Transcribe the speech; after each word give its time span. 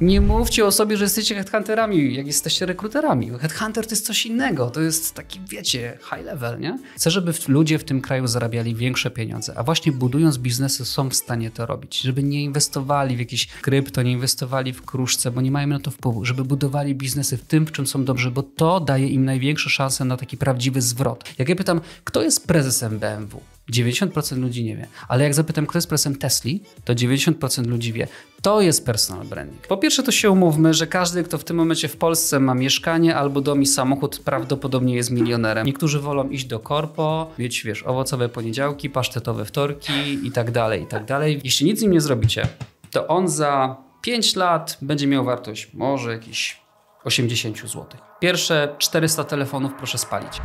Nie 0.00 0.20
mówcie 0.20 0.66
o 0.66 0.72
sobie, 0.72 0.96
że 0.96 1.04
jesteście 1.04 1.34
headhunterami, 1.34 2.14
jak 2.14 2.26
jesteście 2.26 2.66
rekruterami. 2.66 3.30
Headhunter 3.30 3.86
to 3.86 3.90
jest 3.90 4.06
coś 4.06 4.26
innego, 4.26 4.70
to 4.70 4.80
jest 4.80 5.14
taki, 5.14 5.40
wiecie, 5.48 5.98
high 6.10 6.24
level, 6.24 6.60
nie? 6.60 6.78
Chcę, 6.96 7.10
żeby 7.10 7.32
ludzie 7.48 7.78
w 7.78 7.84
tym 7.84 8.00
kraju 8.00 8.26
zarabiali 8.26 8.74
większe 8.74 9.10
pieniądze, 9.10 9.52
a 9.56 9.62
właśnie 9.62 9.92
budując 9.92 10.38
biznesy 10.38 10.84
są 10.84 11.08
w 11.08 11.14
stanie 11.14 11.50
to 11.50 11.66
robić. 11.66 12.00
Żeby 12.00 12.22
nie 12.22 12.42
inwestowali 12.42 13.16
w 13.16 13.18
jakieś 13.18 13.46
krypto, 13.46 14.02
nie 14.02 14.12
inwestowali 14.12 14.72
w 14.72 14.82
kruszce, 14.82 15.30
bo 15.30 15.40
nie 15.40 15.50
mają 15.50 15.66
na 15.66 15.80
to 15.80 15.90
wpływu. 15.90 16.24
Żeby 16.24 16.44
budowali 16.44 16.94
biznesy 16.94 17.36
w 17.36 17.44
tym, 17.44 17.66
w 17.66 17.72
czym 17.72 17.86
są 17.86 18.04
dobrzy, 18.04 18.30
bo 18.30 18.42
to 18.42 18.80
daje 18.80 19.08
im 19.08 19.24
największe 19.24 19.70
szanse 19.70 20.04
na 20.04 20.16
taki 20.16 20.36
prawdziwy 20.36 20.82
zwrot. 20.82 21.24
Jak 21.38 21.48
ja 21.48 21.56
pytam, 21.56 21.80
kto 22.04 22.22
jest 22.22 22.46
prezesem 22.46 22.98
BMW? 22.98 23.55
90% 23.72 24.38
ludzi 24.38 24.64
nie 24.64 24.76
wie. 24.76 24.86
Ale 25.08 25.24
jak 25.24 25.34
zapytam, 25.34 25.66
kto 25.66 25.78
jest 25.78 25.88
prezesem 25.88 26.16
Tesli, 26.16 26.62
to 26.84 26.94
90% 26.94 27.66
ludzi 27.66 27.92
wie. 27.92 28.08
To 28.42 28.60
jest 28.60 28.86
personal 28.86 29.26
branding. 29.26 29.66
Po 29.66 29.76
pierwsze, 29.76 30.02
to 30.02 30.12
się 30.12 30.30
umówmy, 30.30 30.74
że 30.74 30.86
każdy, 30.86 31.24
kto 31.24 31.38
w 31.38 31.44
tym 31.44 31.56
momencie 31.56 31.88
w 31.88 31.96
Polsce 31.96 32.40
ma 32.40 32.54
mieszkanie 32.54 33.16
albo 33.16 33.40
dom 33.40 33.62
i 33.62 33.66
samochód, 33.66 34.20
prawdopodobnie 34.24 34.94
jest 34.94 35.10
milionerem. 35.10 35.66
Niektórzy 35.66 36.00
wolą 36.00 36.28
iść 36.28 36.44
do 36.44 36.60
korpo, 36.60 37.30
mieć, 37.38 37.62
wiesz, 37.64 37.82
owocowe 37.82 38.28
poniedziałki, 38.28 38.90
pasztetowe 38.90 39.44
wtorki 39.44 39.92
i 40.26 40.30
tak 40.32 40.50
dalej, 40.50 40.82
i 40.82 40.86
tak 40.86 41.04
dalej. 41.04 41.40
Jeśli 41.44 41.66
nic 41.66 41.78
z 41.78 41.82
nim 41.82 41.92
nie 41.92 42.00
zrobicie, 42.00 42.48
to 42.90 43.06
on 43.06 43.28
za 43.28 43.76
5 44.02 44.36
lat 44.36 44.78
będzie 44.82 45.06
miał 45.06 45.24
wartość 45.24 45.70
może 45.74 46.12
jakieś 46.12 46.60
80 47.04 47.58
zł. 47.60 47.86
Pierwsze 48.20 48.74
400 48.78 49.24
telefonów 49.24 49.72
proszę 49.78 49.98
spalić. 49.98 50.40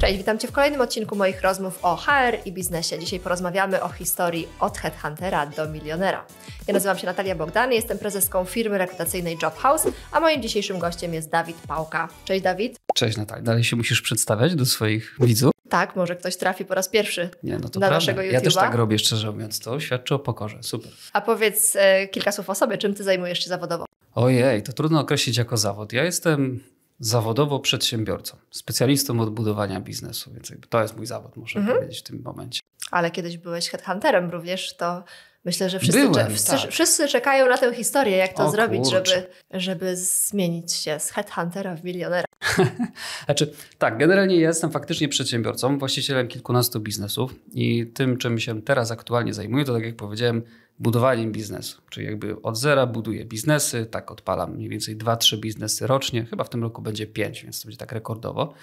Cześć, 0.00 0.18
witam 0.18 0.38
Cię 0.38 0.48
w 0.48 0.52
kolejnym 0.52 0.80
odcinku 0.80 1.16
moich 1.16 1.42
rozmów 1.42 1.78
o 1.82 1.96
HR 1.96 2.36
i 2.44 2.52
biznesie. 2.52 2.98
Dzisiaj 2.98 3.20
porozmawiamy 3.20 3.82
o 3.82 3.88
historii 3.88 4.48
od 4.60 4.78
headhuntera 4.78 5.46
do 5.46 5.68
milionera. 5.68 6.24
Ja 6.68 6.74
nazywam 6.74 6.98
się 6.98 7.06
Natalia 7.06 7.34
Bogdan, 7.34 7.72
jestem 7.72 7.98
prezeską 7.98 8.44
firmy 8.44 8.78
rekrutacyjnej 8.78 9.36
Job 9.42 9.56
House, 9.56 9.86
a 10.12 10.20
moim 10.20 10.42
dzisiejszym 10.42 10.78
gościem 10.78 11.14
jest 11.14 11.30
Dawid 11.30 11.56
Pałka. 11.68 12.08
Cześć 12.24 12.42
Dawid. 12.42 12.76
Cześć 12.94 13.16
Natalia, 13.16 13.42
dalej 13.42 13.64
się 13.64 13.76
musisz 13.76 14.02
przedstawiać 14.02 14.54
do 14.54 14.66
swoich 14.66 15.16
widzów? 15.20 15.52
Tak, 15.68 15.96
może 15.96 16.16
ktoś 16.16 16.36
trafi 16.36 16.64
po 16.64 16.74
raz 16.74 16.88
pierwszy 16.88 17.30
Nie, 17.42 17.58
no 17.58 17.68
to 17.68 17.80
na 17.80 17.86
prawda. 17.88 17.96
naszego 17.96 18.20
YouTube'a. 18.20 18.32
Ja 18.32 18.40
też 18.40 18.54
tak 18.54 18.74
robię, 18.74 18.98
szczerze 18.98 19.32
mówiąc, 19.32 19.60
to 19.60 19.80
świadczy 19.80 20.14
o 20.14 20.18
pokorze, 20.18 20.62
super. 20.62 20.92
A 21.12 21.20
powiedz 21.20 21.76
e, 21.76 22.08
kilka 22.08 22.32
słów 22.32 22.50
o 22.50 22.54
sobie, 22.54 22.78
czym 22.78 22.94
Ty 22.94 23.04
zajmujesz 23.04 23.38
się 23.44 23.48
zawodowo? 23.48 23.84
Ojej, 24.14 24.62
to 24.62 24.72
trudno 24.72 25.00
określić 25.00 25.36
jako 25.36 25.56
zawód. 25.56 25.92
Ja 25.92 26.04
jestem 26.04 26.60
zawodowo 26.98 27.60
przedsiębiorcą, 27.60 28.36
specjalistą 28.50 29.20
od 29.20 29.30
budowania 29.30 29.80
biznesu, 29.80 30.32
więc 30.32 30.50
jakby 30.50 30.66
to 30.66 30.82
jest 30.82 30.96
mój 30.96 31.06
zawód, 31.06 31.36
muszę 31.36 31.58
Mhm. 31.58 31.76
powiedzieć 31.78 32.00
w 32.00 32.02
tym 32.02 32.22
momencie. 32.24 32.60
Ale 32.90 33.10
kiedyś 33.10 33.38
byłeś 33.38 33.68
headhunterem 33.70 34.30
również, 34.30 34.76
to 34.76 35.04
myślę, 35.44 35.70
że 35.70 35.78
wszyscy, 35.78 36.08
Byłem, 36.08 36.34
cze- 36.36 36.44
tak. 36.58 36.70
wszyscy 36.70 37.08
czekają 37.08 37.48
na 37.48 37.58
tę 37.58 37.74
historię, 37.74 38.16
jak 38.16 38.32
to 38.32 38.46
O 38.46 38.50
zrobić, 38.50 38.82
kurczę. 38.82 39.04
żeby, 39.14 39.26
żeby 39.62 39.96
zmienić 39.96 40.72
się 40.72 41.00
z 41.00 41.10
headhuntera 41.10 41.76
w 41.76 41.84
milionera. 41.84 42.24
Znaczy, 43.24 43.52
tak, 43.78 43.98
generalnie 43.98 44.36
ja 44.40 44.48
jestem 44.48 44.70
faktycznie 44.70 45.08
przedsiębiorcą, 45.08 45.78
właścicielem 45.78 46.28
kilkunastu 46.28 46.80
biznesów 46.80 47.34
i 47.54 47.86
tym, 47.86 48.16
czym 48.16 48.38
się 48.38 48.62
teraz 48.62 48.90
aktualnie 48.90 49.34
zajmuję, 49.34 49.64
to 49.64 49.74
tak 49.74 49.84
jak 49.84 49.96
powiedziałem, 49.96 50.42
budowaniem 50.78 51.32
biznesu. 51.32 51.82
Czyli 51.90 52.06
jakby 52.06 52.42
od 52.42 52.58
zera 52.58 52.86
buduję 52.86 53.24
biznesy, 53.24 53.86
tak 53.86 54.10
odpalam 54.10 54.54
mniej 54.54 54.68
więcej 54.68 54.96
2-3 54.96 55.36
biznesy 55.36 55.86
rocznie, 55.86 56.24
chyba 56.24 56.44
w 56.44 56.50
tym 56.50 56.62
roku 56.62 56.82
będzie 56.82 57.06
5, 57.06 57.42
więc 57.42 57.60
to 57.62 57.66
będzie 57.66 57.78
tak 57.78 57.92
rekordowo. 57.92 58.54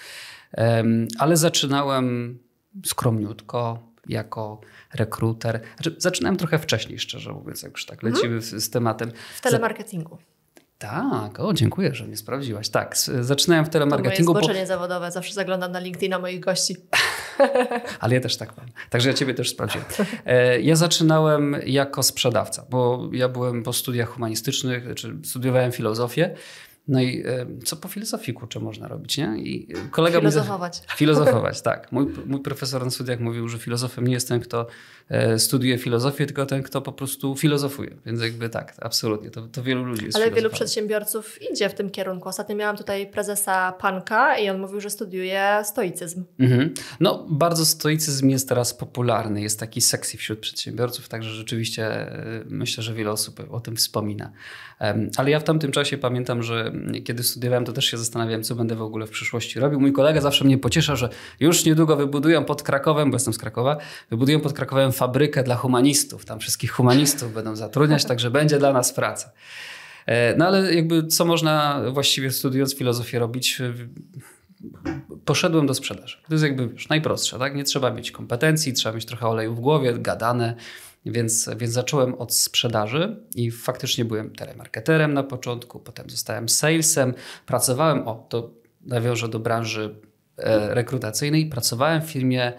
Em, 0.51 1.07
ale 1.19 1.37
zaczynałem 1.37 2.39
skromniutko, 2.85 3.79
jako 4.07 4.61
rekruter. 4.93 5.61
Znaczy, 5.75 5.95
zaczynałem 5.97 6.37
trochę 6.37 6.59
wcześniej, 6.59 6.99
szczerze 6.99 7.31
mówiąc, 7.31 7.63
jak 7.63 7.71
już 7.71 7.85
tak 7.85 8.03
lecimy 8.03 8.41
z, 8.41 8.63
z 8.63 8.69
tematem. 8.69 9.11
W 9.35 9.41
telemarketingu. 9.41 10.17
Tak, 10.77 11.39
o 11.39 11.53
dziękuję, 11.53 11.95
że 11.95 12.05
mnie 12.05 12.17
sprawdziłaś. 12.17 12.69
Tak, 12.69 12.97
zaczynałem 13.21 13.65
w 13.65 13.69
To 13.69 13.79
moje 13.79 13.89
telemarketingu, 13.89 14.33
bo, 14.33 14.39
zboczenie 14.39 14.67
zawodowe. 14.67 15.11
Zawsze 15.11 15.33
zaglądam 15.33 15.71
na 15.71 15.79
LinkedIna 15.79 16.19
moich 16.19 16.39
gości. 16.39 16.75
ale 17.99 18.15
ja 18.15 18.21
też 18.21 18.37
tak 18.37 18.57
mam. 18.57 18.65
Także 18.89 19.09
ja 19.09 19.15
ciebie 19.15 19.33
też 19.33 19.49
sprawdziłem. 19.49 19.85
E, 20.25 20.61
Ja 20.61 20.75
zaczynałem 20.75 21.55
jako 21.65 22.03
sprzedawca, 22.03 22.65
bo 22.69 23.09
ja 23.11 23.29
byłem 23.29 23.63
po 23.63 23.73
studiach 23.73 24.09
humanistycznych, 24.09 24.83
czy 24.95 25.17
studiowałem 25.23 25.71
filozofię. 25.71 26.35
No 26.87 27.01
i 27.01 27.23
e, 27.25 27.45
co 27.65 27.75
po 27.75 27.87
filozofii, 27.87 28.33
kurczę, 28.33 28.59
można 28.59 28.87
robić, 28.87 29.17
nie? 29.17 29.37
I 29.37 29.67
kolega 29.91 30.17
mi- 30.17 30.21
Filozofować. 30.21 30.81
Filozofować, 30.97 31.61
tak. 31.61 31.91
Mój, 31.91 32.05
mój 32.25 32.41
profesor 32.41 32.83
na 32.83 32.91
studiach 32.91 33.19
mówił, 33.19 33.47
że 33.47 33.57
filozofem 33.57 34.07
nie 34.07 34.13
jest 34.13 34.27
ten, 34.27 34.39
kto 34.39 34.67
e, 35.09 35.39
studiuje 35.39 35.77
filozofię, 35.77 36.25
tylko 36.25 36.45
ten, 36.45 36.63
kto 36.63 36.81
po 36.81 36.91
prostu 36.91 37.35
filozofuje. 37.35 37.95
Więc 38.05 38.21
jakby 38.21 38.49
tak, 38.49 38.73
absolutnie. 38.81 39.29
To, 39.29 39.47
to 39.47 39.63
wielu 39.63 39.83
ludzi 39.83 40.05
jest 40.05 40.17
Ale 40.17 40.31
wielu 40.31 40.49
przedsiębiorców 40.49 41.39
idzie 41.51 41.69
w 41.69 41.73
tym 41.73 41.89
kierunku. 41.89 42.29
Ostatnio 42.29 42.55
miałam 42.55 42.77
tutaj 42.77 43.07
prezesa 43.07 43.71
Panka 43.71 44.37
i 44.37 44.49
on 44.49 44.59
mówił, 44.59 44.81
że 44.81 44.89
studiuje 44.89 45.61
stoicyzm. 45.63 46.23
Mhm. 46.39 46.73
No, 46.99 47.25
bardzo 47.29 47.65
stoicyzm 47.65 48.29
jest 48.29 48.49
teraz 48.49 48.73
popularny, 48.73 49.41
jest 49.41 49.59
taki 49.59 49.81
sexy 49.81 50.17
wśród 50.17 50.39
przedsiębiorców, 50.39 51.09
także 51.09 51.29
rzeczywiście 51.29 51.85
e, 51.87 52.43
myślę, 52.49 52.83
że 52.83 52.93
wiele 52.93 53.11
osób 53.11 53.39
o 53.51 53.59
tym 53.59 53.75
wspomina. 53.75 54.31
Ale 55.17 55.31
ja 55.31 55.39
w 55.39 55.43
tamtym 55.43 55.71
czasie 55.71 55.97
pamiętam, 55.97 56.43
że 56.43 56.71
kiedy 57.05 57.23
studiowałem, 57.23 57.65
to 57.65 57.73
też 57.73 57.85
się 57.85 57.97
zastanawiałem, 57.97 58.43
co 58.43 58.55
będę 58.55 58.75
w 58.75 58.81
ogóle 58.81 59.07
w 59.07 59.09
przyszłości 59.09 59.59
robił. 59.59 59.79
Mój 59.79 59.93
kolega 59.93 60.21
zawsze 60.21 60.45
mnie 60.45 60.57
pociesza, 60.57 60.95
że 60.95 61.09
już 61.39 61.65
niedługo 61.65 61.95
wybudują 61.95 62.45
pod 62.45 62.63
Krakowem, 62.63 63.11
bo 63.11 63.15
jestem 63.15 63.33
z 63.33 63.37
Krakowa, 63.37 63.77
wybudują 64.09 64.39
pod 64.39 64.53
Krakowem 64.53 64.91
fabrykę 64.91 65.43
dla 65.43 65.55
humanistów. 65.55 66.25
Tam 66.25 66.39
wszystkich 66.39 66.71
humanistów 66.71 67.33
będą 67.33 67.55
zatrudniać, 67.55 68.05
także 68.05 68.31
będzie 68.31 68.57
dla 68.57 68.73
nas 68.73 68.93
praca. 68.93 69.31
E, 70.05 70.35
No 70.35 70.47
ale 70.47 70.75
jakby 70.75 71.07
co 71.07 71.25
można 71.25 71.81
właściwie 71.91 72.31
studiując 72.31 72.75
filozofię 72.75 73.19
robić? 73.19 73.61
poszedłem 75.25 75.67
do 75.67 75.73
sprzedaży. 75.73 76.17
To 76.27 76.33
jest 76.33 76.43
jakby 76.43 76.67
wiesz, 76.67 76.89
najprostsze, 76.89 77.39
tak? 77.39 77.55
Nie 77.55 77.63
trzeba 77.63 77.91
mieć 77.91 78.11
kompetencji, 78.11 78.73
trzeba 78.73 78.95
mieć 78.95 79.05
trochę 79.05 79.27
oleju 79.27 79.55
w 79.55 79.59
głowie, 79.59 79.93
gadane, 79.93 80.55
więc, 81.11 81.49
więc 81.57 81.73
zacząłem 81.73 82.15
od 82.15 82.33
sprzedaży 82.35 83.23
i 83.35 83.51
faktycznie 83.51 84.05
byłem 84.05 84.35
telemarketerem 84.35 85.13
na 85.13 85.23
początku, 85.23 85.79
potem 85.79 86.09
zostałem 86.09 86.49
salesem, 86.49 87.13
pracowałem, 87.45 88.07
o 88.07 88.25
to 88.29 88.51
nawiążę 88.81 89.27
do 89.27 89.39
branży 89.39 89.95
e, 90.37 90.73
rekrutacyjnej, 90.73 91.45
pracowałem 91.45 92.01
w 92.01 92.05
firmie 92.05 92.53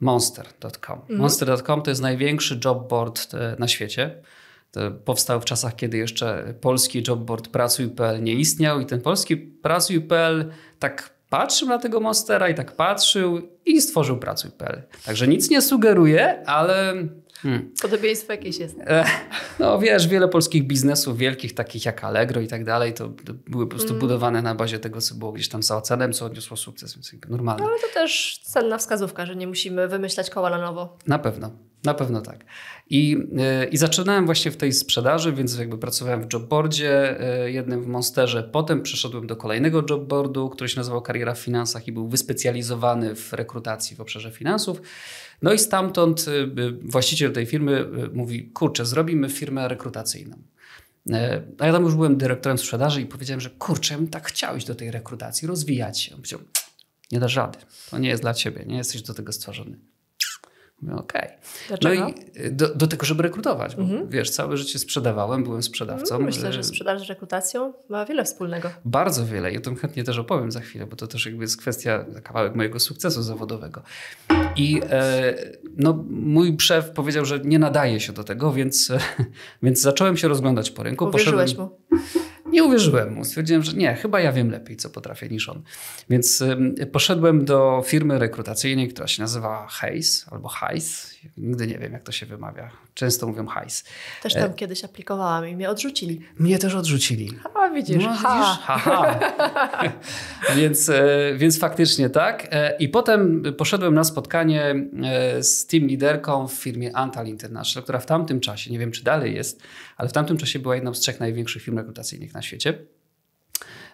monster.com. 0.00 1.00
Monster.com 1.08 1.82
to 1.82 1.90
jest 1.90 2.02
największy 2.02 2.60
job 2.64 2.88
board 2.88 3.34
e, 3.34 3.56
na 3.58 3.68
świecie. 3.68 4.22
To 4.70 4.90
powstał 4.90 5.40
w 5.40 5.44
czasach, 5.44 5.76
kiedy 5.76 5.96
jeszcze 5.96 6.54
polski 6.60 7.02
jobboard 7.08 7.48
Pracuj.pl 7.48 8.22
nie 8.22 8.34
istniał 8.34 8.80
i 8.80 8.86
ten 8.86 9.00
polski 9.00 9.36
Pracuj.pl 9.36 10.50
tak 10.78 11.14
patrzył 11.32 11.68
na 11.68 11.78
tego 11.78 12.00
Monstera 12.00 12.48
i 12.48 12.54
tak 12.54 12.72
patrzył 12.72 13.48
i 13.66 13.80
stworzył 13.80 14.18
Pracuj.pl. 14.18 14.82
Także 15.06 15.28
nic 15.28 15.50
nie 15.50 15.62
sugeruje, 15.62 16.46
ale 16.46 16.94
hmm, 17.42 17.72
Podobieństwo 17.82 18.32
jakieś 18.32 18.58
jest. 18.58 18.76
e, 18.80 19.04
no 19.58 19.78
wiesz, 19.78 20.08
wiele 20.08 20.28
polskich 20.28 20.66
biznesów 20.66 21.18
wielkich, 21.18 21.54
takich 21.54 21.84
jak 21.84 22.04
Allegro 22.04 22.40
i 22.40 22.48
tak 22.48 22.64
dalej, 22.64 22.94
to, 22.94 23.08
były 23.48 23.66
po 23.66 23.70
prostu 23.76 23.94
budowane 23.94 24.42
na 24.42 24.54
bazie 24.54 24.78
tego, 24.78 25.00
co 25.00 25.14
było 25.14 25.32
gdzieś 25.32 25.48
tam 25.48 25.62
za 25.62 25.76
oceanem, 25.76 26.12
co 26.12 26.24
odniosło 26.26 26.56
sukces, 26.56 26.94
więc 26.94 27.12
normalne. 27.28 27.64
Ale 27.64 27.78
to 27.78 27.94
też 27.94 28.40
cenna 28.44 28.78
wskazówka, 28.78 29.26
że 29.26 29.36
nie 29.36 29.46
musimy 29.46 29.88
wymyślać 29.88 30.30
koła 30.30 30.50
na 30.50 30.58
nowo. 30.58 30.98
Na 31.06 31.18
pewno, 31.18 31.50
na 31.84 31.94
pewno 31.94 32.20
tak. 32.20 32.44
I, 32.90 33.10
yy, 33.10 33.66
I 33.70 33.76
zaczynałem 33.76 34.26
właśnie 34.26 34.50
w 34.50 34.56
tej 34.56 34.72
sprzedaży, 34.72 35.32
więc 35.32 35.58
jakby 35.58 35.78
pracowałem 35.78 36.22
w 36.22 36.32
jobboardzie, 36.32 37.16
yy, 37.44 37.52
jednym 37.52 37.82
w 37.82 37.86
Monsterze. 37.86 38.42
Potem 38.52 38.82
przeszedłem 38.82 39.26
do 39.26 39.36
kolejnego 39.36 39.82
jobboardu, 39.90 40.50
który 40.50 40.68
się 40.68 40.76
nazywał 40.76 41.02
Kariera 41.02 41.34
w 41.34 41.38
Finansach 41.38 41.88
i 41.88 41.92
był 41.92 42.08
wyspecjalizowany 42.08 43.14
w 43.14 43.32
rekrutacji 43.32 43.96
w 43.96 44.00
obszarze 44.00 44.30
finansów. 44.30 44.82
No 45.42 45.52
i 45.52 45.58
stamtąd 45.58 46.26
yy, 46.26 46.72
właściciel 46.82 47.32
tej 47.32 47.46
firmy 47.46 47.88
mówi, 48.12 48.50
kurczę, 48.50 48.86
zrobimy 48.86 49.28
firmę 49.28 49.68
rekrutacyjną. 49.68 50.36
A 51.58 51.66
ja 51.66 51.72
tam 51.72 51.84
już 51.84 51.94
byłem 51.94 52.16
dyrektorem 52.16 52.58
sprzedaży 52.58 53.00
i 53.02 53.06
powiedziałem, 53.06 53.40
że 53.40 53.50
kurczę, 53.50 54.06
tak 54.10 54.26
chciał 54.26 54.56
iść 54.56 54.66
do 54.66 54.74
tej 54.74 54.90
rekrutacji, 54.90 55.48
rozwijać 55.48 56.00
się. 56.00 56.14
On 56.14 56.16
powiedział, 56.16 56.40
nie 57.12 57.20
dasz 57.20 57.36
rady, 57.36 57.58
to 57.90 57.98
nie 57.98 58.08
jest 58.08 58.22
dla 58.22 58.34
ciebie, 58.34 58.64
nie 58.66 58.76
jesteś 58.76 59.02
do 59.02 59.14
tego 59.14 59.32
stworzony. 59.32 59.78
Mówię, 60.82 60.94
okej. 60.94 61.28
Dlaczego? 61.68 62.00
No 62.00 62.08
i 62.08 62.14
do, 62.50 62.74
do 62.74 62.86
tego, 62.86 63.06
żeby 63.06 63.22
rekrutować, 63.22 63.76
bo 63.76 63.82
wiesz, 64.08 64.30
całe 64.30 64.56
życie 64.56 64.78
sprzedawałem, 64.78 65.44
byłem 65.44 65.62
sprzedawcą. 65.62 66.14
Mm, 66.14 66.26
Myślę, 66.26 66.52
że 66.52 66.62
E, 66.62 66.64
sprzedaż 66.64 67.06
z 67.06 67.08
rekrutacją 67.08 67.72
ma 67.88 68.04
wiele 68.04 68.24
wspólnego. 68.24 68.70
Bardzo 68.84 69.26
wiele 69.26 69.52
i 69.52 69.58
o 69.58 69.60
tym 69.60 69.76
chętnie 69.76 70.04
też 70.04 70.18
opowiem 70.18 70.52
za 70.52 70.60
chwilę, 70.60 70.86
bo 70.86 70.96
to 70.96 71.06
też 71.06 71.26
jakby 71.26 71.44
jest 71.44 71.56
kwestia, 71.56 72.04
kawałek 72.22 72.54
mojego 72.54 72.80
sukcesu 72.80 73.22
zawodowego. 73.22 73.82
I 74.56 74.80
e, 74.90 75.34
no, 75.76 76.04
mój 76.10 76.56
szef 76.60 76.90
powiedział, 76.90 77.24
że 77.24 77.40
nie 77.40 77.58
nadaje 77.58 78.00
się 78.00 78.12
do 78.12 78.24
tego, 78.24 78.52
więc, 78.52 78.92
więc 79.62 79.80
zacząłem 79.80 80.16
się 80.16 80.28
rozglądać 80.28 80.70
po 80.70 80.82
rynku. 80.82 81.04
Uwierzyłeś 81.04 81.56
mu. 81.56 81.78
Nie 82.46 82.64
uwierzyłem 82.64 83.14
mu. 83.14 83.24
Stwierdziłem, 83.24 83.62
że 83.62 83.72
nie, 83.72 83.94
chyba 83.94 84.20
ja 84.20 84.32
wiem 84.32 84.50
lepiej, 84.50 84.76
co 84.76 84.90
potrafię 84.90 85.28
niż 85.28 85.48
on. 85.48 85.62
Więc 86.10 86.44
poszedłem 86.92 87.44
do 87.44 87.82
firmy 87.86 88.18
rekrutacyjnej, 88.18 88.88
która 88.88 89.06
się 89.06 89.22
nazywa 89.22 89.66
Hayes 89.70 90.26
albo 90.30 90.48
Hayes. 90.48 91.14
Nigdy 91.36 91.66
nie 91.66 91.78
wiem, 91.78 91.92
jak 91.92 92.02
to 92.02 92.12
się 92.12 92.26
wymawia. 92.26 92.70
Często 92.94 93.26
mówią 93.26 93.46
Hayes. 93.46 93.84
Też 94.22 94.34
tam 94.34 94.50
e... 94.50 94.54
kiedyś 94.54 94.84
aplikowałam 94.84 95.48
i 95.48 95.56
mnie 95.56 95.70
odrzucili. 95.70 96.20
Mnie 96.38 96.58
też 96.58 96.74
odrzucili. 96.74 97.30
Widzisz, 97.74 98.04
no, 98.04 98.14
ha. 98.14 98.58
widzisz? 99.80 99.92
Więc, 100.56 100.88
e, 100.88 101.34
więc 101.36 101.58
faktycznie 101.58 102.10
tak. 102.10 102.48
E, 102.50 102.76
I 102.76 102.88
potem 102.88 103.42
poszedłem 103.56 103.94
na 103.94 104.04
spotkanie 104.04 104.74
z 105.40 105.66
team 105.66 105.86
liderką 105.86 106.48
w 106.48 106.52
firmie 106.52 106.96
Antal 106.96 107.26
International, 107.26 107.82
która 107.82 107.98
w 107.98 108.06
tamtym 108.06 108.40
czasie, 108.40 108.70
nie 108.70 108.78
wiem 108.78 108.90
czy 108.90 109.04
dalej 109.04 109.34
jest, 109.34 109.62
ale 109.96 110.08
w 110.08 110.12
tamtym 110.12 110.36
czasie 110.36 110.58
była 110.58 110.74
jedną 110.74 110.94
z 110.94 111.00
trzech 111.00 111.20
największych 111.20 111.62
firm 111.62 111.78
rekrutacyjnych 111.78 112.34
na 112.34 112.42
świecie. 112.42 112.78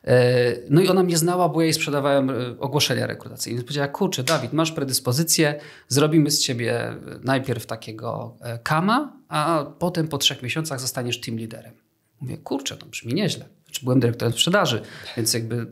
E, 0.04 0.56
no 0.70 0.80
i 0.80 0.88
ona 0.88 1.02
mnie 1.02 1.18
znała, 1.18 1.48
bo 1.48 1.60
ja 1.60 1.64
jej 1.64 1.74
sprzedawałem 1.74 2.30
e, 2.30 2.34
ogłoszenia 2.60 3.06
rekrutacyjne. 3.06 3.62
Powiedziała, 3.62 3.88
kurczę, 3.88 4.24
Dawid, 4.24 4.52
masz 4.52 4.72
predyspozycję, 4.72 5.60
zrobimy 5.88 6.30
z 6.30 6.40
ciebie 6.40 6.94
najpierw 7.22 7.66
takiego 7.66 8.36
e, 8.40 8.58
kama, 8.58 9.12
a 9.28 9.66
potem 9.78 10.08
po 10.08 10.18
trzech 10.18 10.42
miesiącach 10.42 10.80
zostaniesz 10.80 11.20
team 11.20 11.38
liderem. 11.38 11.72
Mówię, 12.20 12.36
kurczę, 12.38 12.76
to 12.76 12.86
brzmi 12.86 13.14
nieźle. 13.14 13.44
Znaczy, 13.68 13.84
byłem 13.84 14.00
dyrektorem 14.00 14.32
sprzedaży, 14.32 14.82
więc 15.16 15.34
jakby 15.34 15.66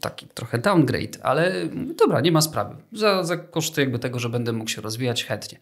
taki 0.00 0.26
trochę 0.26 0.58
downgrade, 0.58 1.18
ale 1.22 1.52
dobra, 1.96 2.20
nie 2.20 2.32
ma 2.32 2.40
sprawy. 2.40 2.76
Za, 2.92 3.24
za 3.24 3.36
koszty 3.36 3.80
jakby 3.80 3.98
tego, 3.98 4.18
że 4.18 4.28
będę 4.28 4.52
mógł 4.52 4.70
się 4.70 4.82
rozwijać 4.82 5.24
chętnie. 5.24 5.58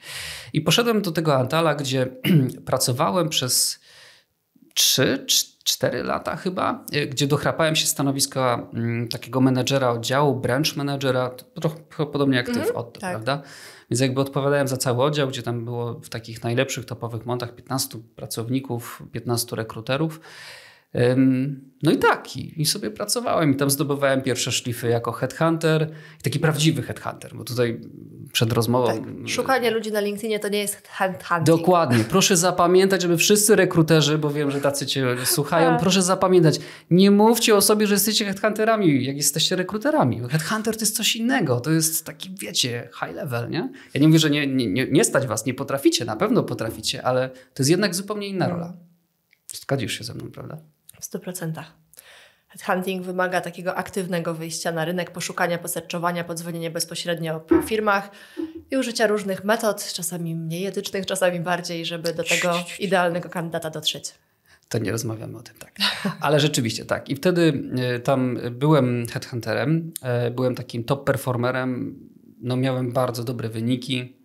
I 0.52 0.60
poszedłem 0.60 1.02
do 1.02 1.10
tego 1.10 1.36
Antala, 1.36 1.74
gdzie 1.74 2.06
pracowałem 2.66 3.28
przez 3.28 3.80
3, 4.74 5.26
4 5.64 6.02
lata 6.02 6.36
chyba, 6.36 6.84
y, 6.94 7.06
gdzie 7.06 7.26
dochrapałem 7.26 7.76
się 7.76 7.86
stanowiska 7.86 8.68
mm, 8.74 9.08
takiego 9.08 9.40
menedżera 9.40 9.90
oddziału, 9.90 10.40
branch 10.40 10.76
menedżera, 10.76 11.30
trochę 11.30 12.06
podobnie 12.12 12.36
jak 12.36 12.46
ty 12.46 12.60
w 12.60 12.70
Otto, 12.70 13.00
tak. 13.00 13.10
prawda? 13.10 13.42
Więc 13.90 14.00
jakby 14.00 14.20
odpowiadałem 14.20 14.68
za 14.68 14.76
cały 14.76 15.02
oddział, 15.04 15.28
gdzie 15.28 15.42
tam 15.42 15.64
było 15.64 16.00
w 16.00 16.08
takich 16.08 16.44
najlepszych, 16.44 16.84
topowych 16.84 17.26
montach 17.26 17.54
15 17.54 17.98
pracowników, 18.16 19.02
15 19.12 19.56
rekruterów. 19.56 20.20
No 21.82 21.92
i 21.92 21.96
tak, 21.96 22.36
i, 22.36 22.60
i, 22.60 22.66
sobie 22.66 22.90
pracowałem 22.90 23.52
i 23.52 23.56
tam 23.56 23.70
zdobywałem 23.70 24.22
pierwsze 24.22 24.52
szlify 24.52 24.88
jako 24.88 25.12
headhunter, 25.12 25.90
taki 26.22 26.38
prawdziwy 26.38 26.82
headhunter, 26.82 27.34
bo 27.34 27.44
tutaj 27.44 27.80
przed 28.32 28.52
rozmową... 28.52 28.86
Tak. 28.86 29.28
Szukanie 29.28 29.70
ludzi 29.70 29.92
na 29.92 30.00
LinkedInie 30.00 30.38
to 30.38 30.48
nie 30.48 30.58
jest 30.58 30.88
headhunting. 30.88 31.46
Dokładnie. 31.46 32.04
Proszę 32.04 32.36
zapamiętać, 32.36 33.02
żeby 33.02 33.16
wszyscy 33.16 33.56
rekruterzy, 33.56 34.18
bo 34.18 34.30
wiem, 34.30 34.50
że 34.50 34.60
tacy 34.60 34.86
cię 34.86 35.16
słuchają, 35.24 35.70
tak. 35.70 35.80
proszę 35.80 36.02
zapamiętać, 36.02 36.60
nie 36.90 37.10
mówcie 37.10 37.56
o 37.56 37.60
sobie, 37.60 37.86
że 37.86 37.94
jesteście 37.94 38.24
headhunterami, 38.24 39.04
jak 39.04 39.16
jesteście 39.16 39.56
rekruterami. 39.56 40.20
Headhunter 40.30 40.76
to 40.76 40.80
jest 40.80 40.96
coś 40.96 41.16
innego, 41.16 41.60
to 41.60 41.70
jest 41.70 42.06
taki, 42.06 42.30
wiecie, 42.40 42.88
high 43.00 43.14
level, 43.14 43.50
nie? 43.50 43.72
Ja 43.94 44.00
nie 44.00 44.08
mówię, 44.08 44.18
że 44.18 44.30
nie, 44.30 44.46
nie, 44.46 44.86
nie 44.86 45.04
stać 45.04 45.26
was, 45.26 45.46
nie 45.46 45.54
potraficie, 45.54 46.04
na 46.04 46.16
pewno 46.16 46.42
potraficie, 46.42 47.02
ale 47.02 47.28
to 47.28 47.62
jest 47.62 47.70
jednak 47.70 47.94
zupełnie 47.94 48.28
inna 48.28 48.48
rola. 48.48 48.72
Zgodzisz 49.52 49.98
się 49.98 50.04
ze 50.04 50.14
mną, 50.14 50.30
prawda? 50.30 50.58
W 51.00 51.04
100%. 51.04 51.62
Headhunting 52.48 53.04
wymaga 53.04 53.40
takiego 53.40 53.74
aktywnego 53.74 54.34
wyjścia 54.34 54.72
na 54.72 54.84
rynek, 54.84 55.10
poszukania, 55.10 55.58
poserczowania, 55.58 56.24
podzwonienia 56.24 56.70
bezpośrednio 56.70 57.40
po 57.40 57.62
firmach 57.62 58.10
i 58.70 58.76
użycia 58.76 59.06
różnych 59.06 59.44
metod, 59.44 59.92
czasami 59.92 60.34
mniej 60.34 60.66
etycznych, 60.66 61.06
czasami 61.06 61.40
bardziej, 61.40 61.86
żeby 61.86 62.14
do 62.14 62.24
tego 62.24 62.54
idealnego 62.78 63.28
kandydata 63.28 63.70
dotrzeć. 63.70 64.14
To 64.68 64.78
nie 64.78 64.92
rozmawiamy 64.92 65.38
o 65.38 65.42
tym, 65.42 65.54
tak. 65.58 65.72
Ale 66.20 66.40
rzeczywiście 66.40 66.84
tak. 66.84 67.08
I 67.08 67.16
wtedy 67.16 67.62
e, 67.76 68.00
tam 68.00 68.38
byłem 68.50 69.06
headhunterem, 69.06 69.92
e, 70.02 70.30
byłem 70.30 70.54
takim 70.54 70.84
top 70.84 71.04
performerem, 71.04 71.98
no 72.40 72.56
miałem 72.56 72.92
bardzo 72.92 73.24
dobre 73.24 73.48
wyniki 73.48 74.17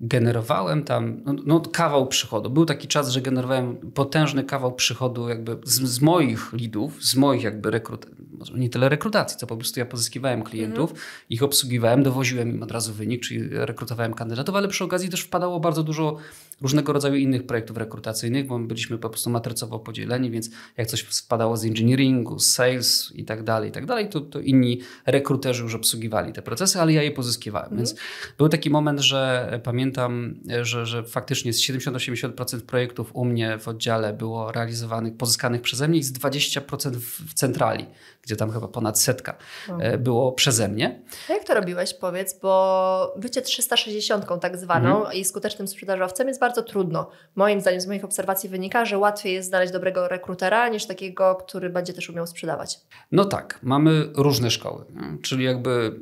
generowałem 0.00 0.84
tam 0.84 1.20
no, 1.24 1.34
no, 1.46 1.60
kawał 1.60 2.06
przychodu. 2.06 2.50
Był 2.50 2.64
taki 2.64 2.88
czas, 2.88 3.08
że 3.10 3.20
generowałem 3.20 3.76
potężny 3.76 4.44
kawał 4.44 4.72
przychodu 4.72 5.28
jakby 5.28 5.58
z, 5.64 5.80
z 5.80 6.00
moich 6.00 6.52
lidów, 6.52 7.04
z 7.04 7.16
moich 7.16 7.42
jakby 7.42 7.70
rekrut, 7.70 8.06
nie 8.54 8.68
tyle 8.70 8.88
rekrutacji, 8.88 9.38
co 9.38 9.46
po 9.46 9.56
prostu 9.56 9.80
ja 9.80 9.86
pozyskiwałem 9.86 10.42
klientów, 10.42 10.90
mm. 10.90 11.02
ich 11.30 11.42
obsługiwałem, 11.42 12.02
dowoziłem 12.02 12.50
im 12.50 12.62
od 12.62 12.70
razu 12.70 12.92
wynik, 12.94 13.22
czyli 13.22 13.48
rekrutowałem 13.50 14.14
kandydatów, 14.14 14.54
ale 14.54 14.68
przy 14.68 14.84
okazji 14.84 15.08
też 15.08 15.20
wpadało 15.20 15.60
bardzo 15.60 15.82
dużo 15.82 16.16
różnego 16.60 16.92
rodzaju 16.92 17.14
innych 17.14 17.46
projektów 17.46 17.76
rekrutacyjnych, 17.76 18.46
bo 18.46 18.58
my 18.58 18.66
byliśmy 18.66 18.98
po 18.98 19.10
prostu 19.10 19.30
matrycowo 19.30 19.78
podzieleni, 19.78 20.30
więc 20.30 20.50
jak 20.76 20.86
coś 20.86 21.00
wpadało 21.00 21.56
z 21.56 21.64
engineeringu, 21.64 22.38
z 22.38 22.52
sales 22.52 23.12
i 23.14 23.24
tak 23.24 23.42
dalej, 23.42 23.68
i 23.68 23.72
tak 23.72 23.86
dalej, 23.86 24.08
to, 24.08 24.20
to 24.20 24.40
inni 24.40 24.80
rekruterzy 25.06 25.62
już 25.62 25.74
obsługiwali 25.74 26.32
te 26.32 26.42
procesy, 26.42 26.80
ale 26.80 26.92
ja 26.92 27.02
je 27.02 27.10
pozyskiwałem. 27.10 27.66
Mm. 27.66 27.76
Więc 27.76 27.94
był 28.38 28.48
taki 28.48 28.70
moment, 28.70 29.00
że 29.00 29.60
pamiętam, 29.64 30.34
że, 30.62 30.86
że 30.86 31.04
faktycznie 31.04 31.52
z 31.52 31.60
70-80% 31.60 32.60
projektów 32.60 33.10
u 33.14 33.24
mnie 33.24 33.58
w 33.58 33.68
oddziale 33.68 34.12
było 34.12 34.52
realizowanych, 34.52 35.16
pozyskanych 35.16 35.62
przeze 35.62 35.88
mnie 35.88 35.98
i 35.98 36.02
z 36.02 36.12
20% 36.12 36.90
w 36.96 37.34
centrali 37.34 37.86
gdzie 38.30 38.36
tam 38.36 38.52
chyba 38.52 38.68
ponad 38.68 39.00
setka 39.00 39.36
mhm. 39.68 40.02
było 40.02 40.32
przeze 40.32 40.68
mnie. 40.68 41.02
A 41.30 41.32
jak 41.32 41.44
to 41.44 41.54
robiłeś, 41.54 41.94
powiedz, 41.94 42.38
bo 42.40 43.14
bycie 43.16 43.42
360 43.42 44.26
tak 44.40 44.56
zwaną 44.56 44.96
mhm. 44.96 45.16
i 45.16 45.24
skutecznym 45.24 45.68
sprzedażowcem 45.68 46.28
jest 46.28 46.40
bardzo 46.40 46.62
trudno. 46.62 47.10
Moim 47.34 47.60
zdaniem, 47.60 47.80
z 47.80 47.86
moich 47.86 48.04
obserwacji 48.04 48.48
wynika, 48.48 48.84
że 48.84 48.98
łatwiej 48.98 49.34
jest 49.34 49.48
znaleźć 49.48 49.72
dobrego 49.72 50.08
rekrutera 50.08 50.68
niż 50.68 50.86
takiego, 50.86 51.34
który 51.34 51.70
będzie 51.70 51.92
też 51.92 52.10
umiał 52.10 52.26
sprzedawać. 52.26 52.80
No 53.12 53.24
tak, 53.24 53.58
mamy 53.62 54.08
różne 54.14 54.50
szkoły, 54.50 54.84
czyli 55.22 55.44
jakby 55.44 56.00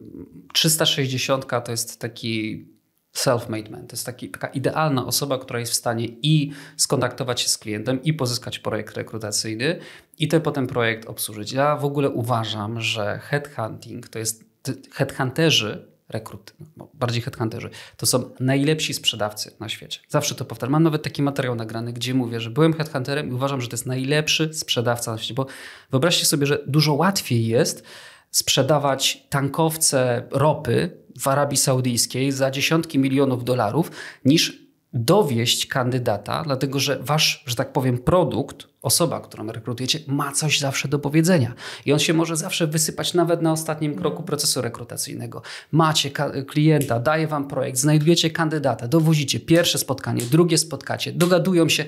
360 0.53 1.47
to 1.65 1.71
jest 1.71 2.01
taki 2.01 2.67
self-made 3.15 3.71
man. 3.71 3.87
To 3.87 3.93
jest 3.93 4.07
taki, 4.07 4.29
taka 4.29 4.47
idealna 4.47 5.07
osoba, 5.07 5.39
która 5.39 5.61
jest 5.61 5.73
w 5.73 5.75
stanie 5.75 6.07
i 6.23 6.53
skontaktować 6.77 7.41
się 7.41 7.49
z 7.49 7.59
klientem, 7.59 8.03
i 8.03 8.13
pozyskać 8.13 8.59
projekt 8.59 8.97
rekrutacyjny, 8.97 9.81
i 10.19 10.29
ten 10.29 10.41
potem 10.41 10.67
projekt 10.67 11.09
obsłużyć. 11.09 11.53
Ja 11.53 11.77
w 11.77 11.85
ogóle 11.85 12.11
uważam, 12.11 12.81
że 12.81 13.21
headhunting 13.23 14.09
to 14.09 14.19
jest 14.19 14.45
headhunterzy, 14.93 15.89
rekruty, 16.09 16.53
no, 16.77 16.89
bardziej 16.95 17.23
headhunterzy, 17.23 17.71
to 17.97 18.07
są 18.07 18.31
najlepsi 18.41 18.95
sprzedawcy 18.95 19.57
na 19.61 19.69
świecie. 19.69 20.01
Zawsze 20.09 20.35
to 20.35 20.45
powtarzam. 20.45 20.73
Mam 20.73 20.83
nawet 20.83 21.03
taki 21.03 21.23
materiał 21.23 21.55
nagrany, 21.55 21.93
gdzie 21.93 22.15
mówię, 22.15 22.41
że 22.41 22.51
byłem 22.51 22.73
headhunterem 22.73 23.29
i 23.29 23.33
uważam, 23.33 23.61
że 23.61 23.69
to 23.69 23.75
jest 23.75 23.87
najlepszy 23.87 24.55
sprzedawca 24.55 25.13
na 25.13 25.19
świecie, 25.19 25.35
bo 25.35 25.47
wyobraźcie 25.91 26.27
sobie, 26.27 26.47
że 26.47 26.59
dużo 26.67 26.95
łatwiej 26.95 27.47
jest 27.47 27.85
sprzedawać 28.31 29.27
tankowce 29.31 30.29
ropy 30.31 30.91
w 31.19 31.29
Arabii 31.29 31.57
Saudyjskiej 31.57 32.33
za 32.33 32.51
dziesiątki 32.51 32.99
milionów 32.99 33.45
dolarów, 33.45 33.91
niż 34.25 34.69
dowieść 34.93 35.67
kandydata, 35.67 36.43
dlatego 36.43 36.81
że 36.81 36.99
wasz, 37.01 37.45
że 37.47 37.55
tak 37.55 37.73
powiem, 37.73 37.99
produkt, 37.99 38.67
osoba, 38.83 39.21
którą 39.21 39.47
rekrutujecie, 39.47 39.99
ma 40.07 40.33
coś 40.33 40.61
zawsze 40.61 40.89
do 40.89 40.99
powiedzenia. 40.99 41.55
I 41.87 41.93
on 41.93 41.99
się 41.99 42.15
może 42.15 42.37
zawsze 42.37 42.67
wysypać 42.67 43.15
nawet 43.15 43.43
na 43.43 43.53
ostatnim 43.53 43.95
kroku 43.95 44.23
procesu 44.23 44.63
rekrutacyjnego. 44.63 45.43
Macie 45.73 46.11
klienta, 46.47 47.01
daje 47.01 47.27
wam 47.27 47.49
projekt, 47.49 47.79
znajdujecie 47.79 48.31
kandydata, 48.31 48.89
dowozicie 48.89 49.41
pierwsze 49.41 49.79
spotkanie, 49.79 50.23
drugie 50.23 50.59
spotkacie, 50.59 51.13
dogadują 51.13 51.69
się. 51.69 51.85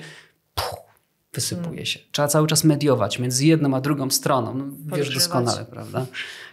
Puh, 0.55 0.80
wysypuje 1.33 1.85
się. 1.85 1.99
Trzeba 2.11 2.27
cały 2.27 2.47
czas 2.47 2.63
mediować 2.63 3.19
między 3.19 3.45
jedną 3.45 3.75
a 3.75 3.81
drugą 3.81 4.09
stroną. 4.09 4.53
No, 4.85 4.97
wiesz 4.97 5.13
doskonale, 5.13 5.65
prawda, 5.65 6.05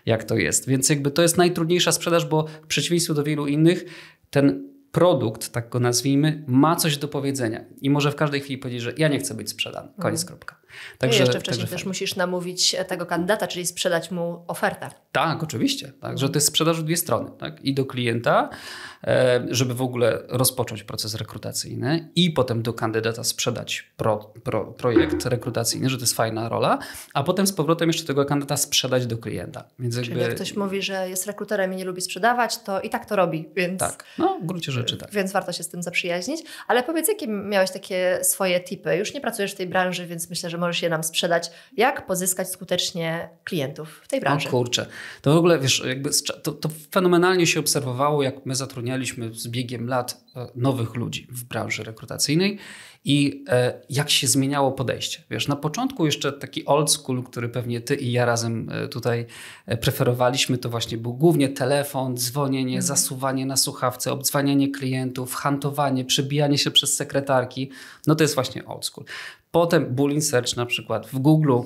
jak 0.07 0.25
to 0.25 0.37
jest. 0.37 0.69
Więc 0.69 0.89
jakby 0.89 1.11
to 1.11 1.23
jest 1.23 1.37
najtrudniejsza 1.37 1.93
sprzedaż, 1.93 2.27
bo 2.27 2.47
w 2.63 2.67
przeciwieństwie 2.67 3.15
do 3.15 3.25
wielu 3.25 3.47
innych, 3.47 3.85
ten 4.31 4.69
produkt, 4.93 5.53
tak 5.53 5.69
go 5.69 5.81
nazwijmy, 5.81 6.45
ma 6.47 6.77
coś 6.77 6.97
do 6.97 7.09
powiedzenia 7.09 7.65
i 7.81 7.91
może 7.91 8.13
w 8.13 8.17
każdej 8.17 8.41
chwili 8.41 8.59
powiedzieć, 8.59 8.83
że 8.83 8.93
ja 8.97 9.09
nie 9.09 9.19
chcę 9.19 9.35
być 9.35 9.51
sprzedany. 9.51 9.89
Koniec, 10.01 10.23
mm. 10.23 10.29
kropka. 10.29 10.61
Także, 10.99 11.19
I 11.19 11.21
jeszcze 11.21 11.41
wcześniej 11.41 11.67
także 11.67 11.77
też 11.77 11.87
musisz 11.87 12.17
namówić 12.17 12.77
tego 12.89 13.07
kandydata, 13.07 13.47
czyli 13.47 13.67
sprzedać 13.67 14.11
mu 14.11 14.45
ofertę. 14.47 14.91
Tak, 15.13 15.43
oczywiście. 15.43 15.93
Tak, 16.01 16.19
że 16.19 16.29
to 16.29 16.35
jest 16.35 16.47
sprzedaż 16.47 16.81
w 16.81 16.85
dwie 16.85 16.97
strony. 16.97 17.31
Tak? 17.39 17.65
I 17.65 17.75
do 17.75 17.87
klienta, 17.87 18.51
e, 19.05 19.47
żeby 19.51 19.75
w 19.75 19.83
ogóle 19.83 20.23
rozpocząć 20.29 20.83
proces 20.83 21.15
rekrutacyjny 21.15 22.09
i 22.17 22.31
potem 22.31 22.63
do 22.63 22.73
kandydata 22.73 23.25
sprzedać 23.25 23.91
pro, 23.97 24.33
pro, 24.45 24.65
projekt 24.65 25.27
rekrutacyjny, 25.27 25.91
że 25.91 25.97
to 25.97 26.03
jest 26.03 26.15
fajna 26.15 26.49
rola, 26.49 26.79
a 27.15 27.23
potem 27.23 27.47
z 27.47 27.53
powrotem 27.53 27.89
jeszcze 27.89 28.05
tego 28.05 28.25
kandydata 28.25 28.57
sprzedać 28.57 29.07
do 29.07 29.19
klienta. 29.19 29.65
Więc 29.79 29.95
Czyli 29.95 30.09
jakby... 30.09 30.23
jak 30.25 30.35
ktoś 30.35 30.57
mówi, 30.57 30.83
że 30.83 31.09
jest 31.09 31.27
rekruterem 31.27 31.73
i 31.73 31.77
nie 31.77 31.85
lubi 31.85 32.01
sprzedawać, 32.01 32.59
to 32.59 32.81
i 32.81 32.91
tak 32.91 33.07
to 33.07 33.17
robi. 33.17 33.49
Więc... 33.57 33.81
Tak, 33.81 34.05
no 34.19 34.39
w 34.43 34.47
gruncie 34.47 34.73
rzeczy 34.73 34.97
tak. 34.97 35.11
Więc 35.13 35.33
warto 35.33 35.53
się 35.53 35.63
z 35.63 35.69
tym 35.69 35.83
zaprzyjaźnić. 35.83 36.43
Ale 36.69 36.83
powiedz, 36.83 37.09
jakie 37.09 37.29
miałeś 37.29 37.71
takie 37.71 38.19
swoje 38.23 38.61
tipy? 38.61 38.97
Już 38.97 39.15
nie 39.15 39.21
pracujesz 39.21 39.53
w 39.53 39.57
tej 39.57 39.67
branży, 39.67 40.07
więc 40.07 40.31
myślę, 40.31 40.51
że 40.51 40.59
możesz 40.59 40.68
je 40.83 40.89
nam 40.89 41.05
sprzedać. 41.05 41.51
Jak 41.77 42.07
pozyskać 42.07 42.51
skutecznie 42.51 43.29
klientów 43.45 44.01
w 44.05 44.09
tej 44.09 44.21
branży? 44.21 44.49
O 44.49 44.51
kurczę. 44.51 44.87
To 45.23 45.35
w 45.35 45.37
ogóle, 45.37 45.59
wiesz, 45.59 45.83
jakby 45.87 46.11
to, 46.43 46.53
to 46.53 46.69
fenomenalnie 46.91 47.47
się 47.47 47.61
obserwowało, 47.61 48.23
jak 48.23 48.47
my 48.47 48.55
zatrudnialiśmy 48.55 49.35
z 49.35 49.49
biegiem 49.49 49.89
lat 49.89 50.25
e, 50.37 50.47
nowych 50.55 50.95
ludzi 50.95 51.27
w 51.31 51.45
branży 51.45 51.85
rekrutacyjnej 51.85 52.59
i 53.05 53.45
e, 53.49 53.81
jak 53.91 54.11
się 54.11 54.27
zmieniało 54.27 54.73
podejście. 54.73 55.23
Wiesz, 55.31 55.49
na 55.49 55.57
początku 55.57 56.07
jeszcze 56.07 56.33
taki 56.33 56.67
old 56.67 56.91
school, 56.91 57.23
który 57.23 57.49
pewnie 57.49 57.81
ty 57.81 57.95
i 57.95 58.13
ja 58.13 58.25
razem 58.25 58.71
e, 58.71 58.89
tutaj 58.89 59.27
e, 59.67 59.77
preferowaliśmy, 59.77 60.59
to 60.59 60.69
właśnie 60.69 60.99
był 60.99 61.15
głównie 61.15 61.49
telefon, 61.49 62.17
dzwonienie, 62.17 62.77
mhm. 62.77 62.83
zasuwanie 62.83 63.47
na 63.47 63.57
słuchawce, 63.57 64.13
obdzwanianie 64.13 64.71
klientów, 64.71 65.35
hantowanie, 65.35 66.05
przebijanie 66.05 66.59
się 66.59 66.71
przez 66.71 66.97
sekretarki. 66.97 67.71
No 68.07 68.15
to 68.15 68.25
jest 68.25 68.35
właśnie 68.35 68.67
old 68.67 68.87
school. 68.87 69.07
Potem 69.51 69.95
Boolean 69.95 70.23
Search 70.23 70.57
na 70.57 70.67
przykład 70.67 71.07
w 71.07 71.19
Google, 71.19 71.61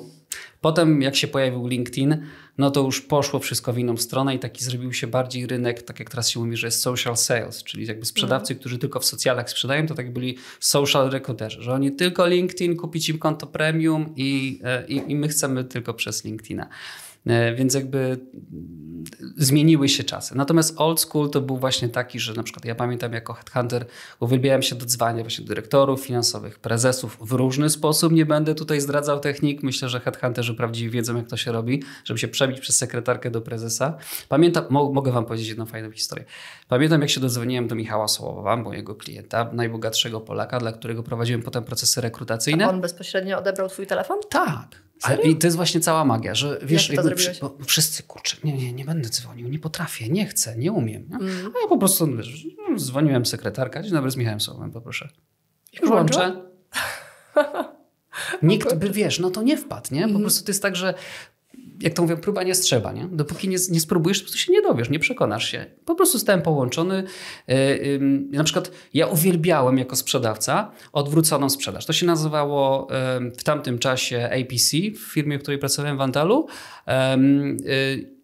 Potem 0.60 1.02
jak 1.02 1.16
się 1.16 1.28
pojawił 1.28 1.66
LinkedIn, 1.66 2.26
no 2.58 2.70
to 2.70 2.80
już 2.80 3.00
poszło 3.00 3.40
wszystko 3.40 3.72
w 3.72 3.78
inną 3.78 3.96
stronę 3.96 4.34
i 4.34 4.38
taki 4.38 4.64
zrobił 4.64 4.92
się 4.92 5.06
bardziej 5.06 5.46
rynek, 5.46 5.82
tak 5.82 5.98
jak 5.98 6.10
teraz 6.10 6.30
się 6.30 6.40
mówi, 6.40 6.56
że 6.56 6.66
jest 6.66 6.80
social 6.80 7.16
sales, 7.16 7.64
czyli 7.64 7.86
jakby 7.86 8.06
sprzedawcy, 8.06 8.52
mm. 8.52 8.60
którzy 8.60 8.78
tylko 8.78 9.00
w 9.00 9.04
socjalach 9.04 9.50
sprzedają, 9.50 9.86
to 9.86 9.94
tak 9.94 10.12
byli 10.12 10.38
social 10.60 11.10
rekruterzy, 11.10 11.62
że 11.62 11.72
oni 11.72 11.92
tylko 11.92 12.26
LinkedIn, 12.26 12.76
kupić 12.76 13.08
im 13.08 13.18
konto 13.18 13.46
premium 13.46 14.14
i, 14.16 14.60
e, 14.64 14.86
i, 14.86 15.10
i 15.10 15.16
my 15.16 15.28
chcemy 15.28 15.64
tylko 15.64 15.94
przez 15.94 16.24
LinkedIna. 16.24 16.68
E, 17.26 17.54
więc 17.54 17.74
jakby 17.74 18.20
zmieniły 19.36 19.88
się 19.88 20.04
czasy. 20.04 20.36
Natomiast 20.36 20.74
old 20.76 21.00
school 21.00 21.30
to 21.30 21.40
był 21.40 21.56
właśnie 21.56 21.88
taki, 21.88 22.20
że 22.20 22.34
na 22.34 22.42
przykład 22.42 22.64
ja 22.64 22.74
pamiętam 22.74 23.12
jako 23.12 23.32
headhunter 23.32 23.86
uwielbiałem 24.20 24.62
się 24.62 24.74
dodzwania 24.74 25.22
właśnie 25.22 25.44
dyrektorów 25.44 26.00
finansowych, 26.00 26.58
prezesów 26.58 27.18
w 27.20 27.32
różny 27.32 27.70
sposób. 27.70 28.12
Nie 28.12 28.26
będę 28.26 28.54
tutaj 28.54 28.80
zdradzał 28.80 29.20
technik. 29.20 29.62
Myślę, 29.62 29.88
że 29.88 30.00
headhunterzy 30.00 30.54
prawdziwi 30.54 30.90
wiedzą, 30.90 31.16
jak 31.16 31.28
to 31.28 31.36
się 31.36 31.52
robi, 31.52 31.82
żeby 32.04 32.18
się 32.18 32.28
przebić 32.28 32.60
przez 32.60 32.76
sekretarkę 32.76 33.30
do 33.30 33.40
prezesa. 33.40 33.96
Pamiętam, 34.28 34.64
mo 34.70 34.92
mogę 34.92 35.12
wam 35.12 35.24
powiedzieć 35.24 35.48
jedną 35.48 35.66
fajną 35.66 35.90
historię. 35.90 36.24
Pamiętam, 36.68 37.00
jak 37.00 37.10
się 37.10 37.20
dodzwoniłem 37.20 37.68
do 37.68 37.74
Michała 37.74 38.08
Sołowa, 38.08 38.56
mojego 38.56 38.94
klienta, 38.94 39.50
najbogatszego 39.52 40.20
Polaka, 40.20 40.58
dla 40.58 40.72
którego 40.72 41.02
prowadziłem 41.02 41.42
potem 41.42 41.64
procesy 41.64 42.00
rekrutacyjne. 42.00 42.66
A 42.66 42.68
on 42.68 42.80
bezpośrednio 42.80 43.38
odebrał 43.38 43.68
twój 43.68 43.86
telefon? 43.86 44.18
Tak. 44.30 44.82
I 45.24 45.36
to 45.36 45.46
jest 45.46 45.56
właśnie 45.56 45.80
cała 45.80 46.04
magia, 46.04 46.34
że 46.34 46.58
wiesz, 46.62 46.88
Jak 46.88 46.96
jakby 46.96 47.14
przy, 47.14 47.34
wszyscy 47.66 48.02
kurczę, 48.02 48.36
nie, 48.44 48.52
nie, 48.52 48.72
nie 48.72 48.84
będę 48.84 49.08
dzwonił, 49.08 49.48
nie 49.48 49.58
potrafię, 49.58 50.08
nie 50.08 50.26
chcę, 50.26 50.56
nie 50.56 50.72
umiem. 50.72 51.08
Nie? 51.08 51.16
Mm. 51.16 51.52
A 51.56 51.60
ja 51.62 51.68
po 51.68 51.78
prostu 51.78 52.16
wiesz, 52.16 52.46
dzwoniłem 52.76 53.26
sekretarka, 53.26 53.82
dzień 53.82 53.92
dobry 53.92 54.10
z 54.10 54.16
Michałem 54.16 54.40
Słowem, 54.40 54.70
poproszę. 54.70 55.08
Już 55.82 55.90
łączę. 55.90 56.42
Nikt 58.42 58.74
by, 58.74 58.90
wiesz, 58.90 59.18
no 59.18 59.30
to 59.30 59.42
nie 59.42 59.56
wpadł, 59.56 59.94
nie? 59.94 60.02
Po 60.02 60.08
mm. 60.08 60.22
prostu 60.22 60.44
to 60.44 60.50
jest 60.50 60.62
tak, 60.62 60.76
że 60.76 60.94
jak 61.82 61.94
to 61.94 62.02
mówią, 62.02 62.16
próba 62.16 62.42
nie 62.42 62.54
strzeba, 62.54 62.92
nie? 62.92 63.08
Dopóki 63.12 63.48
nie, 63.48 63.56
nie 63.70 63.80
spróbujesz, 63.80 64.18
po 64.18 64.24
prostu 64.24 64.38
się 64.38 64.52
nie 64.52 64.62
dowiesz, 64.62 64.90
nie 64.90 64.98
przekonasz 64.98 65.50
się. 65.50 65.66
Po 65.84 65.94
prostu 65.94 66.18
stałem 66.18 66.42
połączony. 66.42 67.04
Yy, 67.48 67.56
yy, 67.56 67.98
na 68.30 68.44
przykład 68.44 68.70
ja 68.94 69.06
uwielbiałem 69.06 69.78
jako 69.78 69.96
sprzedawca 69.96 70.72
odwróconą 70.92 71.50
sprzedaż. 71.50 71.86
To 71.86 71.92
się 71.92 72.06
nazywało 72.06 72.88
yy, 73.20 73.30
w 73.30 73.44
tamtym 73.44 73.78
czasie 73.78 74.30
APC, 74.32 74.76
w 74.94 75.12
firmie, 75.12 75.38
w 75.38 75.42
której 75.42 75.58
pracowałem 75.58 75.96
w 75.96 76.00
Antalu. 76.00 76.46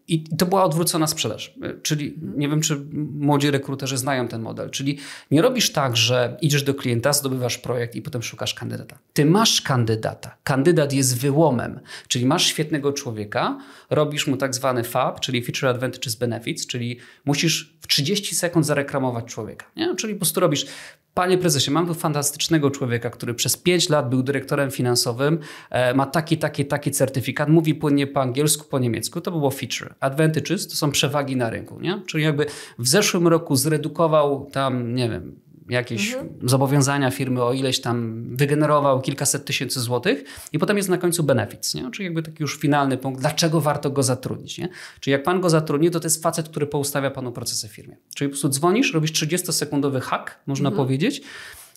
Y, 0.09 0.13
i 0.13 0.23
to 0.23 0.45
była 0.45 0.63
odwrócona 0.63 1.07
sprzedaż. 1.07 1.53
Czyli 1.83 2.15
nie 2.35 2.49
wiem, 2.49 2.61
czy 2.61 2.81
młodzi 3.13 3.51
rekruterzy 3.51 3.97
znają 3.97 4.27
ten 4.27 4.41
model. 4.41 4.69
Czyli 4.69 4.97
nie 5.31 5.41
robisz 5.41 5.71
tak, 5.71 5.97
że 5.97 6.37
idziesz 6.41 6.63
do 6.63 6.73
klienta, 6.73 7.13
zdobywasz 7.13 7.57
projekt 7.57 7.95
i 7.95 8.01
potem 8.01 8.23
szukasz 8.23 8.53
kandydata. 8.53 8.97
Ty 9.13 9.25
masz 9.25 9.61
kandydata. 9.61 10.35
Kandydat 10.43 10.93
jest 10.93 11.17
wyłomem, 11.17 11.79
czyli 12.07 12.25
masz 12.25 12.45
świetnego 12.45 12.93
człowieka, 12.93 13.59
robisz 13.89 14.27
mu 14.27 14.37
tak 14.37 14.55
zwany 14.55 14.83
FAB, 14.83 15.19
czyli 15.19 15.43
Feature 15.43 15.69
Advantages 15.69 16.15
Benefits, 16.15 16.67
czyli 16.67 16.97
musisz 17.25 17.78
30 17.89 18.35
sekund 18.35 18.65
zareklamować 18.65 19.25
człowieka. 19.25 19.65
Nie? 19.75 19.95
Czyli 19.95 20.13
po 20.13 20.19
prostu 20.19 20.39
robisz 20.39 20.65
Panie 21.13 21.37
prezesie, 21.37 21.71
mam 21.71 21.87
tu 21.87 21.93
fantastycznego 21.93 22.71
człowieka, 22.71 23.09
który 23.09 23.33
przez 23.33 23.57
5 23.57 23.89
lat 23.89 24.09
był 24.09 24.23
dyrektorem 24.23 24.71
finansowym, 24.71 25.39
e, 25.69 25.93
ma 25.93 26.05
taki, 26.05 26.37
taki, 26.37 26.65
taki 26.65 26.91
certyfikat, 26.91 27.49
mówi 27.49 27.75
płynnie 27.75 28.07
po 28.07 28.21
angielsku, 28.21 28.69
po 28.69 28.79
niemiecku. 28.79 29.21
To 29.21 29.31
było 29.31 29.51
feature. 29.51 29.93
Advantages 29.99 30.67
to 30.67 30.75
są 30.75 30.91
przewagi 30.91 31.35
na 31.35 31.49
rynku. 31.49 31.79
Nie? 31.79 32.01
Czyli 32.07 32.23
jakby 32.23 32.45
w 32.79 32.87
zeszłym 32.87 33.27
roku 33.27 33.55
zredukował 33.55 34.49
tam, 34.51 34.95
nie 34.95 35.09
wiem, 35.09 35.39
jakieś 35.69 36.13
mhm. 36.13 36.49
zobowiązania 36.49 37.11
firmy 37.11 37.43
o 37.43 37.53
ileś 37.53 37.81
tam 37.81 38.25
wygenerował 38.35 39.01
kilkaset 39.01 39.45
tysięcy 39.45 39.79
złotych 39.79 40.23
i 40.53 40.59
potem 40.59 40.77
jest 40.77 40.89
na 40.89 40.97
końcu 40.97 41.23
benefits, 41.23 41.75
nie? 41.75 41.91
czyli 41.91 42.05
jakby 42.05 42.23
taki 42.23 42.37
już 42.43 42.57
finalny 42.57 42.97
punkt, 42.97 43.21
dlaczego 43.21 43.61
warto 43.61 43.89
go 43.89 44.03
zatrudnić. 44.03 44.57
Nie? 44.57 44.69
Czyli 44.99 45.11
jak 45.11 45.23
pan 45.23 45.41
go 45.41 45.49
zatrudni, 45.49 45.91
to 45.91 45.99
to 45.99 46.05
jest 46.05 46.23
facet, 46.23 46.49
który 46.49 46.67
poustawia 46.67 47.11
panu 47.11 47.31
procesy 47.31 47.67
w 47.67 47.71
firmie. 47.71 47.97
Czyli 48.15 48.29
po 48.29 48.31
prostu 48.31 48.49
dzwonisz, 48.49 48.93
robisz 48.93 49.11
30-sekundowy 49.11 50.01
hack, 50.01 50.39
można 50.47 50.69
mhm. 50.69 50.85
powiedzieć, 50.85 51.21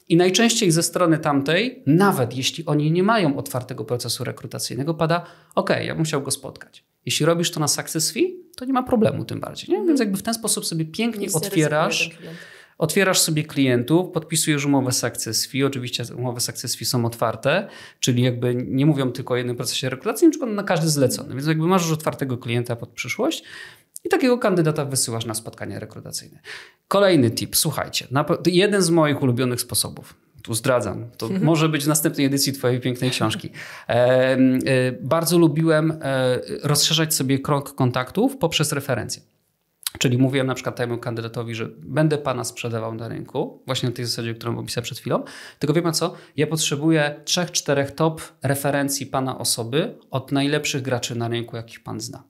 i 0.09 0.17
najczęściej 0.17 0.71
ze 0.71 0.83
strony 0.83 1.19
tamtej, 1.19 1.83
nawet 1.87 2.37
jeśli 2.37 2.67
oni 2.67 2.93
nie 2.93 3.03
mają 3.03 3.37
otwartego 3.37 3.85
procesu 3.85 4.25
rekrutacyjnego, 4.25 4.95
pada: 4.95 5.27
OK, 5.55 5.71
ja 5.71 5.95
bym 5.95 6.05
chciał 6.05 6.23
go 6.23 6.31
spotkać. 6.31 6.85
Jeśli 7.07 7.27
robisz 7.27 7.51
to 7.51 7.61
na 7.61 7.69
success 7.69 8.13
fee, 8.13 8.37
to 8.57 8.65
nie 8.65 8.73
ma 8.73 8.83
problemu 8.83 9.25
tym 9.25 9.41
bardziej. 9.41 9.71
Nie? 9.71 9.77
Więc 9.77 9.91
mhm. 9.91 9.99
jakby 9.99 10.19
w 10.19 10.23
ten 10.23 10.35
sposób 10.35 10.67
sobie 10.67 10.85
pięknie 10.85 11.29
otwierasz 11.33 12.11
Otwierasz 12.83 13.21
sobie 13.21 13.45
klientów, 13.45 14.11
podpisujesz 14.11 14.65
umowę 14.65 14.93
success 14.93 15.47
fee. 15.47 15.65
Oczywiście 15.65 16.05
umowy 16.17 16.41
success 16.41 16.77
fee 16.77 16.85
są 16.85 17.07
otwarte, 17.07 17.69
czyli 18.01 18.23
jakby 18.23 18.55
nie 18.55 18.87
mówią 18.87 19.13
tylko 19.13 19.35
o 19.35 19.37
jednym 19.37 19.57
procesie 19.57 19.91
rekrutacyjnym, 19.91 20.33
tylko 20.33 20.47
na 20.47 20.63
każdy 20.63 20.89
zlecony. 20.89 21.35
Więc 21.35 21.47
jakby 21.47 21.67
masz 21.67 21.83
już 21.83 21.93
otwartego 21.93 22.39
klienta 22.39 22.77
pod 22.77 22.91
przyszłość 22.91 23.45
i 24.05 24.09
takiego 24.09 24.39
kandydata 24.39 24.85
wysyłasz 24.85 25.25
na 25.25 25.35
spotkanie 25.35 25.81
rekrutacyjne. 25.81 26.39
Kolejny 26.89 27.31
tip, 27.31 27.57
słuchajcie, 27.57 28.07
jeden 28.47 28.83
z 28.83 28.91
moich 28.91 29.23
ulubionych 29.23 29.61
sposobów. 29.61 30.15
Tu 30.43 30.55
zdradzam, 30.55 31.11
to 31.19 31.27
mhm. 31.27 31.45
może 31.45 31.69
być 31.69 31.85
w 31.85 31.89
następnej 31.89 32.27
edycji 32.27 32.53
Twojej 32.53 32.81
pięknej 32.81 33.11
książki. 33.11 33.51
E, 33.89 33.93
e, 33.95 34.39
bardzo 35.01 35.39
lubiłem 35.39 35.99
e, 36.03 36.41
rozszerzać 36.63 37.15
sobie 37.15 37.39
krąg 37.39 37.75
kontaktów 37.75 38.37
poprzez 38.37 38.73
referencje. 38.73 39.23
Czyli 39.99 40.19
mówiłem 40.19 40.47
na 40.47 40.55
przykład 40.55 40.77
temu 40.77 40.99
kandydatowi, 40.99 41.55
że 41.55 41.69
będę 41.79 42.19
pana 42.19 42.45
sprzedawał 42.45 42.95
na 42.95 43.09
rynku, 43.09 43.63
właśnie 43.67 43.89
na 43.89 43.95
tej 43.95 44.05
zasadzie, 44.05 44.35
którą 44.35 44.59
opisałem 44.59 44.85
przed 44.85 44.99
chwilą. 44.99 45.25
Tylko 45.59 45.75
wie 45.75 45.83
pan 45.83 45.95
co? 45.95 46.15
Ja 46.37 46.47
potrzebuję 46.47 47.21
trzech, 47.25 47.51
czterech 47.51 47.91
top 47.91 48.21
referencji 48.43 49.07
pana 49.07 49.39
osoby 49.39 49.99
od 50.11 50.33
najlepszych 50.33 50.83
graczy 50.83 51.15
na 51.15 51.29
rynku, 51.29 51.57
jakich 51.57 51.83
pan 51.83 52.01
zna. 52.01 52.25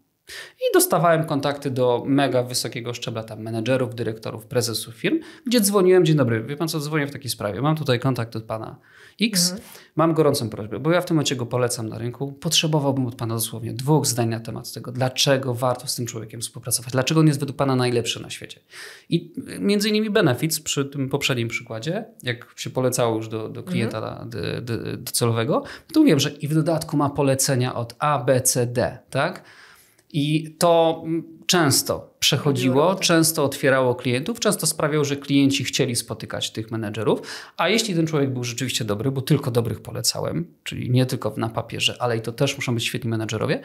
I 0.58 0.74
dostawałem 0.74 1.24
kontakty 1.24 1.70
do 1.70 2.02
mega 2.06 2.42
wysokiego 2.42 2.94
szczebla 2.94 3.24
tam 3.24 3.40
menedżerów, 3.40 3.94
dyrektorów, 3.94 4.46
prezesów 4.46 4.94
firm, 4.94 5.20
gdzie 5.46 5.60
dzwoniłem, 5.60 6.04
dzień 6.04 6.16
dobry, 6.16 6.42
wie 6.42 6.56
pan 6.56 6.68
co, 6.68 6.80
dzwonię 6.80 7.06
w 7.06 7.12
takiej 7.12 7.30
sprawie, 7.30 7.60
mam 7.60 7.76
tutaj 7.76 8.00
kontakt 8.00 8.36
od 8.36 8.44
pana 8.44 8.78
X, 9.20 9.50
mhm. 9.50 9.68
mam 9.96 10.14
gorącą 10.14 10.50
prośbę, 10.50 10.80
bo 10.80 10.90
ja 10.90 11.00
w 11.00 11.04
tym 11.04 11.14
momencie 11.14 11.36
go 11.36 11.46
polecam 11.46 11.88
na 11.88 11.98
rynku, 11.98 12.32
potrzebowałbym 12.32 13.06
od 13.06 13.14
pana 13.14 13.34
dosłownie 13.34 13.72
dwóch 13.72 14.06
zdań 14.06 14.28
na 14.28 14.40
temat 14.40 14.72
tego, 14.72 14.92
dlaczego 14.92 15.54
warto 15.54 15.86
z 15.86 15.94
tym 15.94 16.06
człowiekiem 16.06 16.40
współpracować, 16.40 16.92
dlaczego 16.92 17.20
on 17.20 17.26
jest 17.26 17.40
według 17.40 17.56
pana 17.56 17.76
najlepszy 17.76 18.22
na 18.22 18.30
świecie. 18.30 18.60
I 19.08 19.32
między 19.58 19.88
innymi 19.88 20.10
benefits 20.10 20.60
przy 20.60 20.84
tym 20.84 21.08
poprzednim 21.08 21.48
przykładzie, 21.48 22.04
jak 22.22 22.54
się 22.56 22.70
polecało 22.70 23.16
już 23.16 23.28
do, 23.28 23.48
do 23.48 23.62
klienta 23.62 23.98
mhm. 23.98 24.30
docelowego, 24.98 25.62
to 25.92 26.04
wiem, 26.04 26.20
że 26.20 26.30
i 26.30 26.48
w 26.48 26.54
dodatku 26.54 26.96
ma 26.96 27.10
polecenia 27.10 27.74
od 27.74 27.94
A, 27.98 28.18
B, 28.18 28.40
C, 28.40 28.66
D, 28.66 28.98
tak? 29.10 29.44
I 30.12 30.56
to 30.58 31.04
często 31.46 32.14
przechodziło, 32.18 32.94
często 32.94 33.44
otwierało 33.44 33.94
klientów, 33.94 34.40
często 34.40 34.66
sprawiało, 34.66 35.04
że 35.04 35.16
klienci 35.16 35.64
chcieli 35.64 35.96
spotykać 35.96 36.50
tych 36.50 36.70
menedżerów, 36.70 37.20
a 37.56 37.68
jeśli 37.68 37.94
ten 37.94 38.06
człowiek 38.06 38.32
był 38.32 38.44
rzeczywiście 38.44 38.84
dobry, 38.84 39.10
bo 39.10 39.22
tylko 39.22 39.50
dobrych 39.50 39.80
polecałem, 39.80 40.46
czyli 40.64 40.90
nie 40.90 41.06
tylko 41.06 41.34
na 41.36 41.48
papierze, 41.48 41.96
ale 42.00 42.16
i 42.16 42.20
to 42.20 42.32
też 42.32 42.56
muszą 42.56 42.74
być 42.74 42.84
świetni 42.84 43.10
menedżerowie, 43.10 43.60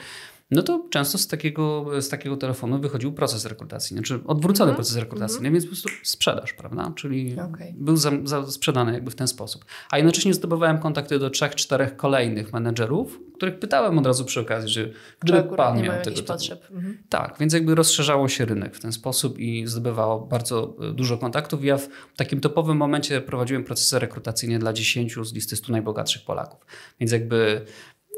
no 0.52 0.62
to 0.64 0.88
często 0.90 1.18
z 1.18 1.28
takiego, 1.28 1.86
z 2.02 2.10
takiego 2.10 2.38
telefonu 2.38 2.80
wychodził 2.80 3.14
proces 3.14 3.46
rekrutacyjny, 3.46 4.04
czy 4.04 4.20
odwrócony 4.26 4.64
mm 4.64 4.74
-hmm. 4.74 4.78
proces 4.78 4.98
rekrutacyjny, 4.98 5.48
mm 5.48 5.52
-hmm. 5.52 5.54
więc 5.54 5.66
po 5.66 5.70
prostu 5.70 5.90
sprzedaż, 6.04 6.54
prawda? 6.54 6.94
Czyli 6.96 7.40
okay. 7.42 7.74
był 7.78 7.98
za, 7.98 8.12
za 8.24 8.52
sprzedany 8.52 8.94
jakby 8.94 9.12
w 9.12 9.16
ten 9.16 9.28
sposób. 9.28 9.66
A 9.92 9.98
jednocześnie 9.98 10.34
zdobywałem 10.34 10.78
kontakty 10.80 11.20
do 11.20 11.30
trzech, 11.30 11.56
czterech 11.56 11.98
kolejnych 11.98 12.54
menedżerów, 12.54 13.20
których 13.36 13.60
pytałem 13.60 13.98
od 13.98 14.06
razu 14.06 14.26
przy 14.26 14.40
okazji, 14.40 14.70
że 14.70 14.90
gdyby 15.20 15.44
pan 15.44 15.82
miał 15.82 16.02
tego 16.02 16.24
potrzeb. 16.24 16.68
Mhm. 16.72 16.98
Tak, 17.10 17.36
więc 17.40 17.54
jakby 17.54 17.76
rozszerzało 17.76 18.28
się 18.28 18.46
rynek 18.46 18.76
w 18.76 18.80
ten 18.80 18.92
sposób 18.92 19.40
i 19.40 19.68
zdobywało 19.68 20.20
bardzo 20.20 20.76
e, 20.82 20.94
dużo 20.94 21.18
kontaktów. 21.18 21.66
Ja 21.66 21.78
w 21.78 21.90
takim 22.16 22.40
topowym 22.40 22.78
momencie 22.78 23.22
prowadziłem 23.22 23.64
procesy 23.64 24.00
rekrutacyjne 24.00 24.60
dla 24.60 24.74
10 24.74 25.16
z 25.24 25.34
listy 25.34 25.56
100 25.56 25.72
najbogatszych 25.72 26.26
Polaków. 26.26 26.66
Więc 27.00 27.12
jakby 27.12 27.66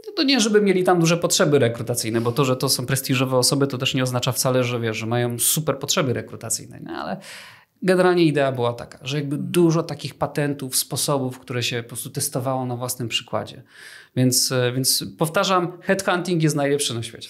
no 0.10 0.16
to 0.16 0.24
nie, 0.24 0.40
żeby 0.40 0.62
mieli 0.62 0.84
tam 0.84 1.00
duże 1.00 1.18
potrzeby 1.18 1.60
rekrutacyjne, 1.60 2.22
bo 2.22 2.32
to, 2.32 2.46
że 2.46 2.56
to 2.56 2.70
są 2.70 2.86
prestiżowe 2.86 3.38
osoby, 3.38 3.68
to 3.68 3.78
też 3.78 3.94
nie 3.94 4.04
oznacza 4.04 4.32
wcale, 4.32 4.64
że 4.64 4.80
wiesz, 4.80 4.98
że 4.98 5.06
mają 5.06 5.40
super 5.40 5.80
potrzeby 5.80 6.14
rekrutacyjne, 6.14 6.80
nie? 6.80 6.92
ale 6.92 7.18
generalnie 7.82 8.24
idea 8.24 8.52
była 8.52 8.74
taka, 8.74 9.00
że 9.02 9.18
jakby 9.18 9.38
dużo 9.38 9.84
takich 9.84 10.16
patentów, 10.16 10.76
sposobów, 10.76 11.40
które 11.40 11.64
się 11.64 11.84
po 11.84 11.90
prostu 11.90 12.10
testowało 12.10 12.66
na 12.66 12.76
własnym 12.76 13.08
przykładzie. 13.08 13.64
Więc, 14.16 14.52
e, 14.52 14.72
więc 14.72 15.04
powtarzam, 15.18 15.78
headhunting 15.82 16.44
jest 16.44 16.56
najlepszy 16.56 16.94
na 16.94 17.04
świecie. 17.04 17.30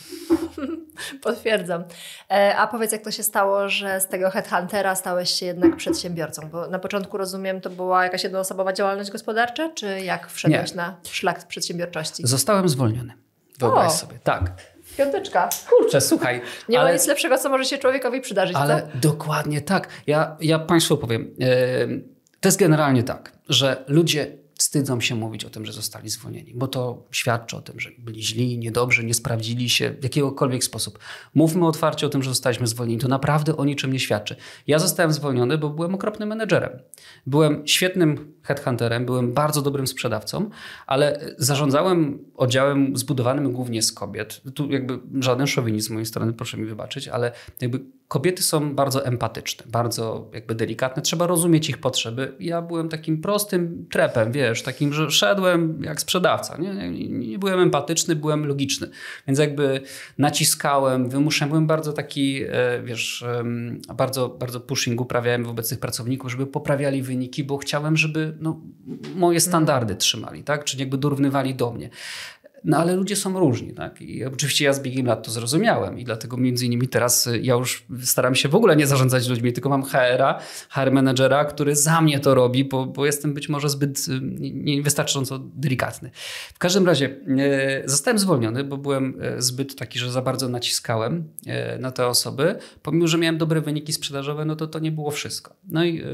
Potwierdzam. 1.24 1.84
E, 2.32 2.56
a 2.58 2.68
powiedz, 2.68 2.92
jak 2.92 3.02
to 3.04 3.12
się 3.12 3.24
stało, 3.24 3.70
że 3.70 4.02
z 4.02 4.08
tego 4.08 4.30
headhuntera 4.30 4.96
stałeś 4.96 5.30
się 5.32 5.46
jednak 5.46 5.76
przedsiębiorcą? 5.76 6.50
Bo 6.50 6.68
na 6.68 6.80
początku 6.80 7.18
rozumiem, 7.18 7.62
to 7.62 7.70
była 7.70 8.04
jakaś 8.04 8.24
jednoosobowa 8.24 8.74
działalność 8.74 9.12
gospodarcza, 9.12 9.70
czy 9.76 10.00
jak 10.02 10.28
wszedłeś 10.32 10.70
Nie. 10.72 10.78
na 10.78 10.98
szlak 11.04 11.48
przedsiębiorczości? 11.48 12.28
Zostałem 12.28 12.70
zwolniony. 12.70 13.14
Wyobraź 13.60 13.88
O. 13.88 13.92
sobie. 13.92 14.20
Tak. 14.24 14.52
Piąteczka. 14.98 15.50
Kurczę, 15.70 16.02
słuchaj. 16.02 16.42
Nie 16.70 16.78
ma 16.78 16.84
ale- 16.84 16.94
nic 16.94 17.08
lepszego, 17.08 17.38
co 17.38 17.50
może 17.50 17.66
się 17.66 17.78
człowiekowi 17.78 18.22
przydarzyć, 18.22 18.56
Ale 18.58 18.82
co? 18.82 18.88
dokładnie 19.10 19.62
tak. 19.62 19.88
Ja, 20.08 20.38
ja 20.42 20.60
Państwu 20.60 20.98
powiem. 20.98 21.36
Em, 21.82 22.04
To 22.40 22.48
jest 22.48 22.60
generalnie 22.60 23.04
tak, 23.04 23.32
że 23.50 23.84
ludzie 23.88 24.28
wstydzą 24.60 25.02
się 25.02 25.16
mówić 25.16 25.46
o 25.46 25.50
tym, 25.50 25.66
że 25.66 25.74
zostali 25.74 26.10
zwolnieni, 26.10 26.54
bo 26.56 26.68
to 26.68 27.08
świadczy 27.12 27.58
o 27.58 27.62
tym, 27.62 27.80
że 27.80 27.90
byli 27.98 28.24
źli, 28.24 28.58
niedobrzy, 28.58 29.04
nie 29.04 29.14
sprawdzili 29.14 29.70
się 29.70 29.92
w 29.92 30.04
jakiegokolwiek 30.04 30.64
sposób. 30.64 31.00
Mówmy 31.34 31.68
otwarcie 31.68 32.08
o 32.08 32.10
tym, 32.10 32.24
że 32.24 32.30
zostaliśmy 32.30 32.68
zwolnieni. 32.68 33.02
To 33.02 33.08
naprawdę 33.08 33.58
o 33.58 33.66
niczym 33.66 33.94
nie 33.94 34.00
świadczy. 34.00 34.36
Ja 34.68 34.80
zostałem 34.80 35.14
zwolniony, 35.14 35.58
bo 35.58 35.70
byłem 35.70 35.96
okropnym 35.96 36.30
menedżerem. 36.30 36.80
Byłem 37.28 37.68
świetnym 37.68 38.34
headhunterem, 38.44 39.06
byłem 39.06 39.34
bardzo 39.34 39.62
dobrym 39.62 39.88
sprzedawcą, 39.88 40.50
ale 40.88 41.34
zarządzałem 41.38 42.26
oddziałem 42.36 42.98
zbudowanym 42.98 43.52
głównie 43.52 43.82
z 43.82 43.92
kobiet. 43.92 44.42
Tu 44.56 44.72
jakby 44.72 45.00
żaden 45.24 45.48
szowinizm 45.48 45.88
z 45.88 45.92
mojej 45.92 46.06
strony, 46.06 46.34
proszę 46.34 46.58
mi 46.58 46.66
wybaczyć, 46.66 47.08
ale 47.08 47.32
jakby 47.62 47.80
kobiety 48.08 48.44
są 48.44 48.76
bardzo 48.76 49.06
empatyczne, 49.06 49.66
bardzo 49.72 50.30
jakby 50.34 50.56
delikatne. 50.56 51.02
Trzeba 51.02 51.28
rozumieć 51.28 51.70
ich 51.70 51.78
potrzeby. 51.78 52.36
Ja 52.40 52.62
byłem 52.62 52.90
takim 52.90 53.22
prostym 53.22 53.88
trepem, 53.92 54.32
wiesz, 54.32 54.49
takim, 54.64 54.94
że 54.94 55.12
szedłem 55.12 55.84
jak 55.84 56.02
sprzedawca. 56.02 56.58
Nie, 56.58 56.74
nie, 56.74 57.10
nie 57.10 57.40
byłem 57.40 57.60
empatyczny, 57.60 58.16
byłem 58.16 58.46
logiczny. 58.46 58.90
Więc 59.28 59.40
jakby 59.40 59.82
naciskałem, 60.18 61.10
wymuszałem, 61.10 61.50
byłem 61.50 61.68
bardzo 61.68 61.94
taki, 61.94 62.44
e, 62.44 62.82
wiesz, 62.84 63.26
bardzo, 63.96 64.30
bardzo 64.30 64.60
pushing 64.60 65.02
uprawiałem 65.02 65.46
wobec 65.46 65.70
tych 65.70 65.80
pracowników, 65.80 66.32
żeby 66.32 66.48
poprawiali 66.48 67.02
wyniki, 67.02 67.44
bo 67.44 67.58
chciałem, 67.58 67.98
żeby 67.98 68.38
no, 68.40 68.62
moje 69.16 69.40
standardy 69.40 69.96
trzymali, 69.96 70.44
tak? 70.44 70.64
Czyli 70.64 70.82
jakby 70.82 70.98
dorównywali 70.98 71.56
do 71.56 71.72
mnie. 71.72 71.90
No 72.64 72.78
ale 72.78 72.96
ludzie 72.96 73.16
są 73.16 73.40
różni, 73.40 73.74
tak? 73.74 74.02
I 74.02 74.26
oczywiście 74.26 74.66
ja 74.66 74.74
z 74.74 74.80
biegiem 74.82 75.06
lat 75.06 75.26
to 75.26 75.32
zrozumiałem 75.32 76.00
i 76.00 76.04
dlatego 76.04 76.38
między 76.38 76.66
innymi 76.66 76.88
teraz 76.88 77.28
y, 77.28 77.40
ja 77.40 77.54
już 77.54 77.86
staram 78.04 78.36
się 78.36 78.50
w 78.50 78.56
ogóle 78.56 78.76
nie 78.76 78.88
zarządzać 78.88 79.28
ludźmi, 79.28 79.54
tylko 79.54 79.70
mam 79.70 79.84
HR-a, 79.84 80.40
HR 80.70 80.92
menedżera, 80.92 81.46
który 81.46 81.76
za 81.76 82.02
mnie 82.02 82.20
to 82.20 82.36
robi, 82.36 82.66
bo, 82.66 82.86
bo 82.86 83.06
jestem 83.06 83.34
być 83.34 83.50
może 83.50 83.70
zbyt 83.70 84.00
y, 84.08 84.20
nie- 84.22 84.76
niewystarczająco 84.76 85.40
delikatny. 85.40 86.12
W 86.54 86.58
każdym 86.60 86.86
razie 86.86 87.16
e, 87.40 87.90
zostałem 87.90 88.20
zwolniony, 88.20 88.64
bo 88.64 88.78
byłem 88.78 89.18
zbyt 89.38 89.76
taki, 89.76 90.00
że 90.00 90.12
za 90.12 90.22
bardzo 90.22 90.50
naciskałem 90.50 91.24
e, 91.48 91.78
na 91.80 91.92
te 91.92 92.08
osoby. 92.08 92.56
Pomimo, 92.84 93.08
że 93.08 93.18
miałem 93.18 93.38
dobre 93.38 93.62
wyniki 93.62 93.94
sprzedażowe, 93.94 94.46
no 94.46 94.56
to 94.56 94.68
to 94.68 94.80
nie 94.80 94.92
było 94.92 95.12
wszystko. 95.12 95.56
No 95.70 95.84
i 95.84 96.00
E, 96.02 96.06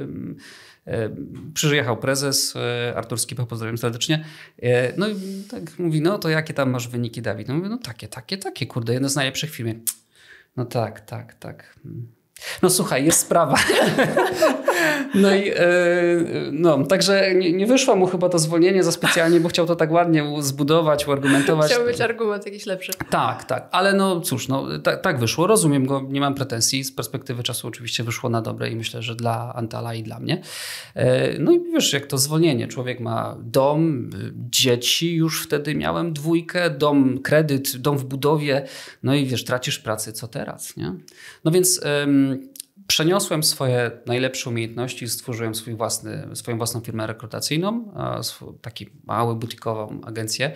Przyjechał 1.54 1.98
prezes 1.98 2.56
e, 2.56 2.94
Artur 2.96 3.20
Skipa, 3.20 3.46
pozdrawiam 3.46 3.77
serdecznie. 3.77 4.25
E, 4.62 4.98
No 4.98 5.08
i 5.08 5.15
tak 5.51 5.80
mówi, 5.80 6.01
no 6.01 6.20
to 6.20 6.30
jakie 6.30 6.54
tam 6.54 6.70
masz 6.70 6.88
wyniki, 6.88 7.22
Dawid? 7.22 7.48
No 7.48 7.54
mówię, 7.54 7.70
no 7.70 7.77
takie, 7.77 8.08
takie, 8.08 8.38
takie, 8.38 8.68
kurde, 8.68 8.94
jedno 8.94 9.10
z 9.10 9.15
najlepszych 9.15 9.51
w 9.51 9.56
firmie. 9.56 9.75
No 10.58 10.65
tak, 10.65 11.01
tak, 11.01 11.34
tak. 11.34 11.75
No 12.62 12.70
słuchaj, 12.70 13.06
jest 13.06 13.20
sprawa. 13.20 13.56
No 15.15 15.36
i 15.36 15.50
e, 15.50 15.56
no, 16.51 16.86
także 16.86 17.36
nie, 17.36 17.54
nie 17.54 17.68
wyszło 17.68 17.96
mu 17.96 18.08
chyba 18.08 18.30
to 18.30 18.39
zwolnienie 18.39 18.84
za 18.84 18.92
specjalnie, 18.92 19.39
bo 19.39 19.50
chciał 19.50 19.65
to 19.65 19.75
tak 19.75 19.92
ładnie 19.92 20.24
zbudować, 20.39 21.08
uargumentować. 21.08 21.72
Chciał 21.72 21.86
być 21.86 22.01
argument 22.01 22.46
jakiś 22.46 22.65
lepszy. 22.65 22.92
Tak, 23.10 23.44
tak, 23.44 23.70
ale 23.72 23.94
no 23.94 24.22
cóż, 24.22 24.48
no, 24.48 24.80
tak, 24.80 25.01
tak 25.01 25.20
wyszło, 25.20 25.48
rozumiem 25.48 25.86
go, 25.86 26.06
nie 26.10 26.22
mam 26.22 26.36
pretensji, 26.36 26.84
z 26.84 26.92
perspektywy 26.92 27.44
czasu 27.44 27.68
oczywiście 27.68 28.04
wyszło 28.04 28.30
na 28.30 28.42
dobre 28.42 28.70
i 28.70 28.75
myślę, 28.75 29.01
że 29.01 29.15
dla 29.15 29.54
Antala 29.56 29.94
i 29.94 30.04
dla 30.04 30.20
mnie. 30.20 30.42
E, 30.96 31.39
No 31.39 31.51
i 31.51 31.60
wiesz, 31.74 31.94
jak 31.94 32.06
to 32.06 32.18
zwolnienie, 32.18 32.68
człowiek 32.68 33.00
ma 33.00 33.38
dom, 33.39 34.10
y, 34.13 34.34
dzieci, 34.50 35.15
już 35.15 35.44
wtedy 35.44 35.75
miałem 35.75 36.13
dwójkę, 36.13 36.70
dom, 36.70 37.20
kredyt, 37.22 37.77
dom 37.77 37.98
w 37.98 38.06
budowie, 38.06 38.65
no 39.04 39.15
i 39.15 39.25
wiesz, 39.25 39.44
tracisz 39.44 39.80
pracę, 39.80 40.13
co 40.13 40.27
teraz, 40.27 40.77
nie? 40.77 40.94
No 41.46 41.51
więc... 41.51 41.82
Przeniosłem 42.88 43.44
swoje 43.44 43.92
najlepsze 44.06 44.50
umiejętności, 44.50 45.10
stworzyłem 45.10 45.56
swój 45.56 45.75
własny, 45.75 46.27
swoją 46.34 46.58
własną 46.58 46.82
firmę 46.82 47.08
rekrutacyjną, 47.08 47.94
taki 48.62 48.89
mały, 49.04 49.36
butikową 49.36 50.01
agencję. 50.04 50.51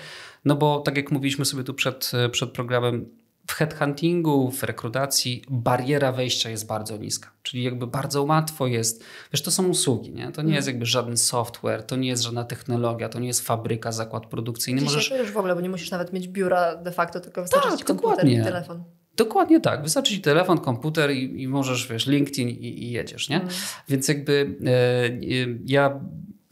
No 0.46 0.56
bo 0.56 0.80
tak 0.80 0.98
jak 0.98 1.12
mówiliśmy 1.12 1.46
sobie 1.46 1.64
tu 1.64 1.74
przed, 1.74 2.12
przed 2.32 2.52
programem, 2.52 3.06
w 3.48 3.54
headhuntingu, 3.54 4.52
w 4.52 4.64
rekrutacji 4.64 5.44
bariera 5.50 6.12
wejścia 6.12 6.50
jest 6.50 6.68
bardzo 6.68 6.98
niska. 6.98 7.32
Czyli 7.44 7.64
jakby 7.64 7.88
bardzo 7.88 8.24
łatwo 8.24 8.68
jest, 8.68 9.04
wiesz, 9.34 9.42
to 9.42 9.52
są 9.52 9.68
usługi, 9.68 10.12
nie? 10.12 10.32
To 10.32 10.42
nie 10.42 10.56
jest 10.56 10.68
jakby 10.68 10.86
żaden 10.86 11.18
software, 11.18 11.84
to 11.84 11.96
nie 11.96 12.10
jest 12.10 12.24
żadna 12.24 12.44
technologia, 12.44 13.10
to 13.10 13.20
nie 13.20 13.28
jest 13.28 13.42
fabryka, 13.42 13.92
zakład 13.92 14.26
produkcyjny. 14.26 14.82
Dzisiaj 14.82 14.96
Możesz 14.96 15.20
już 15.20 15.32
w 15.32 15.38
ogóle, 15.38 15.56
bo 15.56 15.62
nie 15.62 15.70
musisz 15.70 15.92
nawet 15.92 16.14
mieć 16.14 16.28
biura 16.28 16.76
de 16.76 16.92
facto, 16.92 17.20
tylko 17.20 17.42
wystarczy 17.42 17.70
Tak, 17.70 17.86
komputer 17.86 18.10
dokładnie. 18.16 18.40
i 18.40 18.44
telefon. 18.44 18.84
Dokładnie 19.20 19.60
tak. 19.60 19.84
Wystarczy 19.84 20.14
ci 20.14 20.22
telefon, 20.22 20.58
komputer 20.58 21.12
i, 21.12 21.42
i 21.42 21.48
możesz, 21.48 21.88
wiesz, 21.88 22.08
LinkedIn 22.08 22.50
i, 22.50 22.84
i 22.84 22.92
jedziesz, 22.92 23.30
nie? 23.30 23.42
Więc 23.90 24.08
jakby 24.08 24.58
e, 24.66 24.70
e, 24.70 25.60
ja 25.66 26.00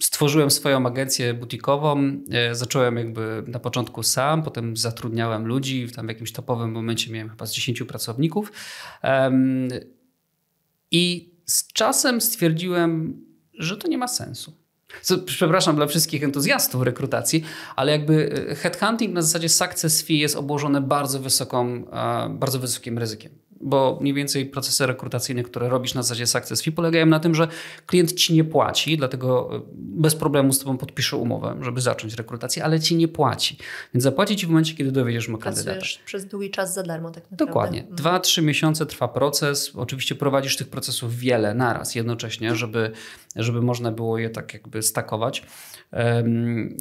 stworzyłem 0.01 0.51
swoją 0.51 0.86
agencję 0.86 1.34
butikową, 1.34 2.21
e, 2.32 2.56
zacząłem 2.56 2.97
jakby 2.97 3.43
na 3.47 3.60
początku 3.60 4.03
sam, 4.03 4.43
potem 4.43 4.77
zatrudniałem 4.77 5.45
ludzi, 5.45 5.88
tam 5.95 6.06
w 6.06 6.10
jakimś 6.10 6.32
topowym 6.32 6.71
momencie 6.71 7.12
miałem 7.12 7.30
chyba 7.30 7.45
z 7.45 7.53
10 7.53 7.84
pracowników 7.84 8.51
i 10.91 11.34
z 11.45 11.67
czasem 11.73 12.21
stwierdziłem, 12.21 13.21
że 13.53 13.77
to 13.77 13.88
nie 13.88 13.97
ma 13.97 14.08
sensu. 14.08 14.53
Co, 15.02 15.17
przepraszam 15.17 15.76
dla 15.76 15.88
wszystkich 15.88 16.23
entuzjastów 16.23 16.84
rekrutacji, 16.84 17.43
ale 17.76 17.91
jakby 17.91 18.45
e, 18.50 18.56
headhunting 18.56 19.13
na 19.13 19.21
zasadzie 19.21 19.50
success 19.50 20.02
fee 20.02 20.19
jest 20.19 20.36
obłożone 20.36 20.82
bardzo 20.82 21.19
wysoką, 21.19 21.86
e, 21.91 22.30
bardzo 22.30 22.60
wysokim 22.60 22.97
ryzykiem. 22.97 23.32
Bo 23.62 23.97
mniej 24.02 24.13
więcej 24.13 24.45
procesy 24.45 24.86
rekrutacyjne, 24.86 25.43
które 25.43 25.69
robisz 25.69 25.93
na 25.93 26.04
zasadzie 26.04 26.28
success 26.28 26.62
fee 26.62 26.71
polegają 26.71 27.06
na 27.06 27.19
tym, 27.19 27.36
że 27.36 27.47
klient 27.86 28.13
ci 28.13 28.34
nie 28.34 28.43
płaci, 28.43 28.97
dlatego 28.97 29.56
e, 29.56 29.62
bez 29.76 30.15
problemu 30.15 30.54
z 30.54 30.60
tobą 30.60 30.78
podpisze 30.78 31.17
umowę, 31.17 31.58
żeby 31.62 31.82
zacząć 31.82 32.13
rekrutację, 32.13 32.63
ale 32.63 32.80
ci 32.80 32.95
nie 32.95 33.08
płaci. 33.08 33.58
Więc 33.93 34.04
zapłaci 34.04 34.36
ci 34.36 34.45
w 34.45 34.50
momencie, 34.50 34.73
kiedy 34.76 34.91
dowiedziesz 34.91 35.28
mu 35.28 35.38
kandydata. 35.38 35.71
Pracujesz 35.71 36.02
przez 36.06 36.26
długi 36.26 36.52
czas 36.52 36.73
za 36.73 36.84
darmo 36.84 37.12
tak 37.12 37.23
naprawdę. 37.23 37.45
Dokładnie. 37.45 37.80
Mhm. 37.80 37.95
Dwa, 37.95 38.19
trzy 38.19 38.41
miesiące 38.41 38.86
trwa 38.86 39.08
proces. 39.08 39.71
Oczywiście 39.76 40.15
prowadzisz 40.15 40.58
tych 40.58 40.67
procesów 40.67 41.17
wiele 41.17 41.54
naraz 41.54 41.95
jednocześnie, 41.95 42.56
żeby, 42.56 42.91
żeby 43.43 43.62
można 43.62 43.91
było 43.91 44.17
je 44.17 44.30
tak 44.30 44.54
jakby 44.54 44.82
stakować 44.82 45.43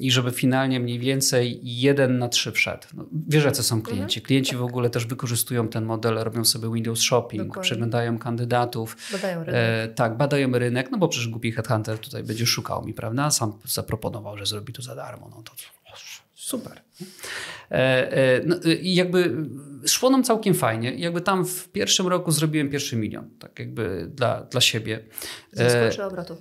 i 0.00 0.10
żeby 0.10 0.30
finalnie 0.30 0.80
mniej 0.80 0.98
więcej 0.98 1.60
jeden 1.62 2.18
na 2.18 2.28
trzy 2.28 2.52
wszedł. 2.52 2.86
No, 2.94 3.06
wiesz, 3.28 3.44
jacy 3.44 3.62
są 3.62 3.82
klienci. 3.82 4.22
Klienci 4.22 4.56
w 4.56 4.62
ogóle 4.62 4.90
też 4.90 5.06
wykorzystują 5.06 5.68
ten 5.68 5.84
model, 5.84 6.14
robią 6.14 6.44
sobie 6.44 6.72
Windows 6.72 7.00
Shopping, 7.00 7.42
Dokładnie. 7.42 7.62
przeglądają 7.62 8.18
kandydatów. 8.18 8.96
Badają 9.12 9.44
rynek. 9.44 9.54
E, 9.54 9.88
tak, 9.88 10.16
badają 10.16 10.52
rynek, 10.52 10.90
no 10.90 10.98
bo 10.98 11.08
przecież 11.08 11.28
głupi 11.28 11.52
headhunter 11.52 11.98
tutaj 11.98 12.22
będzie 12.22 12.46
szukał 12.46 12.84
mi, 12.84 12.94
prawda? 12.94 13.30
Sam 13.30 13.52
zaproponował, 13.64 14.38
że 14.38 14.46
zrobi 14.46 14.72
to 14.72 14.82
za 14.82 14.94
darmo. 14.94 15.30
No 15.36 15.42
to 15.42 15.52
super. 16.46 16.82
E, 17.70 18.12
e, 18.12 18.42
no, 18.46 18.56
I 18.80 18.94
jakby 18.94 19.36
szło 19.86 20.10
nam 20.10 20.24
całkiem 20.24 20.54
fajnie. 20.54 20.94
Jakby 20.94 21.20
tam 21.20 21.46
w 21.46 21.68
pierwszym 21.68 22.06
roku 22.06 22.30
zrobiłem 22.30 22.70
pierwszy 22.70 22.96
milion, 22.96 23.30
tak 23.38 23.58
jakby 23.58 24.10
dla, 24.14 24.44
dla 24.44 24.60
siebie. 24.60 25.04
Zysku 25.52 26.02
E, 26.02 26.06
obrotu? 26.06 26.36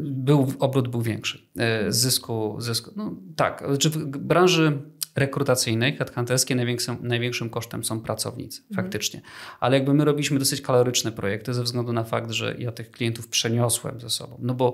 był, 0.00 0.52
obrót 0.58 0.88
był 0.88 1.02
większy. 1.02 1.48
E, 1.58 1.92
Zysku, 1.92 2.56
zysku. 2.58 2.90
No 2.96 3.16
tak, 3.36 3.64
znaczy 3.68 3.90
w 3.90 3.96
branży 4.06 4.82
rekrutacyjnej, 5.16 5.96
headhunterskiej 5.96 6.56
największym, 6.56 6.96
największym 7.00 7.50
kosztem 7.50 7.84
są 7.84 8.00
pracownicy, 8.00 8.62
faktycznie. 8.74 9.22
Ale 9.60 9.76
jakby 9.76 9.94
my 9.94 10.04
robiliśmy 10.04 10.38
dosyć 10.38 10.60
kaloryczne 10.60 11.12
projekty 11.12 11.54
ze 11.54 11.62
względu 11.62 11.92
na 11.92 12.04
fakt, 12.04 12.30
że 12.30 12.56
ja 12.58 12.72
tych 12.72 12.90
klientów 12.90 13.28
przeniosłem 13.28 14.00
ze 14.00 14.10
sobą. 14.10 14.38
No 14.42 14.54
bo 14.54 14.72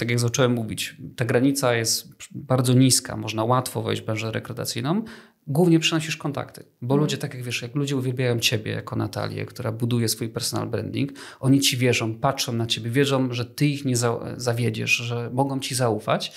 tak 0.00 0.10
jak 0.10 0.18
zacząłem 0.18 0.52
mówić, 0.52 0.96
ta 1.16 1.24
granica 1.24 1.74
jest 1.74 2.08
bardzo 2.30 2.72
niska, 2.72 3.16
można 3.16 3.44
łatwo 3.44 3.82
wejść 3.82 4.02
w 4.02 4.04
branżę 4.04 4.32
rekrutacyjną. 4.32 5.04
Głównie 5.46 5.78
przynosisz 5.78 6.16
kontakty, 6.16 6.64
bo 6.82 6.96
ludzie, 6.96 7.18
tak 7.18 7.34
jak 7.34 7.42
wiesz, 7.42 7.62
jak 7.62 7.74
ludzie 7.74 7.96
uwielbiają 7.96 8.38
ciebie 8.38 8.72
jako 8.72 8.96
Natalię, 8.96 9.46
która 9.46 9.72
buduje 9.72 10.08
swój 10.08 10.28
personal 10.28 10.68
branding, 10.68 11.12
oni 11.40 11.60
ci 11.60 11.76
wierzą, 11.76 12.14
patrzą 12.14 12.52
na 12.52 12.66
ciebie, 12.66 12.90
wierzą, 12.90 13.32
że 13.32 13.44
ty 13.44 13.66
ich 13.66 13.84
nie 13.84 13.96
za 13.96 14.20
zawiedziesz, 14.36 14.90
że 14.90 15.30
mogą 15.32 15.60
ci 15.60 15.74
zaufać. 15.74 16.32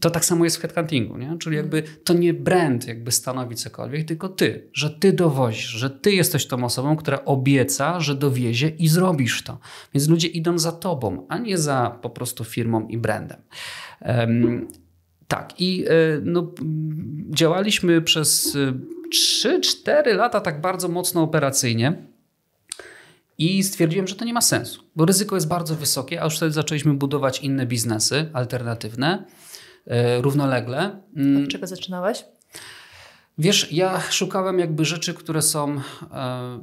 To 0.00 0.10
tak 0.10 0.24
samo 0.24 0.44
jest 0.44 0.56
w 0.56 0.60
headhuntingu, 0.60 1.18
nie? 1.18 1.36
czyli 1.38 1.56
jakby 1.56 1.82
to 2.04 2.14
nie 2.14 2.34
brand 2.34 2.88
jakby 2.88 3.12
stanowi 3.12 3.56
cokolwiek, 3.56 4.08
tylko 4.08 4.28
ty, 4.28 4.68
że 4.72 4.90
ty 4.90 5.12
dowozisz, 5.12 5.66
że 5.66 5.90
ty 5.90 6.12
jesteś 6.12 6.46
tą 6.46 6.64
osobą, 6.64 6.96
która 6.96 7.24
obieca, 7.24 8.00
że 8.00 8.14
dowiezie 8.14 8.68
i 8.68 8.88
zrobisz 8.88 9.42
to. 9.42 9.58
Więc 9.94 10.08
ludzie 10.08 10.28
idą 10.28 10.58
za 10.58 10.72
tobą, 10.72 11.26
a 11.28 11.38
nie 11.38 11.58
za 11.58 11.98
po 12.02 12.10
prostu 12.10 12.44
firmą 12.44 12.88
i 12.88 12.98
brandem. 12.98 13.38
Em, 14.00 14.68
tak, 15.28 15.60
i 15.60 15.84
e, 15.88 15.90
no, 16.22 16.52
działaliśmy 17.30 18.02
przez 18.02 18.56
e, 18.56 18.72
3-4 19.46 20.16
lata 20.16 20.40
tak 20.40 20.60
bardzo 20.60 20.88
mocno 20.88 21.22
operacyjnie. 21.22 21.96
I 23.38 23.62
stwierdziłem, 23.62 24.06
że 24.06 24.14
to 24.14 24.24
nie 24.24 24.32
ma 24.32 24.40
sensu, 24.40 24.82
bo 24.96 25.04
ryzyko 25.04 25.34
jest 25.34 25.48
bardzo 25.48 25.74
wysokie, 25.74 26.20
a 26.20 26.24
już 26.24 26.36
wtedy 26.36 26.52
zaczęliśmy 26.52 26.94
budować 26.94 27.40
inne 27.40 27.66
biznesy 27.66 28.30
alternatywne, 28.32 29.24
e, 29.24 29.26
równolegle. 30.20 31.02
Mm. 31.16 31.44
Od 31.44 31.50
czego 31.50 31.66
zaczynałeś? 31.66 32.24
Wiesz, 33.38 33.72
ja 33.72 34.00
szukałem 34.00 34.58
jakby 34.58 34.84
rzeczy, 34.84 35.14
które 35.14 35.42
są. 35.42 35.80
E, 36.12 36.60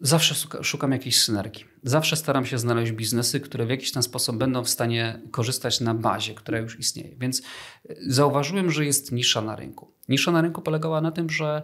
zawsze 0.00 0.34
szukam 0.62 0.92
jakiejś 0.92 1.20
synergii. 1.20 1.64
Zawsze 1.82 2.16
staram 2.16 2.46
się 2.46 2.58
znaleźć 2.58 2.92
biznesy, 2.92 3.40
które 3.40 3.66
w 3.66 3.70
jakiś 3.70 3.92
ten 3.92 4.02
sposób 4.02 4.36
będą 4.36 4.64
w 4.64 4.68
stanie 4.68 5.20
korzystać 5.30 5.80
na 5.80 5.94
bazie, 5.94 6.34
która 6.34 6.58
już 6.58 6.78
istnieje. 6.78 7.16
Więc 7.18 7.42
e, 7.88 7.94
zauważyłem, 8.06 8.70
że 8.70 8.84
jest 8.84 9.12
nisza 9.12 9.42
na 9.42 9.56
rynku. 9.56 9.92
Nisza 10.08 10.32
na 10.32 10.40
rynku 10.40 10.62
polegała 10.62 11.00
na 11.00 11.12
tym, 11.12 11.30
że 11.30 11.62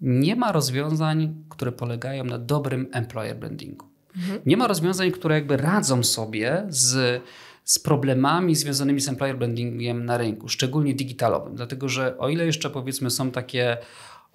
nie 0.00 0.36
ma 0.36 0.52
rozwiązań, 0.52 1.44
które 1.48 1.72
polegają 1.72 2.24
na 2.24 2.38
dobrym 2.38 2.88
employer 2.92 3.36
brandingu. 3.36 3.86
Mhm. 4.16 4.40
Nie 4.46 4.56
ma 4.56 4.66
rozwiązań, 4.66 5.10
które 5.10 5.34
jakby 5.34 5.56
radzą 5.56 6.02
sobie 6.02 6.66
z, 6.68 7.22
z 7.64 7.78
problemami 7.78 8.54
związanymi 8.54 9.00
z 9.00 9.08
employer 9.08 9.38
brandingiem 9.38 10.04
na 10.04 10.18
rynku, 10.18 10.48
szczególnie 10.48 10.94
digitalowym. 10.94 11.54
Dlatego, 11.54 11.88
że 11.88 12.18
o 12.18 12.28
ile 12.28 12.46
jeszcze 12.46 12.70
powiedzmy 12.70 13.10
są 13.10 13.30
takie 13.30 13.78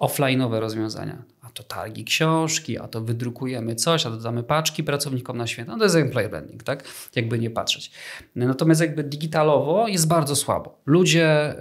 offline'owe 0.00 0.60
rozwiązania, 0.60 1.22
to 1.58 1.64
targi 1.64 2.04
książki, 2.04 2.78
a 2.78 2.88
to 2.88 3.00
wydrukujemy 3.00 3.74
coś, 3.74 4.06
a 4.06 4.10
dodamy 4.10 4.42
paczki 4.42 4.84
pracownikom 4.84 5.36
na 5.36 5.46
święta. 5.46 5.72
No 5.72 5.78
to 5.78 5.84
jest 5.84 5.96
employer 5.96 6.30
branding, 6.30 6.62
tak? 6.62 6.84
Jakby 7.16 7.38
nie 7.38 7.50
patrzeć. 7.50 7.90
Natomiast 8.34 8.80
jakby 8.80 9.04
digitalowo 9.04 9.88
jest 9.88 10.08
bardzo 10.08 10.36
słabo. 10.36 10.78
Ludzie 10.86 11.54
y, 11.54 11.56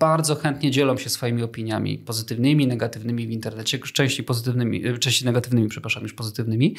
bardzo 0.00 0.34
chętnie 0.34 0.70
dzielą 0.70 0.96
się 0.96 1.10
swoimi 1.10 1.42
opiniami 1.42 1.98
pozytywnymi, 1.98 2.66
negatywnymi 2.66 3.26
w 3.26 3.30
internecie, 3.30 3.78
częściej 3.78 4.26
pozytywnymi, 4.26 4.86
e, 4.86 4.98
częściej 4.98 5.26
negatywnymi, 5.26 5.68
przepraszam, 5.68 6.02
już 6.02 6.14
pozytywnymi. 6.14 6.76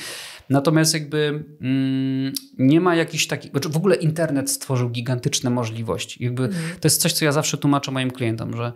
Natomiast 0.50 0.94
jakby 0.94 1.44
mm, 1.62 2.34
nie 2.58 2.82
ma 2.82 2.96
jakichś 2.96 3.28
takich, 3.28 3.52
znaczy 3.52 3.70
w 3.70 3.78
ogóle 3.78 3.96
internet 3.96 4.52
stworzył 4.52 4.90
gigantyczne 4.90 5.50
możliwości. 5.50 6.24
Jakby 6.24 6.44
mm. 6.44 6.56
To 6.80 6.86
jest 6.86 7.02
coś, 7.02 7.14
co 7.14 7.26
ja 7.26 7.32
zawsze 7.32 7.58
tłumaczę 7.58 7.92
moim 7.92 8.12
klientom, 8.12 8.58
że 8.58 8.74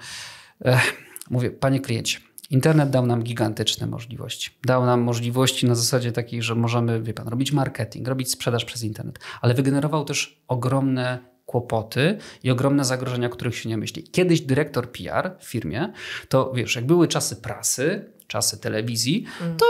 e, 0.66 0.80
mówię, 1.30 1.52
panie 1.52 1.80
kliencie, 1.80 2.20
Internet 2.50 2.90
dał 2.90 3.06
nam 3.06 3.24
gigantyczne 3.24 3.88
możliwości. 3.88 4.50
Dał 4.66 4.86
nam 4.86 5.02
możliwości 5.02 5.66
na 5.66 5.76
zasadzie 5.76 6.12
takiej, 6.12 6.42
że 6.42 6.56
możemy, 6.56 7.02
wie 7.02 7.14
pan, 7.14 7.28
robić 7.28 7.52
marketing, 7.52 8.08
robić 8.08 8.32
sprzedaż 8.32 8.66
przez 8.66 8.84
internet, 8.84 9.20
ale 9.42 9.54
wygenerował 9.54 10.06
też 10.06 10.42
ogromne 10.48 11.20
kłopoty 11.46 12.18
i 12.44 12.52
ogromne 12.52 12.86
zagrożenia, 12.86 13.30
których 13.30 13.56
się 13.56 13.70
nie 13.70 13.78
myśli. 13.78 14.04
Kiedyś 14.04 14.42
dyrektor 14.42 14.92
PR 14.92 15.32
w 15.40 15.46
firmie, 15.46 15.94
to 16.30 16.52
wiesz, 16.56 16.76
jak 16.76 16.86
były 16.86 17.08
czasy 17.08 17.36
prasy, 17.36 18.12
czasy 18.36 18.58
telewizji, 18.58 19.26
mm. 19.42 19.58
to 19.58 19.66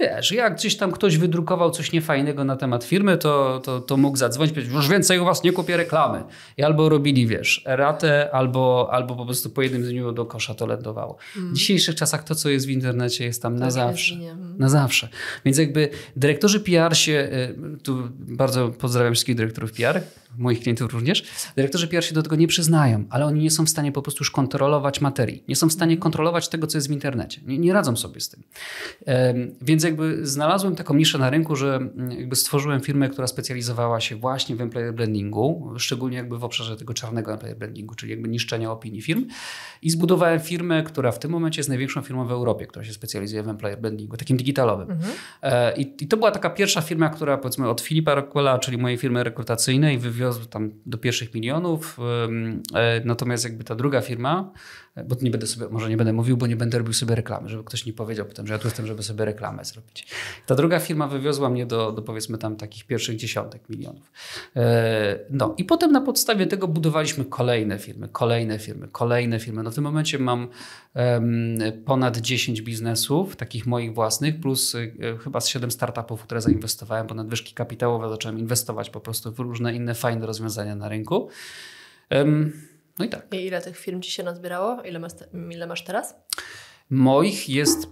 wiesz, 0.00 0.32
jak 0.32 0.56
gdzieś 0.56 0.76
tam 0.76 0.92
ktoś 0.92 1.18
wydrukował 1.18 1.70
coś 1.70 1.92
niefajnego 1.92 2.44
na 2.44 2.56
temat 2.56 2.84
firmy, 2.84 3.18
to, 3.18 3.60
to, 3.64 3.80
to 3.80 3.96
mógł 3.96 4.16
zadzwonić, 4.16 4.52
powiedzieć, 4.52 4.74
już 4.74 4.88
więcej 4.88 5.18
u 5.18 5.24
was 5.24 5.42
nie 5.42 5.52
kupię 5.52 5.76
reklamy. 5.76 6.24
I 6.56 6.62
albo 6.62 6.88
robili, 6.88 7.26
wiesz, 7.26 7.62
eratę, 7.66 8.30
albo, 8.32 8.88
albo 8.92 9.16
po 9.16 9.24
prostu 9.24 9.50
po 9.50 9.62
jednym 9.62 9.82
dniu 9.82 10.12
do 10.12 10.24
kosza 10.26 10.54
to 10.54 10.66
lądowało. 10.66 11.16
Mm. 11.36 11.50
W 11.50 11.56
dzisiejszych 11.56 11.94
czasach 11.94 12.24
to, 12.24 12.34
co 12.34 12.48
jest 12.48 12.66
w 12.66 12.70
internecie, 12.70 13.24
jest 13.24 13.42
tam 13.42 13.56
na 13.56 13.70
zawsze. 13.70 14.14
Mm. 14.14 14.58
Na 14.58 14.68
zawsze. 14.68 15.08
Więc 15.44 15.58
jakby 15.58 15.88
dyrektorzy 16.16 16.60
PR 16.60 16.96
się, 16.96 17.28
y, 17.74 17.82
tu 17.82 18.08
bardzo 18.18 18.68
pozdrawiam 18.68 19.14
wszystkich 19.14 19.36
dyrektorów 19.36 19.72
PR, 19.72 20.00
moich 20.38 20.60
klientów 20.60 20.92
również, 20.92 21.24
dyrektorzy 21.56 21.88
PR 21.88 22.04
się 22.04 22.14
do 22.14 22.22
tego 22.22 22.36
nie 22.36 22.46
przyznają, 22.46 23.04
ale 23.10 23.26
oni 23.26 23.40
nie 23.40 23.50
są 23.50 23.66
w 23.66 23.70
stanie 23.70 23.92
po 23.92 24.02
prostu 24.02 24.20
już 24.20 24.30
kontrolować 24.30 25.00
materii. 25.00 25.44
Nie 25.48 25.56
są 25.56 25.68
w 25.68 25.72
stanie 25.72 25.96
kontrolować 25.96 26.48
tego, 26.48 26.66
co 26.66 26.78
jest 26.78 26.88
w 26.88 26.90
internecie. 26.90 27.40
Nie, 27.46 27.58
nie 27.58 27.72
radzą 27.72 27.96
sobie 27.96 28.03
z 28.20 28.28
tym. 28.28 28.42
Więc 29.62 29.84
jakby 29.84 30.26
znalazłem 30.26 30.76
taką 30.76 30.94
niszę 30.94 31.18
na 31.18 31.30
rynku, 31.30 31.56
że 31.56 31.76
mm, 31.76 32.10
jakby 32.10 32.36
stworzyłem 32.36 32.80
firmę, 32.80 33.08
która 33.08 33.26
specjalizowała 33.26 34.00
się 34.00 34.16
właśnie 34.16 34.56
w 34.56 34.60
employer 34.60 34.94
brandingu, 34.94 35.72
szczególnie 35.78 36.16
jakby 36.16 36.38
w 36.38 36.44
obszarze 36.44 36.76
tego 36.76 36.94
czarnego 36.94 37.32
employer 37.32 37.56
brandingu, 37.56 37.94
czyli 37.94 38.10
jakby 38.10 38.28
niszczenia 38.28 38.70
opinii 38.70 39.02
firm. 39.02 39.26
I 39.82 39.90
zbudowałem 39.90 40.40
firmę, 40.40 40.82
która 40.82 41.12
w 41.12 41.18
tym 41.18 41.30
momencie 41.30 41.60
jest 41.60 41.68
największą 41.68 42.02
firmą 42.02 42.26
w 42.26 42.32
Europie, 42.32 42.66
która 42.66 42.84
się 42.84 42.92
specjalizuje 42.92 43.42
w 43.42 43.48
employer 43.48 43.80
brandingu, 43.80 44.16
takim 44.16 44.36
digitalowym. 44.36 44.90
Mhm. 44.90 45.12
E, 45.42 45.76
I, 45.76 46.04
I, 46.04 46.08
to 46.08 46.16
była 46.16 46.30
taka 46.30 46.50
pierwsza 46.50 46.80
firma, 46.80 47.08
która 47.08 47.38
powiedzmy 47.38 47.68
od 47.68 47.80
Filipa 47.80 48.14
Rockwella, 48.14 48.58
czyli 48.58 48.78
mojej 48.78 48.98
firmy 48.98 49.24
rekrutacyjnej, 49.24 49.98
wywiozł 49.98 50.44
tam 50.44 50.70
do 50.86 50.98
pierwszych 50.98 51.34
milionów. 51.34 51.98
E, 52.74 53.00
natomiast 53.04 53.44
jakby 53.44 53.64
ta 53.64 53.74
druga 53.74 54.00
firma, 54.00 54.52
bo 55.04 55.16
nie 55.22 55.30
będę 55.30 55.46
sobie, 55.46 55.68
może 55.70 55.90
nie 55.90 55.96
będę 55.96 56.12
mówił, 56.12 56.36
bo 56.36 56.46
nie 56.46 56.56
będę 56.56 56.78
robił 56.78 56.92
sobie 56.92 57.14
reklamy, 57.14 57.48
żeby 57.48 57.64
ktoś 57.64 57.86
nie 57.86 57.92
powiedział 57.92 58.26
potem, 58.26 58.46
że 58.46 58.52
ja 58.52 58.58
tu 58.58 58.68
jestem, 58.68 58.86
żeby 58.86 59.02
sobie 59.02 59.24
reklamę 59.24 59.64
zrobić. 59.64 60.06
Ta 60.46 60.54
druga 60.54 60.80
firma 60.80 61.08
wywiozła 61.08 61.50
mnie 61.50 61.66
do, 61.66 61.92
do 61.92 62.02
powiedzmy 62.02 62.38
tam 62.38 62.56
takich 62.56 62.86
pierwszych 62.86 63.16
dziesiątek 63.16 63.68
milionów. 63.68 64.12
E, 64.56 65.18
no 65.30 65.54
i 65.56 65.64
potem 65.64 65.92
na 65.92 66.00
podstawie 66.00 66.46
tego 66.46 66.68
budowaliśmy 66.68 67.24
kolejne 67.24 67.78
firmy, 67.78 68.08
kolejne 68.12 68.58
firmy, 68.58 68.88
kolejne 68.92 69.40
firmy. 69.40 69.62
No 69.62 69.70
w 69.70 69.74
tym 69.74 69.84
momencie 69.84 70.18
mam 70.18 70.48
ponad 71.84 72.16
10 72.16 72.62
biznesów, 72.62 73.36
takich 73.36 73.66
moich 73.66 73.94
własnych, 73.94 74.40
plus 74.40 74.74
y, 74.74 74.92
chyba 75.24 75.40
z 75.40 75.48
7 75.48 75.70
startupów, 75.70 76.22
które 76.22 76.40
zainwestowałem, 76.40 77.06
bo 77.06 77.14
nadwyżki 77.14 77.54
kapitałowe 77.54 78.08
zacząłem 78.08 78.38
inwestować 78.38 78.90
po 78.90 79.00
prostu 79.00 79.32
w 79.32 79.38
różne 79.38 79.74
inne 79.74 79.94
fajne 79.94 80.26
rozwiązania 80.26 80.76
na 80.76 80.88
rynku. 80.88 81.28
No 82.98 83.04
i 83.04 83.08
tak. 83.08 83.34
I 83.34 83.46
ile 83.46 83.62
tych 83.62 83.78
firm 83.78 84.00
ci 84.00 84.10
się 84.10 84.22
nazbierało? 84.22 84.82
Ile 84.82 84.98
masz, 84.98 85.12
ile 85.50 85.66
masz 85.66 85.84
teraz? 85.84 86.14
Moich 86.90 87.48
jest 87.48 87.84
y, 87.84 87.88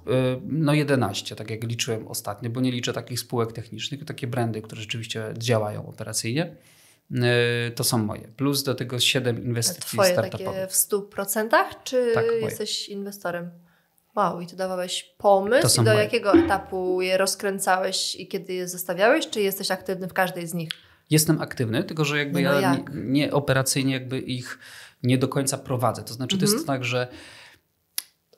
no 0.47 0.75
11, 0.75 1.37
tak 1.37 1.51
jak 1.51 1.65
liczyłem 1.65 2.09
ostatnio, 2.09 2.51
bo 2.51 2.61
nie 2.61 2.73
liczę 2.73 2.93
takich 2.93 3.21
spółek 3.21 3.53
technicznych, 3.53 4.05
takie 4.05 4.27
brandy, 4.27 4.62
które 4.62 4.81
rzeczywiście 4.81 5.35
działają 5.38 5.87
operacyjnie. 5.87 6.57
Y, 7.69 7.71
to 7.71 7.85
są 7.85 7.99
moje. 7.99 8.29
Plus 8.29 8.62
do 8.62 8.75
tego 8.75 9.01
7 9.01 9.45
inwestycji 9.45 9.99
Twoje 9.99 10.12
startupowych. 10.12 10.71
w 10.71 10.75
100%? 10.75 11.49
Czy 11.85 12.11
tak, 12.15 12.25
jesteś 12.41 12.88
inwestorem? 12.88 13.51
Wow, 14.17 14.41
i 14.41 14.47
ty 14.47 14.57
dawałeś 14.57 15.15
pomysł 15.19 15.83
i 15.83 15.85
do 15.85 15.93
moje. 15.93 16.05
jakiego 16.05 16.33
etapu 16.33 17.03
je 17.03 17.19
rozkręcałeś 17.19 18.17
i 18.17 18.29
kiedy 18.29 18.53
je 18.53 18.69
zostawiałeś, 18.69 19.31
czy 19.31 19.41
jesteś 19.41 19.71
aktywny 19.71 20.09
w 20.09 20.12
każdej 20.12 20.47
z 20.47 20.55
nich? 20.55 20.71
Jestem 21.11 21.41
aktywny, 21.41 21.85
tylko 21.85 22.05
że 22.05 22.19
jakby 22.19 22.43
no 22.43 22.53
ja 22.53 22.61
jak? 22.61 22.95
nie, 22.95 23.03
nie, 23.03 23.33
operacyjnie 23.33 23.93
jakby 23.93 24.19
ich 24.19 24.59
nie 25.03 25.19
do 25.19 25.29
końca 25.29 25.59
prowadzę. 25.59 26.03
To 26.03 26.15
znaczy 26.15 26.37
mhm. 26.37 26.41
to 26.41 26.45
jest 26.45 26.62
mhm. 26.62 26.79
tak, 26.79 26.85
że 26.85 27.09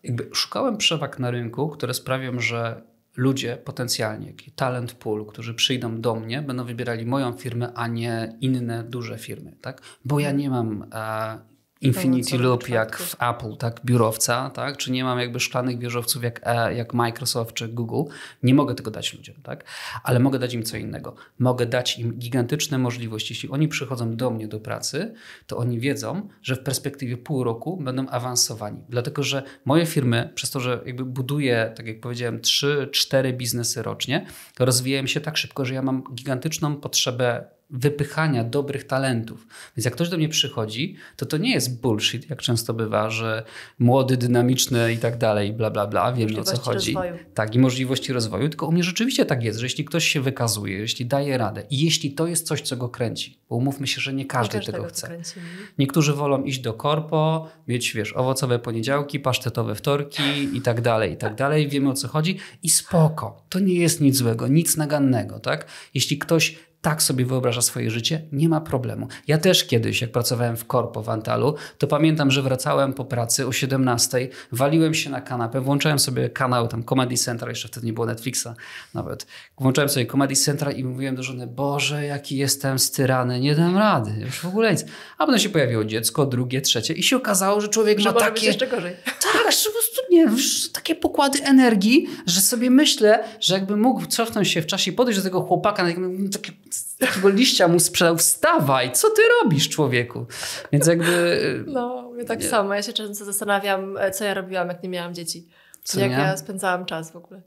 jakby 0.03 0.31
szukałem 0.33 0.77
przewag 0.77 1.18
na 1.18 1.31
rynku, 1.31 1.68
które 1.68 1.94
sprawią, 1.94 2.40
że 2.40 2.83
ludzie 3.16 3.57
potencjalnie, 3.57 4.33
talent 4.57 4.92
pool, 4.92 5.27
którzy 5.27 5.55
przyjdą 5.55 6.00
do 6.00 6.14
mnie, 6.14 6.42
będą 6.42 6.64
wybierali 6.64 7.07
moją 7.07 7.33
firmę, 7.33 7.72
a 7.74 7.87
nie 7.87 8.38
inne 8.40 8.85
duże 8.85 9.18
firmy, 9.18 9.57
tak? 9.61 9.83
Bo 10.05 10.20
ja 10.20 10.33
nie 10.33 10.50
mam 10.50 10.87
e, 10.92 11.38
Infinity 11.80 12.38
Loop 12.38 12.68
jak 12.68 12.98
w 12.98 13.16
Apple, 13.22 13.56
tak, 13.56 13.80
biurowca, 13.84 14.50
tak, 14.50 14.76
czy 14.76 14.92
nie 14.92 15.04
mam 15.04 15.18
jakby 15.18 15.40
szklanych 15.40 15.78
wieżowców 15.78 16.22
jak, 16.22 16.40
e, 16.44 16.74
jak 16.74 16.94
Microsoft 16.94 17.54
czy 17.54 17.68
Google. 17.68 18.10
Nie 18.42 18.54
mogę 18.54 18.74
tego 18.74 18.90
dać 18.90 19.14
ludziom, 19.14 19.37
tak, 19.42 19.64
ale 20.02 20.20
mogę 20.20 20.38
dać 20.38 20.54
im 20.54 20.62
co 20.62 20.76
innego. 20.76 21.14
Mogę 21.38 21.66
dać 21.66 21.98
im 21.98 22.14
gigantyczne 22.18 22.78
możliwości. 22.78 23.34
Jeśli 23.34 23.48
oni 23.50 23.68
przychodzą 23.68 24.16
do 24.16 24.30
mnie 24.30 24.48
do 24.48 24.60
pracy, 24.60 25.14
to 25.46 25.56
oni 25.56 25.80
wiedzą, 25.80 26.28
że 26.42 26.56
w 26.56 26.60
perspektywie 26.60 27.16
pół 27.16 27.44
roku 27.44 27.76
będą 27.76 28.08
awansowani. 28.08 28.84
Dlatego, 28.88 29.22
że 29.22 29.42
moje 29.64 29.87
firmy, 29.87 30.32
przez 30.34 30.50
to, 30.50 30.60
że 30.60 30.82
jakby 30.87 31.04
buduję, 31.04 31.72
tak 31.76 31.87
jak 31.87 32.00
powiedziałem, 32.00 32.40
3-4 32.40 33.32
biznesy 33.32 33.82
rocznie, 33.82 34.26
to 34.54 34.64
rozwijają 34.64 35.06
się 35.06 35.20
tak 35.20 35.37
szybko, 35.37 35.64
że 35.64 35.74
ja 35.74 35.82
mam 35.82 36.02
gigantyczną 36.14 36.76
potrzebę 36.76 37.44
wypychania 37.70 38.44
dobrych 38.44 38.85
talentów. 38.85 39.46
Więc 39.77 39.85
jak 39.85 39.94
ktoś 39.94 40.09
do 40.09 40.16
mnie 40.16 40.29
przychodzi, 40.29 40.96
to 41.16 41.27
to 41.27 41.37
nie 41.37 41.53
jest 41.53 41.81
bullshit, 41.81 42.31
jak 42.31 42.42
często 42.42 42.74
bywa, 42.74 43.11
że 43.11 43.44
młody, 43.79 44.16
dynamiczny 44.16 44.92
i 44.92 44.98
tak 44.98 45.18
dalej, 45.18 45.53
bla, 45.53 45.70
bla, 45.70 45.87
bla, 45.87 46.12
wiemy 46.12 46.40
o 46.40 46.44
co 46.44 46.59
chodzi. 46.59 46.94
Rozwoju. 46.94 47.14
Tak, 47.35 47.55
i 47.55 47.59
możliwości 47.59 48.12
rozwoju, 48.12 48.48
tylko 48.48 48.66
u 48.66 48.72
mnie 48.72 48.83
rzeczywiście 48.83 49.27
tak 49.27 49.44
jest, 49.44 49.59
że 49.59 49.66
jeśli 49.66 49.85
ktoś 49.85 50.09
się 50.09 50.20
wykazuje, 50.20 50.79
jeśli 50.79 51.07
daje 51.07 51.38
radę 51.38 51.62
i 51.70 51.85
jeśli 51.85 52.12
to 52.12 52.27
jest 52.27 52.46
coś, 52.46 52.61
co 52.61 52.77
go 52.77 52.88
kręci, 52.88 53.38
bo 53.48 53.57
umówmy 53.57 53.87
się, 53.87 54.00
że 54.00 54.12
nie 54.12 54.24
każdy 54.24 54.59
nie 54.59 54.64
tego 54.64 54.85
chce. 54.85 55.07
Kręci. 55.07 55.35
Niektórzy 55.79 56.12
wolą 56.12 56.42
iść 56.42 56.61
do 56.61 56.74
korpo, 56.74 57.48
mieć, 57.68 57.92
wiesz, 57.92 58.12
owocowe 58.16 58.59
poniedziałki, 58.59 59.20
pasztetowe 59.20 59.74
wtorki 59.74 60.22
i 60.53 60.61
tak 60.61 60.81
dalej, 60.81 61.12
i 61.12 61.16
tak 61.16 61.35
dalej, 61.35 61.68
wiemy 61.68 61.90
o 61.90 61.94
co 61.94 62.09
chodzi 62.09 62.38
i 62.62 62.68
spoko, 62.68 63.42
to 63.48 63.59
nie 63.59 63.74
jest 63.74 64.00
nic 64.00 64.16
złego, 64.16 64.48
nic 64.48 64.77
nagannego, 64.77 65.40
tak? 65.40 65.66
Jeśli 65.94 66.18
ktoś 66.18 66.57
tak 66.85 67.03
sobie 67.03 67.27
wyobraża 67.27 67.62
swoje 67.62 67.90
życie, 67.90 68.23
nie 68.33 68.49
ma 68.49 68.61
problemu. 68.61 69.09
Ja 69.27 69.38
też 69.38 69.64
kiedyś, 69.64 70.01
jak 70.01 70.12
pracowałem 70.12 70.57
w 70.57 70.64
korpo 70.64 71.03
w 71.03 71.09
Antalu, 71.09 71.55
to 71.79 71.87
pamiętam, 71.87 72.31
że 72.31 72.42
wracałem 72.42 72.92
po 72.92 73.05
pracy 73.05 73.47
o 73.47 73.53
17, 73.53 74.29
waliłem 74.53 74.94
się 74.94 75.11
na 75.11 75.20
kanapę, 75.20 75.61
włączałem 75.61 75.99
sobie 75.99 76.31
kanał 76.31 76.68
tam 76.68 76.85
Comedy 76.85 77.16
Central, 77.16 77.51
jeszcze 77.51 77.68
wtedy 77.68 77.87
nie 77.87 77.92
było 77.92 78.07
Netflixa 78.07 78.49
nawet. 78.94 79.27
Włączałem 79.59 79.88
sobie 79.88 80.07
Comedy 80.07 80.37
Central 80.37 80.75
i 80.75 80.85
mówiłem 80.85 81.16
do 81.16 81.23
żony, 81.23 81.47
Boże, 81.47 82.05
jaki 82.05 82.37
jestem 82.37 82.79
styrany, 82.79 83.40
nie 83.40 83.55
dam 83.55 83.79
rady, 83.79 84.11
już 84.20 84.40
w 84.40 84.44
ogóle 84.44 84.73
nic. 84.73 84.85
A 85.18 85.27
potem 85.27 85.40
się 85.40 85.49
pojawiło 85.49 85.85
dziecko, 85.85 86.27
drugie, 86.27 86.61
trzecie 86.61 86.94
i 86.94 87.03
się 87.03 87.16
okazało, 87.16 87.61
że 87.61 87.68
człowiek 87.68 88.01
że 88.01 88.12
ma 88.12 88.20
takie... 88.20 88.47
jeszcze 88.47 88.66
gorzej. 88.66 88.97
Tak, 89.05 89.53
że 89.53 89.66
po 89.66 89.73
prostu 89.73 90.01
nie, 90.11 90.27
takie 90.73 90.94
pokłady 90.94 91.42
energii, 91.42 92.07
że 92.27 92.40
sobie 92.40 92.70
myślę, 92.70 93.25
że 93.40 93.55
jakby 93.55 93.77
mógł 93.77 94.07
cofnąć 94.07 94.49
się 94.49 94.62
w 94.62 94.66
czasie 94.66 94.90
i 94.90 94.94
podejść 94.94 95.18
do 95.18 95.25
tego 95.25 95.40
chłopaka, 95.40 95.85
takie, 96.33 96.53
takiego 96.98 97.28
liścia 97.28 97.68
mu 97.68 97.80
sprzedał, 97.80 98.16
wstawaj, 98.16 98.92
co 98.92 99.11
ty 99.11 99.22
robisz 99.42 99.68
człowieku? 99.68 100.26
Więc 100.72 100.87
jakby... 100.87 101.64
No, 101.66 102.11
mnie 102.11 102.24
tak 102.24 102.40
nie. 102.40 102.48
samo. 102.48 102.74
Ja 102.74 102.83
się 102.83 102.92
często 102.92 103.24
zastanawiam, 103.24 103.96
e, 103.96 104.11
co 104.11 104.24
ja 104.24 104.35
robiłam, 104.35 104.68
jak 104.68 104.83
nie 104.83 104.88
miałam 104.88 105.14
dzieci. 105.14 105.48
Co 105.85 106.00
jak 106.00 106.11
nie? 106.11 106.16
ja 106.16 106.37
spędzałam 106.37 106.87
czas 106.87 107.12
w 107.12 107.16
ogóle. 107.16 107.42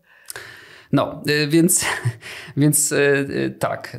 No, 0.92 1.22
y, 1.30 1.48
więc, 1.48 1.86
więc 2.58 2.92
y, 2.92 3.56
tak, 3.60 3.98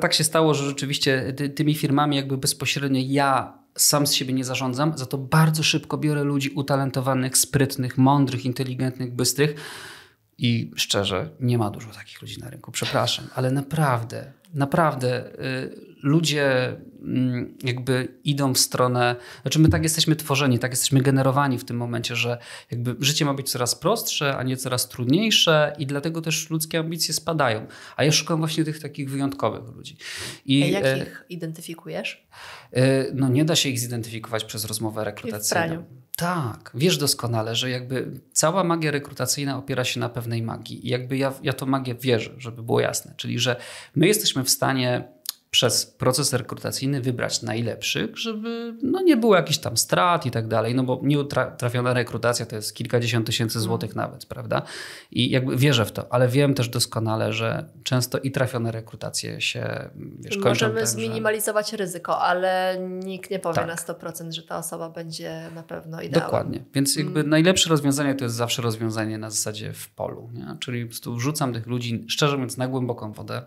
tak 0.00 0.14
się 0.14 0.24
stało, 0.24 0.54
że 0.54 0.64
rzeczywiście 0.64 1.34
tymi 1.54 1.74
firmami 1.74 2.16
jakby 2.16 2.38
bezpośrednio 2.38 3.00
ja 3.06 3.58
sam 3.76 4.06
z 4.06 4.12
siebie 4.12 4.32
nie 4.32 4.44
zarządzam, 4.44 4.98
za 4.98 5.06
to 5.06 5.18
bardzo 5.18 5.62
szybko 5.62 5.98
biorę 5.98 6.24
ludzi 6.24 6.50
utalentowanych, 6.50 7.38
sprytnych, 7.38 7.98
mądrych, 7.98 8.44
inteligentnych, 8.44 9.14
bystrych 9.14 9.54
i 10.38 10.70
szczerze, 10.76 11.30
nie 11.40 11.58
ma 11.58 11.70
dużo 11.70 11.90
takich 11.90 12.22
ludzi 12.22 12.40
na 12.40 12.50
rynku, 12.50 12.72
przepraszam, 12.72 13.26
ale 13.34 13.50
naprawdę, 13.50 14.32
naprawdę 14.54 15.30
ludzie 16.04 16.76
mm, 17.02 17.54
jakby 17.62 18.08
idą 18.24 18.54
w 18.54 18.58
stronę, 18.58 19.16
znaczy 19.42 19.58
my 19.58 19.68
tak 19.68 19.82
jesteśmy 19.82 20.16
tworzeni, 20.16 20.58
tak 20.58 20.72
jesteśmy 20.72 21.00
generowani 21.00 21.58
w 21.58 21.64
tym 21.64 21.76
momencie, 21.76 22.16
że 22.16 22.38
jakby 22.70 22.96
życie 23.00 23.24
ma 23.24 23.34
być 23.34 23.50
coraz 23.50 23.74
prostsze, 23.74 24.36
a 24.36 24.42
nie 24.42 24.56
coraz 24.56 24.88
trudniejsze 24.88 25.76
i 25.78 25.86
dlatego 25.86 26.20
też 26.20 26.50
ludzkie 26.50 26.78
ambicje 26.78 27.14
spadają. 27.14 27.66
A 27.96 28.04
ja 28.04 28.12
szukam 28.12 28.38
właśnie 28.38 28.64
tych 28.64 28.80
takich 28.80 29.10
wyjątkowych 29.10 29.76
ludzi. 29.76 29.96
I 30.44 30.62
a 30.62 30.66
jak 30.66 30.84
e, 30.84 30.98
ich 30.98 31.24
identyfikujesz? 31.28 32.26
E, 32.72 33.12
no 33.14 33.28
nie 33.28 33.44
da 33.44 33.56
się 33.56 33.68
ich 33.68 33.78
zidentyfikować 33.78 34.44
przez 34.44 34.64
rozmowę 34.64 35.04
rekrutacyjną. 35.04 35.84
Tak, 36.16 36.70
wiesz 36.74 36.98
doskonale, 36.98 37.54
że 37.54 37.70
jakby 37.70 38.20
cała 38.32 38.64
magia 38.64 38.90
rekrutacyjna 38.90 39.58
opiera 39.58 39.84
się 39.84 40.00
na 40.00 40.08
pewnej 40.08 40.42
magii. 40.42 40.86
I 40.86 40.90
jakby 40.90 41.16
ja, 41.16 41.32
ja 41.42 41.52
to 41.52 41.66
magię 41.66 41.94
wierzę, 41.94 42.34
żeby 42.38 42.62
było 42.62 42.80
jasne. 42.80 43.14
Czyli, 43.16 43.38
że 43.38 43.56
my 43.94 44.06
jesteśmy 44.06 44.44
w 44.44 44.50
stanie 44.50 45.08
przez 45.54 45.86
proces 45.86 46.32
rekrutacyjny 46.32 47.00
wybrać 47.00 47.42
najlepszych, 47.42 48.18
żeby 48.18 48.74
no, 48.82 49.02
nie 49.02 49.16
było 49.16 49.36
jakichś 49.36 49.58
tam 49.58 49.76
strat 49.76 50.26
i 50.26 50.30
tak 50.30 50.48
dalej, 50.48 50.74
no 50.74 50.82
bo 50.82 51.00
nieutrafiona 51.02 51.94
rekrutacja 51.94 52.46
to 52.46 52.56
jest 52.56 52.74
kilkadziesiąt 52.74 53.26
tysięcy 53.26 53.58
mm. 53.58 53.64
złotych 53.64 53.96
nawet, 53.96 54.26
prawda? 54.26 54.62
I 55.10 55.30
jakby 55.30 55.56
wierzę 55.56 55.84
w 55.84 55.92
to, 55.92 56.12
ale 56.12 56.28
wiem 56.28 56.54
też 56.54 56.68
doskonale, 56.68 57.32
że 57.32 57.64
często 57.84 58.18
i 58.18 58.30
trafione 58.30 58.72
rekrutacje 58.72 59.40
się 59.40 59.90
wiesz, 60.18 60.34
kończą 60.34 60.48
Możemy 60.48 60.78
tym, 60.78 60.86
zminimalizować 60.86 61.70
że... 61.70 61.76
ryzyko, 61.76 62.20
ale 62.20 62.76
nikt 63.04 63.30
nie 63.30 63.38
powie 63.38 63.54
tak. 63.54 63.66
na 63.66 63.74
100%, 63.74 64.32
że 64.32 64.42
ta 64.42 64.58
osoba 64.58 64.90
będzie 64.90 65.50
na 65.54 65.62
pewno 65.62 66.02
idealna. 66.02 66.26
Dokładnie, 66.26 66.64
więc 66.74 66.96
jakby 66.96 67.20
mm. 67.20 67.30
najlepsze 67.30 67.70
rozwiązanie 67.70 68.14
to 68.14 68.24
jest 68.24 68.36
zawsze 68.36 68.62
rozwiązanie 68.62 69.18
na 69.18 69.30
zasadzie 69.30 69.72
w 69.72 69.90
polu, 69.90 70.30
nie? 70.32 70.56
czyli 70.60 70.84
po 70.84 70.88
prostu 70.88 71.16
wrzucam 71.16 71.52
tych 71.52 71.66
ludzi, 71.66 72.04
szczerze 72.08 72.36
mówiąc, 72.36 72.56
na 72.56 72.68
głęboką 72.68 73.12
wodę, 73.12 73.42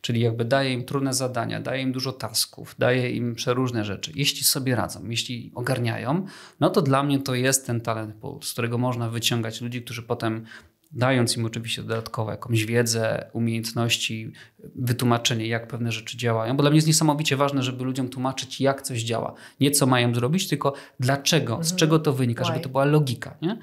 Czyli 0.00 0.20
jakby 0.20 0.44
daje 0.44 0.72
im 0.72 0.84
trudne 0.84 1.14
zadania, 1.14 1.60
daje 1.60 1.82
im 1.82 1.92
dużo 1.92 2.12
tasków, 2.12 2.74
daje 2.78 3.10
im 3.10 3.34
przeróżne 3.34 3.84
rzeczy. 3.84 4.12
Jeśli 4.14 4.44
sobie 4.44 4.74
radzą, 4.74 5.08
jeśli 5.08 5.52
ogarniają, 5.54 6.26
no 6.60 6.70
to 6.70 6.82
dla 6.82 7.02
mnie 7.02 7.18
to 7.18 7.34
jest 7.34 7.66
ten 7.66 7.80
talent 7.80 8.14
pool, 8.14 8.42
z 8.42 8.52
którego 8.52 8.78
można 8.78 9.10
wyciągać 9.10 9.60
ludzi, 9.60 9.82
którzy 9.82 10.02
potem 10.02 10.46
dając 10.92 11.36
im 11.36 11.44
oczywiście 11.44 11.82
dodatkowo 11.82 12.30
jakąś 12.30 12.64
wiedzę, 12.64 13.30
umiejętności, 13.32 14.32
wytłumaczenie, 14.74 15.46
jak 15.46 15.68
pewne 15.68 15.92
rzeczy 15.92 16.16
działają, 16.16 16.56
bo 16.56 16.62
dla 16.62 16.70
mnie 16.70 16.76
jest 16.76 16.86
niesamowicie 16.86 17.36
ważne, 17.36 17.62
żeby 17.62 17.84
ludziom 17.84 18.08
tłumaczyć, 18.08 18.60
jak 18.60 18.82
coś 18.82 19.02
działa. 19.02 19.34
Nie 19.60 19.70
co 19.70 19.86
mają 19.86 20.14
zrobić, 20.14 20.48
tylko 20.48 20.74
dlaczego, 21.00 21.54
z 21.54 21.66
mhm. 21.66 21.76
czego 21.76 21.98
to 21.98 22.12
wynika, 22.12 22.44
żeby 22.44 22.60
to 22.60 22.68
była 22.68 22.84
logika. 22.84 23.36
Nie? 23.42 23.58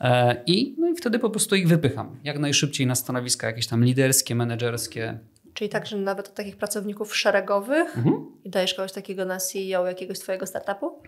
E, 0.00 0.42
I, 0.46 0.74
no 0.78 0.90
i 0.90 0.94
wtedy 0.94 1.18
po 1.18 1.30
prostu 1.30 1.56
ich 1.56 1.68
wypycham 1.68 2.16
jak 2.24 2.38
najszybciej 2.38 2.86
na 2.86 2.94
stanowiska 2.94 3.46
jakieś 3.46 3.66
tam 3.66 3.84
liderskie, 3.84 4.34
menedżerskie, 4.34 5.18
Czyli 5.58 5.70
także 5.70 5.96
nawet 5.96 6.28
od 6.28 6.34
takich 6.34 6.56
pracowników 6.56 7.16
szeregowych 7.16 7.98
mhm. 7.98 8.26
i 8.44 8.50
dajesz 8.50 8.74
kogoś 8.74 8.92
takiego 8.92 9.24
na 9.24 9.38
CEO 9.38 9.86
jakiegoś 9.86 10.18
twojego 10.18 10.46
startupu? 10.46 11.02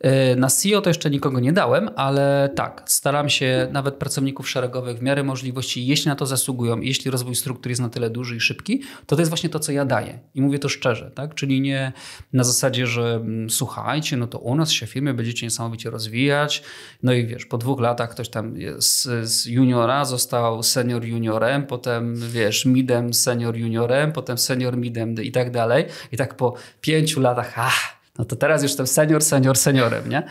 E, 0.00 0.36
na 0.36 0.48
CEO 0.48 0.80
to 0.80 0.90
jeszcze 0.90 1.10
nikogo 1.10 1.40
nie 1.40 1.52
dałem, 1.52 1.90
ale 1.96 2.50
tak, 2.54 2.82
staram 2.86 3.28
się 3.28 3.68
nawet 3.72 3.94
pracowników 3.94 4.50
szeregowych 4.50 4.98
w 4.98 5.02
miarę 5.02 5.22
możliwości, 5.22 5.86
jeśli 5.86 6.08
na 6.08 6.16
to 6.16 6.26
zasługują, 6.26 6.80
jeśli 6.80 7.10
rozwój 7.10 7.34
struktur 7.34 7.70
jest 7.70 7.82
na 7.82 7.88
tyle 7.88 8.10
duży 8.10 8.36
i 8.36 8.40
szybki, 8.40 8.80
to 9.06 9.16
to 9.16 9.22
jest 9.22 9.30
właśnie 9.30 9.48
to, 9.50 9.58
co 9.58 9.72
ja 9.72 9.84
daję. 9.84 10.18
I 10.34 10.42
mówię 10.42 10.58
to 10.58 10.68
szczerze, 10.68 11.10
tak? 11.10 11.34
Czyli 11.34 11.60
nie 11.60 11.92
na 12.32 12.44
zasadzie, 12.44 12.86
że 12.86 13.14
mm, 13.14 13.50
słuchajcie, 13.50 14.16
no 14.16 14.26
to 14.26 14.38
u 14.38 14.54
nas 14.54 14.70
się 14.70 14.86
firmy 14.86 15.14
będziecie 15.14 15.46
niesamowicie 15.46 15.90
rozwijać, 15.90 16.62
no 17.02 17.12
i 17.12 17.26
wiesz, 17.26 17.46
po 17.46 17.58
dwóch 17.58 17.80
latach 17.80 18.10
ktoś 18.10 18.28
tam 18.28 18.54
z, 18.78 19.08
z 19.28 19.46
juniora 19.46 20.04
został 20.04 20.62
senior 20.62 21.04
juniorem, 21.04 21.66
potem 21.66 22.14
wiesz, 22.16 22.64
midem 22.64 23.14
senior 23.14 23.56
juniorem, 23.56 24.12
potem 24.12 24.38
senior 24.38 24.76
midem 24.76 25.14
i 25.22 25.32
tak 25.32 25.50
dalej. 25.50 25.84
I 26.12 26.16
tak 26.16 26.36
po 26.36 26.54
pięciu 26.80 27.20
latach, 27.20 27.52
ach, 27.56 27.99
no 28.18 28.24
to 28.24 28.36
teraz 28.36 28.62
już 28.62 28.70
jestem 28.70 28.86
senior, 28.86 29.22
senior, 29.22 29.56
seniorem, 29.56 30.08
nie? 30.08 30.22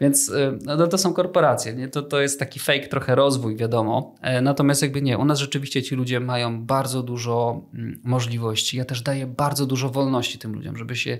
Więc 0.00 0.28
y, 0.28 0.58
no 0.64 0.86
to 0.86 0.98
są 0.98 1.14
korporacje, 1.14 1.74
nie? 1.74 1.88
To, 1.88 2.02
to 2.02 2.20
jest 2.20 2.38
taki 2.38 2.60
fake 2.60 2.88
trochę 2.88 3.14
rozwój, 3.14 3.56
wiadomo. 3.56 4.14
E, 4.20 4.40
natomiast 4.40 4.82
jakby 4.82 5.02
nie, 5.02 5.18
u 5.18 5.24
nas 5.24 5.38
rzeczywiście 5.38 5.82
ci 5.82 5.94
ludzie 5.94 6.20
mają 6.20 6.66
bardzo 6.66 7.02
dużo 7.02 7.62
mm, 7.74 8.00
możliwości. 8.04 8.76
Ja 8.76 8.84
też 8.84 9.02
daję 9.02 9.26
bardzo 9.26 9.66
dużo 9.66 9.88
wolności 9.88 10.38
tym 10.38 10.54
ludziom, 10.54 10.76
żeby 10.76 10.96
się 10.96 11.18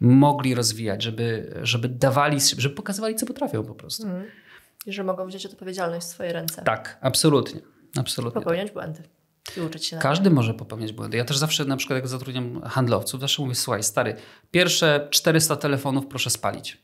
mogli 0.00 0.54
rozwijać, 0.54 1.02
żeby, 1.02 1.54
żeby 1.62 1.88
dawali, 1.88 2.38
żeby 2.58 2.74
pokazywali, 2.74 3.14
co 3.14 3.26
potrafią 3.26 3.64
po 3.64 3.74
prostu. 3.74 4.06
Mm. 4.06 4.24
I 4.86 4.92
że 4.92 5.04
mogą 5.04 5.26
wziąć 5.26 5.46
odpowiedzialność 5.46 6.06
w 6.06 6.10
swoje 6.10 6.32
ręce. 6.32 6.62
Tak, 6.62 6.98
absolutnie. 7.00 7.60
absolutnie 7.96 8.40
Popełniać 8.40 8.66
tak. 8.66 8.74
błędy. 8.74 9.02
I 9.56 9.60
uczyć 9.60 9.86
się 9.86 9.98
Każdy 9.98 10.30
może 10.30 10.54
popełniać 10.54 10.92
błędy. 10.92 11.16
Ja 11.16 11.24
też 11.24 11.38
zawsze, 11.38 11.64
na 11.64 11.76
przykład, 11.76 11.96
jak 11.96 12.08
zatrudniam 12.08 12.62
handlowców, 12.62 13.20
zawsze 13.20 13.42
mówię: 13.42 13.54
Słuchaj, 13.54 13.82
stary, 13.82 14.16
pierwsze 14.50 15.08
400 15.10 15.56
telefonów 15.56 16.06
proszę 16.06 16.30
spalić. 16.30 16.82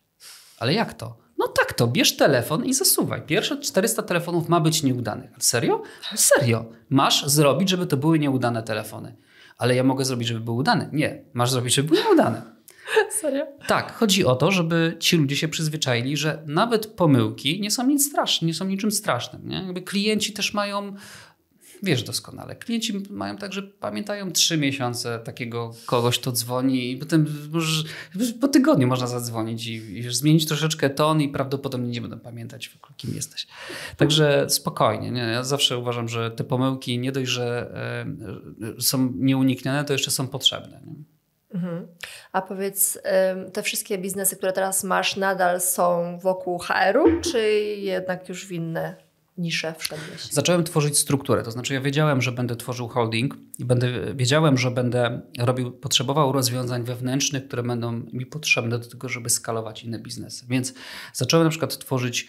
Ale 0.58 0.74
jak 0.74 0.94
to? 0.94 1.18
No 1.38 1.48
tak 1.48 1.72
to, 1.72 1.86
bierz 1.86 2.16
telefon 2.16 2.64
i 2.64 2.74
zasuwaj. 2.74 3.22
Pierwsze 3.22 3.60
400 3.60 4.02
telefonów 4.02 4.48
ma 4.48 4.60
być 4.60 4.82
nieudanych. 4.82 5.30
Serio? 5.38 5.82
Serio. 6.14 6.64
Masz 6.88 7.26
zrobić, 7.26 7.68
żeby 7.68 7.86
to 7.86 7.96
były 7.96 8.18
nieudane 8.18 8.62
telefony. 8.62 9.16
Ale 9.58 9.74
ja 9.74 9.84
mogę 9.84 10.04
zrobić, 10.04 10.28
żeby 10.28 10.40
były 10.40 10.56
udane? 10.56 10.88
Nie. 10.92 11.24
Masz 11.32 11.50
zrobić, 11.50 11.74
żeby 11.74 11.88
były 11.88 12.00
nieudane. 12.00 12.42
Serio? 13.20 13.46
Tak, 13.66 13.92
chodzi 13.92 14.24
o 14.24 14.36
to, 14.36 14.50
żeby 14.50 14.96
ci 15.00 15.16
ludzie 15.16 15.36
się 15.36 15.48
przyzwyczaili, 15.48 16.16
że 16.16 16.42
nawet 16.46 16.86
pomyłki 16.86 17.60
nie 17.60 17.70
są 17.70 17.86
nic 17.86 18.08
straszne, 18.08 18.46
nie 18.46 18.54
są 18.54 18.64
niczym 18.64 18.90
strasznym. 18.90 19.48
Nie? 19.48 19.56
Jakby 19.56 19.82
klienci 19.82 20.32
też 20.32 20.54
mają 20.54 20.94
wiesz 21.82 22.02
doskonale. 22.02 22.56
Klienci 22.56 23.02
mają 23.10 23.36
tak, 23.36 23.52
że 23.52 23.62
pamiętają 23.62 24.32
trzy 24.32 24.58
miesiące 24.58 25.18
takiego 25.18 25.74
kogoś, 25.86 26.18
kto 26.18 26.32
dzwoni 26.32 26.90
i 26.90 26.96
potem 26.96 27.26
już 27.54 27.84
po 28.40 28.48
tygodniu 28.48 28.86
można 28.86 29.06
zadzwonić 29.06 29.66
i, 29.66 30.02
zmienić 30.10 30.46
troszeczkę 30.46 30.90
ton 30.90 31.20
i 31.20 31.28
prawdopodobnie 31.28 31.88
nie 31.88 32.00
będą 32.00 32.18
pamiętać, 32.18 32.78
kim 32.96 33.14
jesteś. 33.14 33.46
Także 33.96 34.46
spokojnie. 34.48 35.10
Nie? 35.10 35.20
Ja 35.20 35.44
zawsze 35.44 35.78
uważam, 35.78 36.08
że 36.08 36.30
te 36.30 36.44
pomyłki 36.44 36.98
nie 36.98 37.12
dość, 37.12 37.30
że 37.30 37.70
e, 38.78 38.82
są 38.82 39.12
nieuniknione, 39.16 39.84
to 39.84 39.92
jeszcze 39.92 40.10
są 40.10 40.28
potrzebne. 40.28 40.80
Nie? 40.86 40.94
Mhm. 41.54 41.86
A 42.32 42.42
powiedz, 42.42 42.98
te 43.52 43.62
wszystkie 43.62 43.98
biznesy, 43.98 44.36
które 44.36 44.52
teraz 44.52 44.84
masz, 44.84 45.16
nadal 45.16 45.60
są 45.60 46.18
wokół 46.18 46.58
HR-u, 46.58 47.20
czy 47.20 47.50
jednak 47.78 48.28
już 48.28 48.46
w 48.46 48.52
inne 48.52 49.07
niszę 49.38 49.74
wszedłeś? 49.78 50.22
Zacząłem 50.30 50.64
tworzyć 50.64 50.98
strukturę, 50.98 51.42
to 51.42 51.50
znaczy 51.50 51.74
ja 51.74 51.80
wiedziałem, 51.80 52.22
że 52.22 52.32
będę 52.32 52.56
tworzył 52.56 52.88
holding 52.88 53.36
i 53.58 53.64
będę, 53.64 54.14
wiedziałem, 54.14 54.58
że 54.58 54.70
będę 54.70 55.22
robił, 55.38 55.72
potrzebował 55.72 56.32
rozwiązań 56.32 56.84
wewnętrznych, 56.84 57.46
które 57.46 57.62
będą 57.62 57.92
mi 57.92 58.26
potrzebne 58.26 58.78
do 58.78 58.88
tego, 58.88 59.08
żeby 59.08 59.30
skalować 59.30 59.84
inne 59.84 59.98
biznesy. 59.98 60.46
Więc 60.48 60.74
zacząłem 61.12 61.46
na 61.46 61.50
przykład 61.50 61.78
tworzyć 61.78 62.28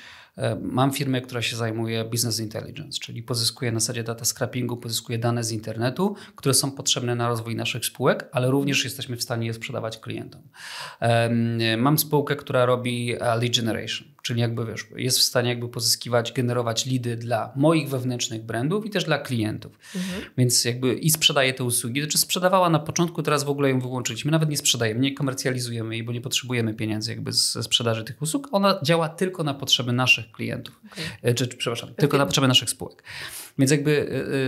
mam 0.62 0.92
firmę, 0.92 1.22
która 1.22 1.42
się 1.42 1.56
zajmuje 1.56 2.06
business 2.06 2.40
intelligence, 2.40 3.00
czyli 3.00 3.24
pozyskuje 3.24 3.72
na 3.72 3.80
zasadzie 3.80 4.04
data 4.04 4.26
scrappingu, 4.26 4.78
pozyskuje 4.78 5.20
dane 5.20 5.44
z 5.44 5.52
internetu, 5.52 6.16
które 6.36 6.54
są 6.54 6.72
potrzebne 6.72 7.16
na 7.16 7.28
rozwój 7.28 7.56
naszych 7.56 7.86
spółek, 7.86 8.30
ale 8.32 8.52
również 8.52 8.84
jesteśmy 8.84 9.18
w 9.18 9.24
stanie 9.24 9.48
je 9.48 9.54
sprzedawać 9.54 9.98
klientom. 9.98 10.42
Mam 11.78 11.98
spółkę, 11.98 12.36
która 12.36 12.66
robi 12.66 13.14
e, 13.14 13.18
lead 13.20 13.56
generation, 13.56 14.08
czyli 14.24 14.42
jakby 14.42 14.66
wiesz, 14.66 14.88
jest 14.96 15.20
w 15.20 15.22
stanie 15.22 15.50
jakby 15.50 15.70
pozyskiwać, 15.70 16.34
generować 16.34 16.86
lidy 16.86 17.18
dla 17.18 17.54
moich 17.56 17.90
wewnętrznych 17.90 18.44
brandów 18.44 18.86
i 18.86 18.90
też 18.90 19.04
dla 19.04 19.18
klientów. 19.18 19.80
Mhm. 19.96 20.22
Więc 20.38 20.66
jakby 20.66 20.94
i 20.94 21.10
sprzedaje 21.10 21.54
te 21.54 21.64
usługi. 21.64 22.02
Znaczy 22.02 22.18
sprzedawała 22.18 22.70
na 22.70 22.80
początku, 22.80 23.24
teraz 23.24 23.44
w 23.44 23.50
ogóle 23.50 23.70
ją 23.70 23.80
wyłączyliśmy. 23.80 24.32
Nawet 24.32 24.50
nie 24.50 24.58
sprzedajemy, 24.58 25.00
nie 25.00 25.14
komercjalizujemy 25.14 25.96
jej, 25.96 26.04
bo 26.04 26.12
nie 26.12 26.22
potrzebujemy 26.22 26.74
pieniędzy 26.74 27.12
jakby 27.12 27.34
ze 27.34 27.64
sprzedaży 27.64 28.04
tych 28.04 28.22
usług. 28.22 28.48
Ona 28.52 28.80
działa 28.84 29.10
tylko 29.10 29.44
na 29.44 29.54
potrzeby 29.54 29.92
naszych 29.94 30.29
klientów, 30.32 30.80
okay. 30.92 31.06
E, 31.22 31.34
czy, 31.34 31.48
przepraszam, 31.48 31.94
tylko 31.96 32.18
na 32.18 32.26
potrzeby 32.26 32.48
naszych 32.48 32.70
spółek. 32.70 33.04
Więc 33.58 33.72
jakby 33.72 33.92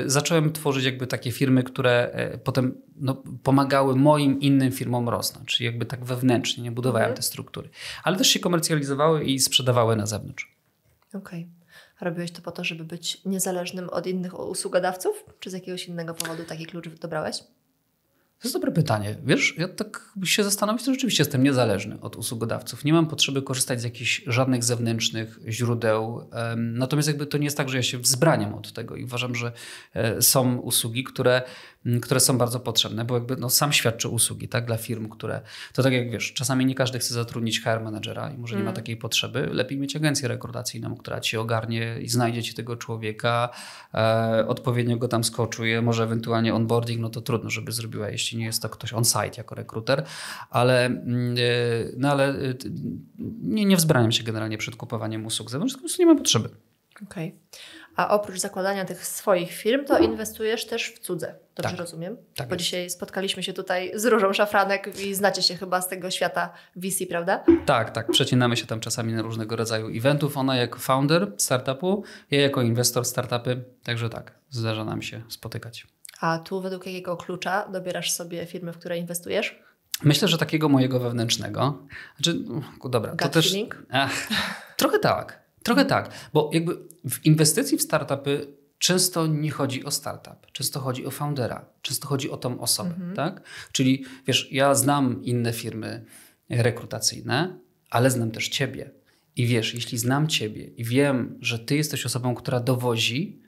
y, 0.06 0.10
zacząłem 0.10 0.54
tworzyć 0.54 0.86
jakby 0.86 1.08
takie 1.08 1.32
firmy, 1.32 1.64
które 1.64 2.12
potem 2.44 2.82
no, 2.96 3.24
pomagały 3.44 3.96
moim 3.96 4.40
innym 4.40 4.72
firmom 4.72 5.10
rosnąć, 5.10 5.48
czyli 5.48 5.66
jakby 5.66 5.86
tak 5.86 6.06
wewnętrznie, 6.06 6.64
nie 6.64 6.72
budowałem 6.72 7.08
okay. 7.08 7.18
te 7.18 7.22
struktury. 7.22 7.70
Ale 8.04 8.18
też 8.18 8.28
się 8.28 8.40
komercjalizowały 8.40 9.24
i 9.24 9.40
sprzedawały 9.40 9.96
na 9.96 10.06
zewnątrz. 10.06 10.56
Okej. 11.14 11.48
A 12.00 12.06
robiłeś 12.06 12.32
to 12.32 12.42
po 12.42 12.52
to, 12.52 12.64
żeby 12.64 12.84
być 12.84 13.26
niezależnym 13.26 13.90
od 13.90 14.08
innych 14.08 14.40
usługodawców? 14.40 15.26
Czy 15.40 15.50
z 15.50 15.54
jakiegoś 15.54 15.86
innego 15.86 16.14
powodu 16.14 16.44
taki 16.44 16.66
klucz 16.66 16.90
dobrałeś? 16.90 17.38
To 18.42 18.48
jest 18.48 18.56
dobre 18.56 18.72
pytanie. 18.72 19.16
Wiesz, 19.26 19.58
ja 19.58 19.68
tak 19.68 20.14
się 20.24 20.44
zastanowić, 20.44 20.86
to 20.86 20.94
rzeczywiście 20.94 21.22
jestem 21.22 21.44
niezależny 21.44 22.00
od 22.02 22.16
usługodawców. 22.16 22.86
Nie 22.86 22.94
mam 22.94 23.08
potrzeby 23.08 23.42
korzystać 23.42 23.82
z 23.82 23.84
jakichś 23.84 24.22
żadnych 24.28 24.64
zewnętrznych 24.64 25.40
źródeł. 25.48 26.30
Natomiast 26.58 27.08
jakby 27.08 27.26
to 27.26 27.38
nie 27.38 27.44
jest 27.44 27.58
tak, 27.58 27.70
że 27.70 27.78
ja 27.78 27.84
się 27.84 27.98
wzbraniam 27.98 28.54
od 28.54 28.74
tego 28.74 28.96
i 28.96 29.04
uważam, 29.04 29.36
że 29.36 29.52
e, 29.94 30.22
są 30.22 30.58
usługi, 30.58 31.04
które 31.04 31.42
które 32.02 32.20
są 32.20 32.38
bardzo 32.38 32.60
potrzebne, 32.60 33.06
bo 33.06 33.14
jakby 33.16 33.38
no, 33.38 33.50
sam 33.50 33.74
świadczy 33.74 34.10
usługi 34.10 34.48
tak, 34.48 34.66
dla 34.66 34.78
firm, 34.78 35.10
które 35.10 35.42
to 35.74 35.84
tak 35.84 35.94
jak 35.94 36.12
wiesz, 36.12 36.34
czasami 36.34 36.66
nie 36.66 36.76
każdy 36.76 37.00
chce 37.00 37.14
zatrudnić 37.14 37.62
HR 37.62 37.82
managera 37.84 38.30
i 38.30 38.38
może 38.38 38.54
mm. 38.54 38.62
nie 38.62 38.66
ma 38.66 38.72
mm. 38.72 38.76
takiej 38.76 38.98
potrzeby. 38.98 39.50
Lepiej 39.52 39.78
mieć 39.78 39.96
agencję 39.96 40.28
rekrutacyjną, 40.28 40.96
która 40.96 41.20
ci 41.20 41.38
ogarnie 41.38 41.98
i 42.02 42.10
znajdzie 42.10 42.44
ci 42.44 42.54
tego 42.54 42.78
człowieka, 42.78 43.50
e, 43.94 44.46
odpowiednio 44.48 44.98
go 44.98 45.08
tam 45.08 45.24
skoczuje, 45.24 45.82
może 45.82 46.04
ewentualnie 46.04 46.56
onboarding, 46.56 47.02
no 47.02 47.10
to 47.10 47.22
trudno, 47.22 47.50
żeby 47.50 47.72
zrobiła, 47.72 48.10
jeśli 48.10 48.38
nie 48.38 48.46
jest 48.46 48.62
to 48.62 48.70
ktoś 48.70 48.94
on-site 48.94 49.38
jako 49.38 49.56
rekruter, 49.56 50.06
ale, 50.50 50.86
mm, 50.86 51.36
e, 51.38 51.42
no, 51.98 52.12
ale 52.12 52.30
e, 52.30 52.54
nie, 53.42 53.66
nie 53.66 53.78
wzbraniam 53.78 54.12
się 54.12 54.24
generalnie 54.24 54.58
przed 54.58 54.76
kupowaniem 54.76 55.26
usług 55.26 55.52
zewnątrz, 55.52 55.74
po 55.74 55.80
prostu 55.80 56.02
nie 56.02 56.06
mam 56.06 56.18
potrzeby. 56.18 56.50
Okej. 57.04 57.28
Okay. 57.28 57.62
A 57.96 58.10
oprócz 58.10 58.40
zakładania 58.40 58.86
tych 58.86 59.08
swoich 59.08 59.52
firm, 59.52 59.86
to 59.86 60.00
inwestujesz 60.00 60.66
też 60.66 60.94
w 60.94 61.00
cudze. 61.00 61.36
Dobrze 61.56 61.72
tak. 61.72 61.80
rozumiem? 61.80 62.18
Tak 62.36 62.48
Bo 62.48 62.56
jest. 62.56 62.66
dzisiaj 62.66 62.90
spotkaliśmy 62.90 63.44
się 63.44 63.54
tutaj 63.54 63.92
z 63.96 64.06
Różą 64.06 64.34
Szafranek 64.34 65.00
i 65.00 65.16
znacie 65.16 65.42
się 65.42 65.56
chyba 65.56 65.82
z 65.82 65.88
tego 65.88 66.12
świata 66.12 66.54
VC, 66.76 67.06
prawda? 67.10 67.44
Tak, 67.66 67.92
tak. 67.92 68.12
Przecinamy 68.12 68.58
się 68.58 68.66
tam 68.66 68.80
czasami 68.80 69.14
na 69.14 69.22
różnego 69.22 69.56
rodzaju 69.56 69.98
eventów. 69.98 70.38
Ona 70.38 70.56
jako 70.56 70.80
founder 70.80 71.32
startupu, 71.38 72.04
ja 72.32 72.42
jako 72.42 72.62
inwestor 72.62 73.06
startupy. 73.06 73.64
Także 73.84 74.10
tak, 74.10 74.32
zdarza 74.50 74.86
nam 74.86 75.02
się 75.02 75.22
spotykać. 75.30 75.88
A 76.20 76.40
tu 76.40 76.62
według 76.62 76.86
jakiego 76.86 77.18
klucza 77.18 77.68
dobierasz 77.70 78.12
sobie 78.12 78.46
firmy, 78.46 78.74
w 78.74 78.78
które 78.78 78.98
inwestujesz? 78.98 79.60
Myślę, 80.04 80.28
że 80.28 80.38
takiego 80.38 80.70
mojego 80.70 81.00
wewnętrznego. 81.00 81.78
Znaczy, 82.16 82.40
dobra, 82.90 83.12
Gut 83.12 83.20
to 83.20 83.30
też. 83.30 83.56
Ach, 83.92 84.28
trochę 84.78 85.00
tak. 85.00 85.41
Trochę 85.64 85.86
tak, 85.86 86.12
bo 86.34 86.50
jakby 86.54 86.78
w 87.10 87.26
inwestycji 87.26 87.78
w 87.78 87.82
startupy 87.82 88.48
często 88.78 89.28
nie 89.28 89.52
chodzi 89.52 89.84
o 89.86 89.92
startup, 89.92 90.52
często 90.52 90.80
chodzi 90.80 91.06
o 91.06 91.12
foundera, 91.12 91.66
często 91.82 92.08
chodzi 92.08 92.30
o 92.30 92.38
tą 92.38 92.60
osobę, 92.60 92.90
mhm. 92.90 93.16
tak? 93.16 93.42
Czyli 93.72 94.06
wiesz, 94.28 94.48
ja 94.52 94.76
znam 94.76 95.24
inne 95.24 95.54
firmy 95.54 96.06
rekrutacyjne, 96.50 97.60
ale 97.90 98.12
znam 98.12 98.32
też 98.32 98.50
ciebie. 98.50 98.92
I 99.36 99.48
wiesz, 99.48 99.74
jeśli 99.74 99.98
znam 99.98 100.28
ciebie 100.28 100.64
i 100.64 100.84
wiem, 100.84 101.38
że 101.42 101.60
ty 101.60 101.76
jesteś 101.76 102.06
osobą, 102.06 102.36
która 102.36 102.60
dowozi, 102.60 103.42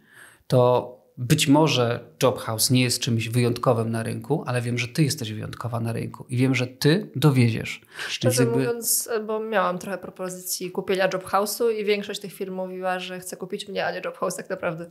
to 0.48 1.03
być 1.18 1.48
może 1.48 2.00
Jobhouse 2.24 2.70
nie 2.72 2.84
jest 2.84 3.00
czymś 3.00 3.30
wyjątkowym 3.30 3.92
na 3.92 4.04
rynku, 4.04 4.44
ale 4.48 4.62
wiem, 4.62 4.78
że 4.78 4.88
ty 4.88 5.04
jesteś 5.04 5.34
wyjątkowa 5.34 5.80
na 5.80 5.94
rynku 5.94 6.26
i 6.30 6.38
wiem, 6.38 6.56
że 6.56 6.68
ty 6.68 7.10
dowieziesz. 7.16 7.82
Szczerze 8.08 8.44
jakby... 8.44 8.58
mówiąc, 8.58 9.10
bo 9.28 9.40
miałam 9.40 9.78
trochę 9.78 9.98
propozycji 9.98 10.72
kupienia 10.72 11.10
Jobhouse'u 11.10 11.72
i 11.80 11.86
większość 11.86 12.20
tych 12.20 12.34
firm 12.34 12.56
mówiła, 12.56 13.00
że 13.00 13.20
chce 13.20 13.38
kupić 13.38 13.68
mnie, 13.68 13.86
a 13.86 13.92
nie 13.92 14.02
Jobhouse 14.06 14.36
tak 14.36 14.50
naprawdę. 14.50 14.86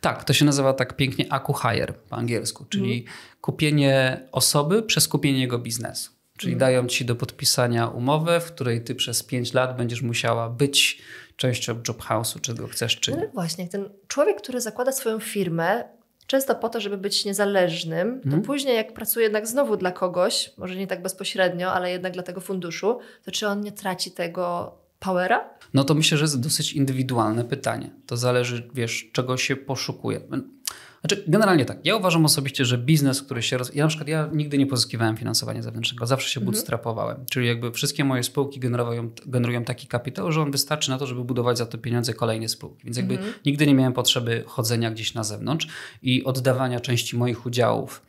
Tak, 0.00 0.24
to 0.24 0.32
się 0.32 0.44
nazywa 0.44 0.72
tak 0.72 0.96
pięknie 0.96 1.32
acquire 1.32 1.92
po 2.10 2.16
angielsku, 2.16 2.64
czyli 2.68 2.92
mm. 2.92 3.04
kupienie 3.40 4.20
osoby 4.32 4.82
przez 4.82 5.08
kupienie 5.08 5.40
jego 5.40 5.58
biznesu. 5.58 6.10
Czyli 6.38 6.52
mm. 6.52 6.58
dają 6.58 6.86
ci 6.86 7.04
do 7.04 7.16
podpisania 7.16 7.88
umowę, 7.88 8.40
w 8.40 8.52
której 8.52 8.84
ty 8.84 8.94
przez 8.94 9.22
5 9.22 9.52
lat 9.52 9.76
będziesz 9.76 10.02
musiała 10.02 10.50
być 10.50 11.02
częścią 11.36 11.74
Jobhouse'u, 11.74 12.40
czy 12.40 12.54
go 12.54 12.66
chcesz, 12.66 13.00
czy 13.00 13.10
no 13.10 13.16
nie. 13.16 13.22
No 13.22 13.28
właśnie, 13.32 13.68
ten 13.68 13.90
człowiek, 14.08 14.42
który 14.42 14.60
zakłada 14.60 14.92
swoją 14.92 15.20
firmę, 15.20 15.84
często 16.26 16.54
po 16.54 16.68
to, 16.68 16.80
żeby 16.80 16.98
być 16.98 17.24
niezależnym, 17.24 18.20
to 18.20 18.24
hmm. 18.24 18.42
później 18.42 18.76
jak 18.76 18.92
pracuje 18.92 19.24
jednak 19.24 19.46
znowu 19.46 19.76
dla 19.76 19.92
kogoś, 19.92 20.52
może 20.56 20.76
nie 20.76 20.86
tak 20.86 21.02
bezpośrednio, 21.02 21.72
ale 21.72 21.90
jednak 21.90 22.12
dla 22.12 22.22
tego 22.22 22.40
funduszu, 22.40 22.98
to 23.24 23.30
czy 23.30 23.48
on 23.48 23.60
nie 23.60 23.72
traci 23.72 24.10
tego 24.10 24.74
powera? 25.04 25.50
No 25.74 25.84
to 25.84 25.94
myślę, 25.94 26.18
że 26.18 26.24
jest 26.24 26.40
dosyć 26.40 26.72
indywidualne 26.72 27.44
pytanie. 27.44 27.90
To 28.06 28.16
zależy, 28.16 28.68
wiesz, 28.74 29.10
czego 29.12 29.36
się 29.36 29.56
poszukuje. 29.56 30.20
Znaczy, 31.00 31.24
generalnie 31.26 31.64
tak. 31.64 31.78
Ja 31.84 31.96
uważam 31.96 32.24
osobiście, 32.24 32.64
że 32.64 32.78
biznes, 32.78 33.22
który 33.22 33.42
się. 33.42 33.58
Roz... 33.58 33.74
Ja 33.74 33.84
na 33.84 33.88
przykład 33.88 34.08
ja 34.08 34.28
nigdy 34.32 34.58
nie 34.58 34.66
pozyskiwałem 34.66 35.16
finansowania 35.16 35.62
zewnętrznego, 35.62 36.06
zawsze 36.06 36.28
się 36.28 36.40
mhm. 36.40 36.52
bootstrapowałem. 36.52 37.24
Czyli 37.30 37.46
jakby 37.46 37.72
wszystkie 37.72 38.04
moje 38.04 38.22
spółki 38.22 38.60
generują, 38.60 39.10
generują 39.26 39.64
taki 39.64 39.86
kapitał, 39.86 40.32
że 40.32 40.42
on 40.42 40.50
wystarczy 40.50 40.90
na 40.90 40.98
to, 40.98 41.06
żeby 41.06 41.24
budować 41.24 41.58
za 41.58 41.66
to 41.66 41.78
pieniądze 41.78 42.14
kolejne 42.14 42.48
spółki. 42.48 42.84
Więc 42.84 42.96
jakby 42.96 43.14
mhm. 43.14 43.34
nigdy 43.46 43.66
nie 43.66 43.74
miałem 43.74 43.92
potrzeby 43.92 44.44
chodzenia 44.46 44.90
gdzieś 44.90 45.14
na 45.14 45.24
zewnątrz 45.24 45.66
i 46.02 46.24
oddawania 46.24 46.80
części 46.80 47.16
moich 47.16 47.46
udziałów 47.46 48.02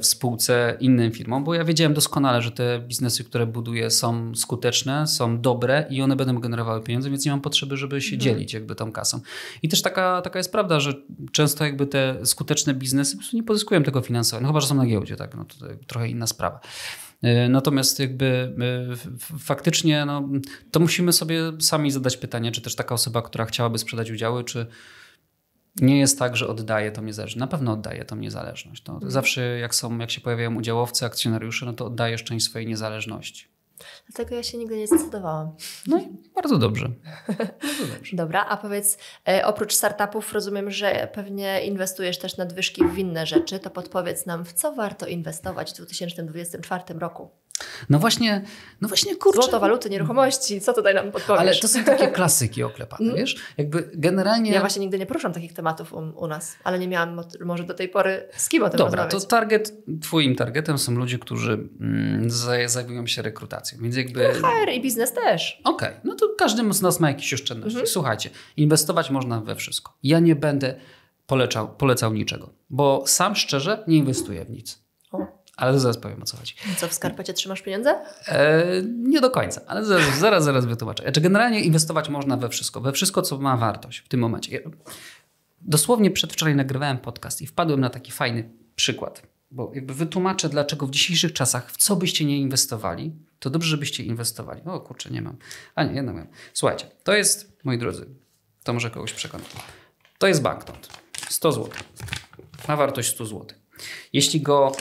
w 0.00 0.06
spółce 0.06 0.76
innym 0.80 1.12
firmom, 1.12 1.44
bo 1.44 1.54
ja 1.54 1.64
wiedziałem 1.64 1.94
doskonale, 1.94 2.42
że 2.42 2.50
te 2.50 2.80
biznesy, 2.80 3.24
które 3.24 3.46
buduję 3.46 3.90
są 3.90 4.34
skuteczne, 4.34 5.06
są 5.06 5.40
dobre 5.40 5.86
i 5.90 6.02
one 6.02 6.16
będą 6.16 6.38
generowały 6.38 6.82
pieniądze, 6.82 7.10
więc 7.10 7.24
nie 7.24 7.30
mam 7.30 7.40
potrzeby, 7.40 7.76
żeby 7.76 8.00
się 8.00 8.16
mhm. 8.16 8.20
dzielić 8.20 8.52
jakby 8.52 8.74
tą 8.74 8.92
kasą. 8.92 9.20
I 9.62 9.68
też 9.68 9.82
taka, 9.82 10.22
taka 10.22 10.38
jest 10.38 10.52
prawda, 10.52 10.80
że 10.80 10.94
często 11.32 11.64
jakby 11.64 11.86
te 11.86 12.26
skuteczne 12.26 12.74
biznesy 12.74 13.16
po 13.16 13.18
prostu 13.18 13.36
nie 13.36 13.42
pozyskują 13.42 13.82
tego 13.82 14.00
finansowania, 14.00 14.42
no 14.42 14.48
chyba, 14.48 14.60
że 14.60 14.66
są 14.66 14.74
na 14.74 14.86
giełdzie, 14.86 15.16
tak, 15.16 15.34
no 15.34 15.44
to 15.44 15.66
trochę 15.86 16.08
inna 16.08 16.26
sprawa. 16.26 16.60
E, 17.22 17.48
natomiast 17.48 18.00
jakby 18.00 18.54
e, 19.32 19.38
faktycznie 19.38 20.04
no, 20.04 20.28
to 20.70 20.80
musimy 20.80 21.12
sobie 21.12 21.52
sami 21.60 21.90
zadać 21.90 22.16
pytanie, 22.16 22.52
czy 22.52 22.60
też 22.60 22.74
taka 22.74 22.94
osoba, 22.94 23.22
która 23.22 23.44
chciałaby 23.44 23.78
sprzedać 23.78 24.10
udziały, 24.10 24.44
czy 24.44 24.66
nie 25.80 25.98
jest 25.98 26.18
tak, 26.18 26.36
że 26.36 26.48
oddaje 26.48 26.92
tą 26.92 27.02
niezależność. 27.02 27.36
Na 27.36 27.46
pewno 27.46 27.72
oddaje 27.72 28.04
tą 28.04 28.16
niezależność. 28.16 28.84
No, 28.88 29.00
zawsze 29.02 29.58
jak, 29.58 29.74
są, 29.74 29.98
jak 29.98 30.10
się 30.10 30.20
pojawiają 30.20 30.54
udziałowcy, 30.54 31.04
akcjonariusze, 31.04 31.66
no 31.66 31.72
to 31.72 31.86
oddajesz 31.86 32.24
część 32.24 32.46
swojej 32.46 32.68
niezależności. 32.68 33.52
Dlatego 34.08 34.34
ja 34.34 34.42
się 34.42 34.58
nigdy 34.58 34.76
nie 34.76 34.86
zdecydowałam. 34.86 35.56
No 35.86 36.00
i 36.00 36.08
bardzo 36.34 36.58
dobrze. 36.58 36.88
Bardzo 37.64 37.86
dobrze. 37.96 38.16
Dobra, 38.16 38.46
a 38.48 38.56
powiedz, 38.56 38.98
e, 39.28 39.46
oprócz 39.46 39.74
startupów 39.74 40.32
rozumiem, 40.32 40.70
że 40.70 41.08
pewnie 41.14 41.64
inwestujesz 41.64 42.18
też 42.18 42.36
nadwyżki 42.36 42.84
w 42.84 42.98
inne 42.98 43.26
rzeczy. 43.26 43.58
To 43.58 43.70
podpowiedz 43.70 44.26
nam, 44.26 44.44
w 44.44 44.52
co 44.52 44.72
warto 44.72 45.06
inwestować 45.06 45.72
w 45.72 45.76
2024 45.76 46.98
roku? 46.98 47.30
No 47.90 47.98
właśnie, 47.98 48.42
no 48.80 48.88
właśnie 48.88 49.16
kurczę. 49.16 49.42
Złoto, 49.42 49.60
waluty, 49.60 49.90
nieruchomości, 49.90 50.60
co 50.60 50.72
tutaj 50.72 50.94
nam 50.94 51.12
podpowiesz? 51.12 51.40
Ale 51.40 51.54
to 51.54 51.68
są 51.68 51.84
takie 51.84 52.08
klasyki 52.18 52.62
oklepane, 52.62 53.04
mm. 53.04 53.16
wiesz? 53.16 53.36
Jakby 53.58 53.90
generalnie... 53.94 54.52
Ja 54.52 54.60
właśnie 54.60 54.80
nigdy 54.80 54.98
nie 54.98 55.06
poruszam 55.06 55.32
takich 55.32 55.52
tematów 55.52 55.92
u, 55.92 55.98
u 56.16 56.26
nas, 56.26 56.56
ale 56.64 56.78
nie 56.78 56.88
miałam 56.88 57.20
może 57.44 57.64
do 57.64 57.74
tej 57.74 57.88
pory 57.88 58.28
z 58.36 58.48
kim 58.48 58.62
o 58.62 58.70
tym 58.70 58.78
Dobra, 58.78 59.02
rozmawiać. 59.02 59.24
to 59.24 59.28
target, 59.30 59.72
twoim 60.02 60.36
targetem 60.36 60.78
są 60.78 60.92
ludzie, 60.92 61.18
którzy 61.18 61.68
mm, 61.80 62.30
zajmują 62.66 63.06
się 63.06 63.22
rekrutacją, 63.22 63.78
więc 63.82 63.96
jakby... 63.96 64.30
No, 64.42 64.48
HR 64.48 64.70
i 64.72 64.82
biznes 64.82 65.12
też. 65.12 65.60
Okej, 65.64 65.88
okay. 65.88 66.00
no 66.04 66.14
to 66.14 66.28
każdy 66.38 66.72
z 66.72 66.82
nas 66.82 67.00
ma 67.00 67.08
jakieś 67.08 67.34
oszczędności. 67.34 67.76
Mm 67.76 67.86
-hmm. 67.86 67.90
Słuchajcie, 67.90 68.30
inwestować 68.56 69.10
można 69.10 69.40
we 69.40 69.56
wszystko. 69.56 69.92
Ja 70.02 70.18
nie 70.18 70.36
będę 70.36 70.74
polecał, 71.26 71.76
polecał 71.76 72.12
niczego, 72.12 72.50
bo 72.70 73.04
sam 73.06 73.36
szczerze 73.36 73.84
nie 73.86 73.96
inwestuję 73.96 74.44
w 74.44 74.50
nic. 74.50 74.82
Ale 75.56 75.80
zaraz 75.80 75.98
powiem 75.98 76.22
o 76.22 76.26
co 76.26 76.36
chodzi. 76.36 76.54
Co, 76.76 76.88
w 76.88 76.94
skarpecie 76.94 77.32
trzymasz 77.32 77.62
pieniądze? 77.62 78.04
E, 78.28 78.64
nie 78.82 79.20
do 79.20 79.30
końca, 79.30 79.60
ale 79.66 79.84
zaraz, 79.84 80.18
zaraz, 80.18 80.44
zaraz 80.44 80.66
wytłumaczę. 80.66 81.02
Znaczy 81.02 81.20
generalnie 81.20 81.60
inwestować 81.60 82.08
można 82.08 82.36
we 82.36 82.48
wszystko, 82.48 82.80
we 82.80 82.92
wszystko, 82.92 83.22
co 83.22 83.38
ma 83.38 83.56
wartość 83.56 83.98
w 83.98 84.08
tym 84.08 84.20
momencie. 84.20 84.60
Dosłownie 85.60 86.10
przedwczoraj 86.10 86.54
nagrywałem 86.56 86.98
podcast 86.98 87.42
i 87.42 87.46
wpadłem 87.46 87.80
na 87.80 87.90
taki 87.90 88.12
fajny 88.12 88.50
przykład, 88.76 89.22
bo 89.50 89.72
jakby 89.74 89.94
wytłumaczę, 89.94 90.48
dlaczego 90.48 90.86
w 90.86 90.90
dzisiejszych 90.90 91.32
czasach 91.32 91.72
w 91.72 91.76
co 91.76 91.96
byście 91.96 92.24
nie 92.24 92.38
inwestowali, 92.38 93.12
to 93.38 93.50
dobrze, 93.50 93.68
żebyście 93.68 94.02
inwestowali. 94.02 94.62
O 94.64 94.80
kurczę, 94.80 95.10
nie 95.10 95.22
mam. 95.22 95.36
A 95.74 95.84
nie, 95.84 95.94
jednak 95.94 96.14
mam. 96.16 96.26
Słuchajcie, 96.52 96.86
to 97.04 97.14
jest, 97.14 97.52
moi 97.64 97.78
drodzy, 97.78 98.06
to 98.64 98.72
może 98.72 98.90
kogoś 98.90 99.12
przekonać. 99.12 99.46
To 100.18 100.26
jest 100.26 100.42
banknot. 100.42 100.88
100 101.28 101.52
zł. 101.52 101.70
Ma 102.68 102.76
wartość 102.76 103.10
100 103.14 103.26
zł. 103.26 103.46
Jeśli 104.12 104.40
go 104.40 104.72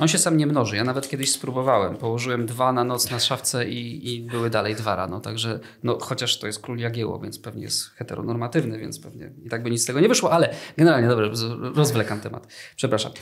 on 0.00 0.08
się 0.08 0.18
sam 0.18 0.36
nie 0.36 0.46
mnoży. 0.46 0.76
Ja 0.76 0.84
nawet 0.84 1.08
kiedyś 1.08 1.32
spróbowałem. 1.32 1.96
Położyłem 1.96 2.46
dwa 2.46 2.72
na 2.72 2.84
noc 2.84 3.10
na 3.10 3.20
szafce 3.20 3.68
i, 3.68 4.14
i 4.14 4.20
były 4.20 4.50
dalej 4.50 4.74
dwa 4.74 4.96
rano. 4.96 5.20
Także, 5.20 5.60
no, 5.82 5.98
chociaż 6.00 6.38
to 6.38 6.46
jest 6.46 6.62
król 6.62 6.78
Jagiełło, 6.78 7.18
więc 7.18 7.38
pewnie 7.38 7.62
jest 7.62 7.90
heteronormatywny, 7.90 8.78
więc 8.78 9.00
pewnie 9.00 9.32
i 9.44 9.48
tak 9.48 9.62
by 9.62 9.70
nic 9.70 9.82
z 9.82 9.86
tego 9.86 10.00
nie 10.00 10.08
wyszło, 10.08 10.32
ale 10.32 10.54
generalnie, 10.76 11.08
dobrze, 11.08 11.30
rozwlekam 11.74 12.20
temat. 12.20 12.46
Przepraszam. 12.76 13.12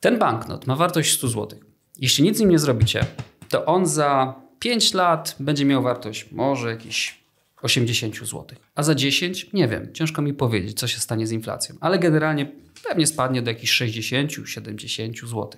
Ten 0.00 0.18
banknot 0.18 0.66
ma 0.66 0.76
wartość 0.76 1.12
100 1.12 1.28
zł. 1.28 1.58
Jeśli 1.98 2.24
nic 2.24 2.36
z 2.36 2.40
nim 2.40 2.50
nie 2.50 2.58
zrobicie, 2.58 3.06
to 3.48 3.64
on 3.64 3.86
za 3.86 4.34
5 4.58 4.94
lat 4.94 5.36
będzie 5.40 5.64
miał 5.64 5.82
wartość 5.82 6.32
może 6.32 6.70
jakieś 6.70 7.25
80 7.62 8.16
zł. 8.16 8.46
A 8.74 8.82
za 8.82 8.94
10 8.94 9.52
nie 9.52 9.68
wiem, 9.68 9.92
ciężko 9.94 10.22
mi 10.22 10.34
powiedzieć, 10.34 10.78
co 10.78 10.88
się 10.88 11.00
stanie 11.00 11.26
z 11.26 11.32
inflacją, 11.32 11.74
ale 11.80 11.98
generalnie 11.98 12.52
pewnie 12.88 13.06
spadnie 13.06 13.42
do 13.42 13.50
jakichś 13.50 13.82
60-70 13.82 15.26
zł. 15.26 15.50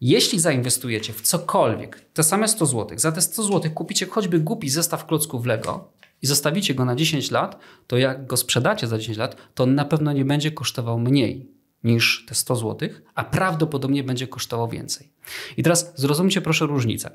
Jeśli 0.00 0.40
zainwestujecie 0.40 1.12
w 1.12 1.20
cokolwiek, 1.20 2.00
te 2.00 2.22
same 2.22 2.48
100 2.48 2.66
zł, 2.66 2.98
za 2.98 3.12
te 3.12 3.22
100 3.22 3.42
zł 3.42 3.70
kupicie 3.74 4.06
choćby 4.06 4.40
głupi 4.40 4.68
zestaw 4.68 5.06
klocków 5.06 5.46
Lego, 5.46 5.92
i 6.22 6.26
zostawicie 6.26 6.74
go 6.74 6.84
na 6.84 6.96
10 6.96 7.30
lat, 7.30 7.58
to 7.86 7.98
jak 7.98 8.26
go 8.26 8.36
sprzedacie 8.36 8.86
za 8.86 8.98
10 8.98 9.18
lat, 9.18 9.36
to 9.54 9.64
on 9.64 9.74
na 9.74 9.84
pewno 9.84 10.12
nie 10.12 10.24
będzie 10.24 10.50
kosztował 10.50 10.98
mniej 10.98 11.50
niż 11.84 12.24
te 12.28 12.34
100 12.34 12.56
zł, 12.56 12.88
a 13.14 13.24
prawdopodobnie 13.24 14.04
będzie 14.04 14.26
kosztował 14.26 14.68
więcej. 14.68 15.12
I 15.56 15.62
teraz 15.62 15.92
zrozumcie 15.96 16.40
proszę 16.40 16.66
różnicę. 16.66 17.10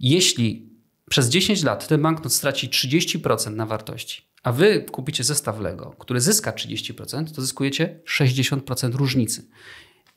Jeśli 0.00 0.71
przez 1.12 1.28
10 1.28 1.62
lat 1.62 1.88
ten 1.88 2.02
banknot 2.02 2.32
straci 2.32 2.68
30% 2.68 3.54
na 3.54 3.66
wartości, 3.66 4.22
a 4.42 4.52
wy 4.52 4.86
kupicie 4.92 5.24
zestaw 5.24 5.60
Lego, 5.60 5.94
który 5.98 6.20
zyska 6.20 6.52
30%, 6.52 7.34
to 7.34 7.40
zyskujecie 7.40 8.00
60% 8.06 8.94
różnicy. 8.94 9.48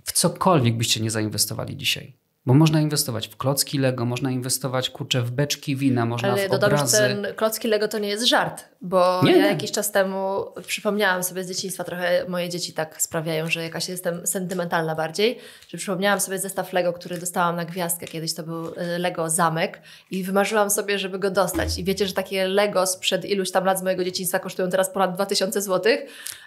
W 0.03 0.11
cokolwiek 0.11 0.77
byście 0.77 1.01
nie 1.01 1.11
zainwestowali 1.11 1.77
dzisiaj. 1.77 2.17
Bo 2.45 2.53
można 2.53 2.81
inwestować 2.81 3.27
w 3.27 3.37
klocki 3.37 3.77
Lego, 3.77 4.05
można 4.05 4.31
inwestować 4.31 4.89
kurczę 4.89 5.21
w 5.21 5.31
beczki 5.31 5.75
wina, 5.75 6.05
można 6.05 6.31
Ale 6.31 6.47
w 6.47 6.51
dodam, 6.51 6.73
obrazy. 6.73 6.97
że 6.97 7.07
ten 7.09 7.27
klocki 7.35 7.67
Lego 7.67 7.87
to 7.87 7.99
nie 7.99 8.09
jest 8.09 8.25
żart, 8.25 8.65
bo 8.81 9.21
Nie, 9.23 9.31
ja 9.31 9.37
nie. 9.37 9.43
jakiś 9.47 9.71
czas 9.71 9.91
temu 9.91 10.45
przypomniałam 10.67 11.23
sobie 11.23 11.43
z 11.43 11.47
dzieciństwa, 11.47 11.83
trochę 11.83 12.25
moje 12.27 12.49
dzieci 12.49 12.73
tak 12.73 13.01
sprawiają, 13.01 13.49
że 13.49 13.63
jakaś 13.63 13.89
jestem 13.89 14.27
sentymentalna 14.27 14.95
bardziej, 14.95 15.39
że 15.67 15.77
przypomniałam 15.77 16.19
sobie 16.19 16.39
zestaw 16.39 16.73
Lego, 16.73 16.93
który 16.93 17.17
dostałam 17.17 17.55
na 17.55 17.65
gwiazdkę 17.65 18.07
kiedyś, 18.07 18.33
to 18.33 18.43
był 18.43 18.67
y, 18.67 18.73
Lego 18.99 19.29
Zamek 19.29 19.81
i 20.11 20.23
wymarzyłam 20.23 20.69
sobie, 20.69 20.99
żeby 20.99 21.19
go 21.19 21.31
dostać. 21.31 21.77
I 21.77 21.83
wiecie, 21.83 22.07
że 22.07 22.13
takie 22.13 22.47
Lego 22.47 22.87
sprzed 22.87 23.25
iluś 23.25 23.51
tam 23.51 23.65
lat 23.65 23.79
z 23.79 23.83
mojego 23.83 24.03
dzieciństwa 24.03 24.39
kosztują 24.39 24.69
teraz 24.69 24.89
ponad 24.89 25.15
2000 25.15 25.61
zł 25.61 25.93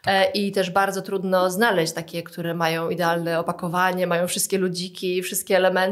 e, 0.06 0.30
i 0.30 0.52
też 0.52 0.70
bardzo 0.70 1.02
trudno 1.02 1.50
znaleźć 1.50 1.92
takie, 1.92 2.22
które 2.22 2.54
mają 2.54 2.90
idealne 2.90 3.38
opakowanie, 3.40 4.06
mają 4.06 4.28
wszystkie 4.28 4.58
ludziki, 4.58 5.22
wszystkie 5.22 5.56
elementy. 5.56 5.87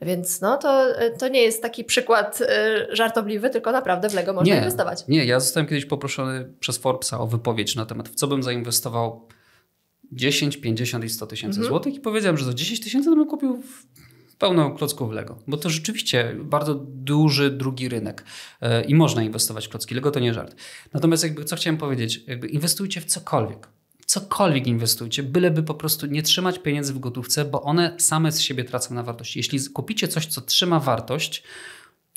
Więc 0.00 0.40
no, 0.40 0.56
to, 0.56 0.86
to 1.18 1.28
nie 1.28 1.42
jest 1.42 1.62
taki 1.62 1.84
przykład 1.84 2.40
y, 2.40 2.46
żartobliwy, 2.96 3.50
tylko 3.50 3.72
naprawdę 3.72 4.08
w 4.08 4.14
Lego 4.14 4.32
można 4.32 4.54
nie, 4.54 4.60
inwestować. 4.60 5.04
Nie, 5.08 5.24
ja 5.24 5.40
zostałem 5.40 5.68
kiedyś 5.68 5.86
poproszony 5.86 6.52
przez 6.60 6.78
Forbesa 6.78 7.20
o 7.20 7.26
wypowiedź 7.26 7.76
na 7.76 7.86
temat, 7.86 8.08
w 8.08 8.14
co 8.14 8.26
bym 8.26 8.42
zainwestował 8.42 9.28
10, 10.12 10.56
50 10.56 11.04
i 11.04 11.08
100 11.08 11.26
tysięcy 11.26 11.58
Mhm. 11.58 11.68
złotych 11.68 11.94
i 11.94 12.00
powiedziałem, 12.00 12.36
że 12.38 12.44
za 12.44 12.54
10 12.54 12.80
tysięcy 12.80 13.10
to 13.10 13.16
bym 13.16 13.26
kupił 13.26 13.62
pełno 14.38 14.70
klocków 14.70 15.12
Lego, 15.12 15.38
bo 15.46 15.56
to 15.56 15.70
rzeczywiście 15.70 16.36
bardzo 16.40 16.74
duży 16.84 17.50
drugi 17.50 17.88
rynek 17.88 18.24
e, 18.60 18.84
i 18.84 18.94
można 18.94 19.22
inwestować 19.22 19.66
w 19.66 19.70
klocki 19.70 19.94
Lego, 19.94 20.10
to 20.10 20.20
nie 20.20 20.34
żart. 20.34 20.56
Natomiast 20.92 21.22
jakby 21.22 21.44
co 21.44 21.56
chciałem 21.56 21.76
powiedzieć, 21.78 22.20
jakby 22.26 22.46
inwestujcie 22.46 23.00
w 23.00 23.04
cokolwiek. 23.04 23.68
Cokolwiek 24.06 24.66
inwestujcie, 24.66 25.22
byleby 25.22 25.62
po 25.62 25.74
prostu 25.74 26.06
nie 26.06 26.22
trzymać 26.22 26.58
pieniędzy 26.58 26.94
w 26.94 26.98
gotówce, 26.98 27.44
bo 27.44 27.62
one 27.62 27.96
same 27.98 28.32
z 28.32 28.40
siebie 28.40 28.64
tracą 28.64 28.94
na 28.94 29.02
wartości. 29.02 29.38
Jeśli 29.38 29.70
kupicie 29.70 30.08
coś, 30.08 30.26
co 30.26 30.40
trzyma 30.40 30.80
wartość, 30.80 31.42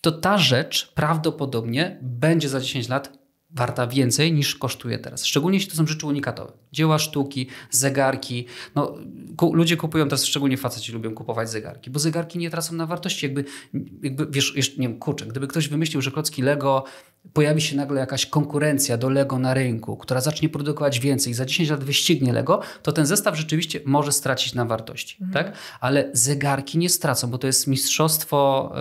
to 0.01 0.11
ta 0.11 0.37
rzecz 0.37 0.91
prawdopodobnie 0.93 1.97
będzie 2.01 2.49
za 2.49 2.59
10 2.59 2.89
lat 2.89 3.19
warta 3.51 3.87
więcej 3.87 4.33
niż 4.33 4.55
kosztuje 4.55 4.99
teraz. 4.99 5.25
Szczególnie 5.25 5.57
jeśli 5.57 5.71
to 5.71 5.77
są 5.77 5.87
rzeczy 5.87 6.07
unikatowe. 6.07 6.51
Dzieła 6.71 6.99
sztuki, 6.99 7.47
zegarki. 7.69 8.45
No, 8.75 8.95
ku, 9.37 9.55
ludzie 9.55 9.77
kupują 9.77 10.05
teraz, 10.05 10.25
szczególnie 10.25 10.57
faceci 10.57 10.91
lubią 10.91 11.13
kupować 11.13 11.49
zegarki, 11.49 11.89
bo 11.89 11.99
zegarki 11.99 12.39
nie 12.39 12.49
tracą 12.49 12.75
na 12.75 12.85
wartości. 12.85 13.25
Jakby, 13.25 13.45
jakby 14.03 14.27
wiesz, 14.29 14.55
jeszcze, 14.55 14.81
nie 14.81 14.87
wiem, 14.87 14.99
kurczę, 14.99 15.25
gdyby 15.25 15.47
ktoś 15.47 15.67
wymyślił, 15.67 16.01
że 16.01 16.11
klocki 16.11 16.41
Lego 16.41 16.83
pojawi 17.33 17.61
się 17.61 17.75
nagle 17.75 17.99
jakaś 17.99 18.25
konkurencja 18.25 18.97
do 18.97 19.09
Lego 19.09 19.39
na 19.39 19.53
rynku, 19.53 19.97
która 19.97 20.21
zacznie 20.21 20.49
produkować 20.49 20.99
więcej, 20.99 21.33
za 21.33 21.45
10 21.45 21.69
lat 21.69 21.83
wyścignie 21.83 22.33
Lego, 22.33 22.61
to 22.83 22.91
ten 22.91 23.05
zestaw 23.05 23.37
rzeczywiście 23.37 23.79
może 23.85 24.11
stracić 24.11 24.53
na 24.53 24.65
wartości. 24.65 25.17
Tak? 25.33 25.53
Ale 25.79 26.09
zegarki 26.13 26.77
nie 26.77 26.89
stracą, 26.89 27.27
bo 27.27 27.37
to 27.37 27.47
jest 27.47 27.67
mistrzostwo 27.67 28.71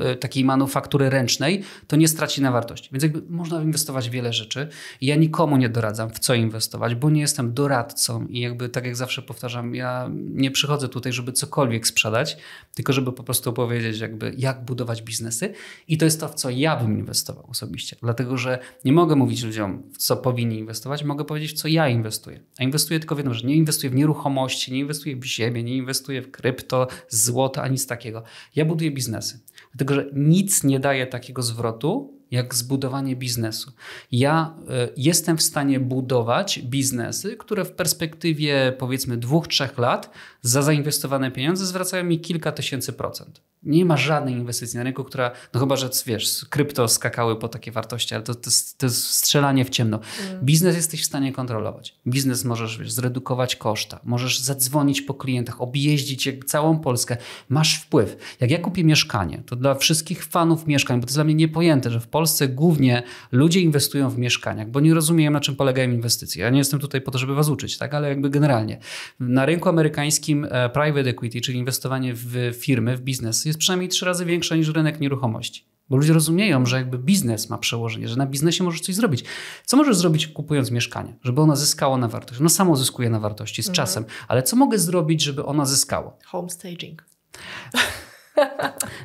e, 0.00 0.16
takiej 0.16 0.44
manufaktury 0.44 1.10
ręcznej, 1.10 1.62
to 1.86 1.96
nie 1.96 2.08
straci 2.08 2.42
na 2.42 2.52
wartości. 2.52 2.88
Więc 2.92 3.02
jakby 3.02 3.22
można 3.28 3.62
inwestować 3.62 4.08
w 4.08 4.12
wiele 4.12 4.32
rzeczy. 4.32 4.68
I 5.00 5.06
ja 5.06 5.16
nikomu 5.16 5.56
nie 5.56 5.68
doradzam, 5.68 6.10
w 6.10 6.18
co 6.18 6.34
inwestować, 6.34 6.94
bo 6.94 7.10
nie 7.10 7.20
jestem 7.20 7.54
doradcą 7.54 8.26
i 8.26 8.40
jakby 8.40 8.68
tak 8.68 8.84
jak 8.84 8.96
zawsze 8.96 9.22
powtarzam, 9.22 9.74
ja 9.74 10.10
nie 10.14 10.50
przychodzę 10.50 10.88
tutaj, 10.88 11.12
żeby 11.12 11.32
cokolwiek 11.32 11.86
sprzedać, 11.86 12.36
tylko 12.74 12.92
żeby 12.92 13.12
po 13.12 13.22
prostu 13.22 13.50
opowiedzieć 13.50 14.00
jakby 14.00 14.34
jak 14.36 14.64
budować 14.64 15.02
biznesy 15.02 15.52
i 15.88 15.98
to 15.98 16.04
jest 16.04 16.20
to, 16.20 16.28
w 16.28 16.34
co 16.34 16.50
ja 16.50 16.76
bym 16.76 16.98
inwestował 16.98 17.48
osobiście. 17.58 17.96
Dlatego, 18.02 18.36
że 18.36 18.58
nie 18.84 18.92
mogę 18.92 19.16
mówić 19.16 19.42
ludziom, 19.42 19.82
w 19.92 19.98
co 19.98 20.16
powinni 20.16 20.58
inwestować, 20.58 21.04
mogę 21.04 21.24
powiedzieć, 21.24 21.50
w 21.50 21.54
co 21.54 21.68
ja 21.68 21.88
inwestuję. 21.88 22.40
A 22.58 22.64
inwestuję 22.64 23.00
tylko 23.00 23.14
w 23.14 23.18
jedną 23.18 23.34
rzecz. 23.34 23.44
Nie 23.44 23.56
inwestuję 23.56 23.90
w 23.90 23.94
nieruchomości, 23.94 24.72
nie 24.72 24.78
inwestuję 24.78 25.16
w 25.16 25.26
siebie, 25.26 25.62
nie 25.62 25.76
inwestuję 25.76 26.22
w 26.22 26.30
krypto, 26.30 26.88
złoto, 27.08 27.62
ani 27.62 27.72
nic 27.72 27.86
takiego. 27.86 28.22
Ja 28.56 28.64
buduję 28.64 28.90
biznesy. 28.90 29.40
Dlatego, 29.74 29.94
że 29.94 30.10
nic 30.12 30.64
nie 30.64 30.80
daje 30.80 31.06
takiego 31.06 31.42
zwrotu, 31.42 32.18
jak 32.30 32.54
zbudowanie 32.54 33.16
biznesu. 33.16 33.72
Ja 34.12 34.54
y, 34.60 34.92
jestem 34.96 35.36
w 35.36 35.42
stanie 35.42 35.80
budować 35.80 36.60
biznesy, 36.64 37.36
które 37.36 37.64
w 37.64 37.72
perspektywie 37.72 38.72
powiedzmy 38.78 39.16
dwóch, 39.16 39.48
trzech 39.48 39.78
lat 39.78 40.10
za 40.42 40.62
zainwestowane 40.62 41.30
pieniądze 41.30 41.66
zwracają 41.66 42.04
mi 42.04 42.20
kilka 42.20 42.52
tysięcy 42.52 42.92
procent. 42.92 43.40
Nie 43.62 43.84
ma 43.84 43.96
żadnej 43.96 44.34
inwestycji 44.34 44.76
na 44.76 44.84
rynku, 44.84 45.04
która, 45.04 45.30
no 45.54 45.60
chyba, 45.60 45.76
że 45.76 45.90
wiesz, 46.06 46.46
krypto 46.50 46.88
skakały 46.88 47.38
po 47.38 47.48
takie 47.48 47.72
wartości, 47.72 48.14
ale 48.14 48.24
to, 48.24 48.34
to, 48.34 48.50
jest, 48.50 48.78
to 48.78 48.86
jest 48.86 49.06
strzelanie 49.06 49.64
w 49.64 49.70
ciemno. 49.70 50.00
Biznes 50.42 50.76
jesteś 50.76 51.02
w 51.02 51.04
stanie 51.04 51.32
kontrolować. 51.32 51.94
Biznes 52.06 52.44
możesz 52.44 52.78
wiesz, 52.78 52.92
zredukować 52.92 53.56
koszta, 53.56 54.00
możesz 54.04 54.40
zadzwonić 54.40 55.02
po 55.02 55.14
klientach, 55.14 55.60
objeździć 55.60 56.28
całą 56.46 56.78
Polskę. 56.78 57.16
Masz 57.48 57.74
wpływ. 57.80 58.36
Jak 58.40 58.50
ja 58.50 58.58
kupię 58.58 58.84
mieszkanie, 58.84 59.42
to 59.46 59.56
dla 59.56 59.74
wszystkich 59.74 60.24
fanów 60.24 60.66
mieszkań, 60.66 61.00
bo 61.00 61.06
to 61.06 61.08
jest 61.08 61.16
dla 61.16 61.24
mnie 61.24 61.34
niepojęte, 61.34 61.90
że 61.90 62.00
w 62.00 62.08
Polsce 62.08 62.48
głównie 62.48 63.02
ludzie 63.32 63.60
inwestują 63.60 64.10
w 64.10 64.18
mieszkaniach, 64.18 64.70
bo 64.70 64.80
nie 64.80 64.94
rozumieją, 64.94 65.30
na 65.30 65.40
czym 65.40 65.56
polegają 65.56 65.90
inwestycje. 65.90 66.42
Ja 66.42 66.50
nie 66.50 66.58
jestem 66.58 66.80
tutaj 66.80 67.00
po 67.00 67.10
to, 67.10 67.18
żeby 67.18 67.34
was 67.34 67.48
uczyć, 67.48 67.78
tak? 67.78 67.94
ale 67.94 68.08
jakby 68.08 68.30
generalnie. 68.30 68.78
Na 69.20 69.46
rynku 69.46 69.68
amerykańskim 69.68 70.37
e, 70.44 70.68
private 70.68 71.10
equity, 71.10 71.40
czyli 71.40 71.58
inwestowanie 71.58 72.14
w 72.14 72.52
firmy, 72.58 72.96
w 72.96 73.00
biznesy, 73.00 73.48
jest 73.48 73.58
przynajmniej 73.58 73.88
trzy 73.88 74.06
razy 74.06 74.24
większe 74.24 74.58
niż 74.58 74.68
rynek 74.68 75.00
nieruchomości. 75.00 75.64
Bo 75.90 75.96
ludzie 75.96 76.12
rozumieją, 76.12 76.66
że 76.66 76.76
jakby 76.76 76.98
biznes 76.98 77.50
ma 77.50 77.58
przełożenie, 77.58 78.08
że 78.08 78.16
na 78.16 78.26
biznesie 78.26 78.64
możesz 78.64 78.80
coś 78.80 78.94
zrobić. 78.94 79.24
Co 79.64 79.76
możesz 79.76 79.96
zrobić 79.96 80.26
kupując 80.26 80.70
mieszkanie, 80.70 81.16
żeby 81.22 81.40
ono 81.40 81.56
zyskało 81.56 81.98
na 81.98 82.08
wartości? 82.08 82.42
No 82.42 82.48
samo 82.48 82.76
zyskuje 82.76 83.10
na 83.10 83.20
wartości 83.20 83.62
z 83.62 83.70
czasem, 83.70 84.04
ale 84.28 84.42
co 84.42 84.56
mogę 84.56 84.78
zrobić, 84.78 85.22
żeby 85.22 85.44
ono 85.44 85.66
zyskało? 85.66 86.18
Home 86.26 86.50
staging. 86.50 87.04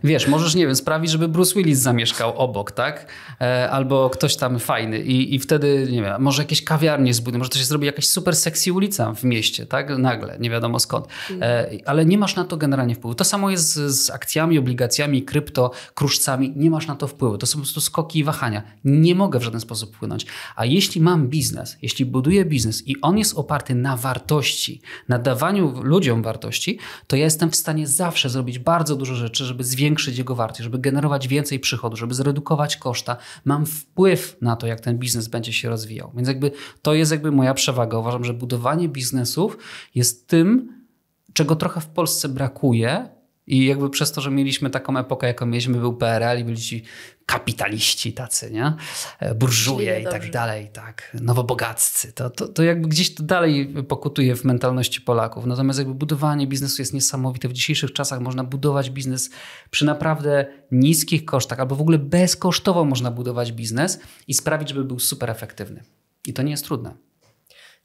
Wiesz, 0.04 0.28
możesz, 0.28 0.56
nie 0.56 0.66
wiem, 0.66 0.76
sprawić, 0.76 1.12
żeby 1.12 1.28
Bruce 1.28 1.56
Willis 1.56 1.80
zamieszkał 1.80 2.38
obok, 2.38 2.72
tak? 2.72 3.06
E, 3.42 3.70
albo 3.72 4.10
ktoś 4.10 4.36
tam 4.36 4.60
fajny 4.60 5.00
i, 5.00 5.36
i 5.36 5.40
wtedy, 5.40 5.88
nie 5.92 6.02
wiem, 6.02 6.22
może 6.22 6.42
jakieś 6.42 6.64
kawiarnie 6.64 7.14
zbudują, 7.14 7.40
może 7.40 7.50
to 7.50 7.58
się 7.58 7.66
zrobi 7.66 7.86
jakaś 7.86 8.08
super 8.08 8.36
sexy 8.36 8.74
ulica 8.74 9.14
w 9.14 9.24
mieście, 9.24 9.66
tak? 9.66 9.98
Nagle, 9.98 10.38
nie 10.40 10.50
wiadomo 10.50 10.80
skąd. 10.80 11.08
E, 11.42 11.70
ale 11.86 12.06
nie 12.06 12.18
masz 12.18 12.36
na 12.36 12.44
to 12.44 12.58
generalnie 12.58 12.96
wpływu. 12.96 13.16
To 13.16 13.24
samo 13.24 13.50
jest 13.50 13.74
z, 13.74 14.10
akcjami, 14.10 14.60
obligacjami, 14.60 15.24
krypto, 15.24 15.72
kruszcami. 15.94 16.54
Nie 16.56 16.70
masz 16.70 16.88
na 16.88 16.96
to 16.96 17.08
wpływu. 17.08 17.38
To 17.38 17.46
są 17.46 17.54
po 17.54 17.64
prostu 17.64 17.82
skoki 17.82 18.20
i 18.20 18.24
wahania. 18.24 18.64
Nie 18.84 19.16
mogę 19.16 19.40
w 19.40 19.44
żaden 19.44 19.60
sposób 19.60 19.96
wpłynąć. 19.96 20.26
A 20.56 20.66
jeśli 20.66 21.02
mam 21.02 21.28
biznes, 21.28 21.78
jeśli 21.82 22.06
buduję 22.06 22.46
biznes 22.46 22.88
i 22.88 23.02
on 23.02 23.18
jest 23.18 23.38
oparty 23.38 23.76
na 23.76 23.98
wartości, 23.98 24.82
na 25.10 25.20
dawaniu 25.20 25.82
ludziom 25.84 26.24
wartości, 26.24 26.80
to 27.08 27.16
ja 27.16 27.24
jestem 27.24 27.50
w 27.52 27.56
stanie 27.56 27.88
zawsze 27.88 28.30
zrobić 28.30 28.60
bardzo 28.60 28.96
dużo 28.96 29.16
rzeczy, 29.16 29.23
żeby 29.32 29.64
zwiększyć 29.64 30.18
jego 30.18 30.36
wartość, 30.36 30.64
żeby 30.64 30.80
generować 30.80 31.28
więcej 31.28 31.60
przychodu, 31.60 31.96
żeby 31.96 32.14
zredukować 32.14 32.78
koszta. 32.78 33.18
Mam 33.46 33.66
wpływ 33.66 34.38
na 34.42 34.56
to, 34.56 34.68
jak 34.68 34.80
ten 34.80 34.98
biznes 34.98 35.28
będzie 35.28 35.54
się 35.54 35.70
rozwijał. 35.70 36.12
Więc 36.16 36.28
jakby 36.28 36.52
to 36.82 36.94
jest 36.94 37.12
jakby 37.12 37.32
moja 37.32 37.54
przewaga. 37.54 37.98
Uważam, 37.98 38.24
że 38.24 38.34
budowanie 38.34 38.90
biznesów 38.90 39.58
jest 39.96 40.28
tym, 40.28 40.74
czego 41.34 41.56
trochę 41.56 41.82
w 41.82 41.88
Polsce 41.88 42.30
brakuje. 42.30 43.10
I 43.48 43.66
jakby 43.66 43.90
przez 43.90 44.12
to, 44.12 44.22
że 44.22 44.32
mieliśmy 44.32 44.70
taką 44.70 44.98
epokę, 44.98 45.28
jaką 45.28 45.46
mieliśmy, 45.46 45.78
był 45.78 45.94
PRL 45.94 46.40
i 46.40 46.44
byli 46.44 46.58
ci 46.58 46.84
kapitaliści 47.26 48.14
tacy, 48.14 48.52
nie? 48.52 48.74
E, 49.20 49.36
Burżuje 49.36 50.02
i 50.02 50.04
tak 50.04 50.32
dalej, 50.32 50.70
tak, 50.74 51.18
nowobogaccy. 51.22 52.14
To, 52.14 52.30
to, 52.30 52.48
to 52.48 52.64
jakby 52.64 52.88
gdzieś 52.88 53.16
to 53.16 53.24
dalej 53.24 53.74
pokutuje 53.88 54.36
w 54.36 54.44
mentalności 54.44 55.02
Polaków. 55.02 55.46
Natomiast 55.46 55.80
jakby 55.80 55.94
budowanie 55.94 56.48
biznesu 56.48 56.82
jest 56.82 56.94
niesamowite. 56.94 57.48
W 57.48 57.54
dzisiejszych 57.54 57.94
czasach 57.94 58.20
można 58.20 58.44
budować 58.44 58.90
biznes 58.90 59.30
przy 59.70 59.86
naprawdę 59.86 60.46
niskich 60.72 61.26
kosztach 61.26 61.60
albo 61.60 61.76
w 61.76 61.82
ogóle 61.82 61.98
bezkosztowo 62.00 62.86
można 62.86 63.12
budować 63.12 63.52
biznes 63.52 64.00
i 64.28 64.34
sprawić, 64.34 64.70
żeby 64.70 64.84
był 64.84 65.00
super 65.00 65.30
efektywny. 65.30 65.84
I 66.28 66.34
to 66.34 66.42
nie 66.42 66.52
jest 66.52 66.66
trudne. 66.66 66.94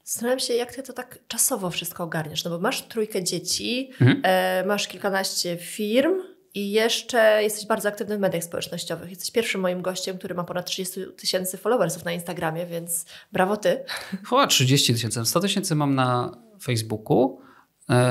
Zastanawiam 0.09 0.39
się, 0.39 0.53
jak 0.53 0.75
ty 0.75 0.83
to 0.83 0.93
tak 0.93 1.19
czasowo 1.27 1.69
wszystko 1.69 2.03
ogarniasz, 2.03 2.43
no 2.43 2.49
bo 2.51 2.59
masz 2.59 2.81
trójkę 2.81 3.23
dzieci, 3.23 3.91
Mhm. 4.01 4.21
e, 4.23 4.63
masz 4.67 4.87
kilkanaście 4.87 5.57
firm 5.57 6.11
i 6.53 6.71
jeszcze 6.71 7.43
jesteś 7.43 7.65
bardzo 7.67 7.89
aktywny 7.89 8.17
w 8.17 8.19
mediach 8.19 8.43
społecznościowych. 8.43 9.09
Jesteś 9.09 9.31
pierwszym 9.31 9.61
moim 9.61 9.81
gościem, 9.81 10.17
który 10.17 10.35
ma 10.35 10.43
ponad 10.43 10.65
30 10.65 11.01
tysięcy 11.17 11.57
followersów 11.57 12.05
na 12.05 12.11
Instagramie, 12.11 12.65
więc 12.65 13.05
brawo 13.31 13.57
ty. 13.57 13.83
Chyba 14.29 14.47
30 14.47 14.93
tysięcy. 14.93 15.25
100 15.25 15.39
tysięcy 15.39 15.75
mam 15.75 15.95
na 15.95 16.37
Facebooku, 16.63 17.39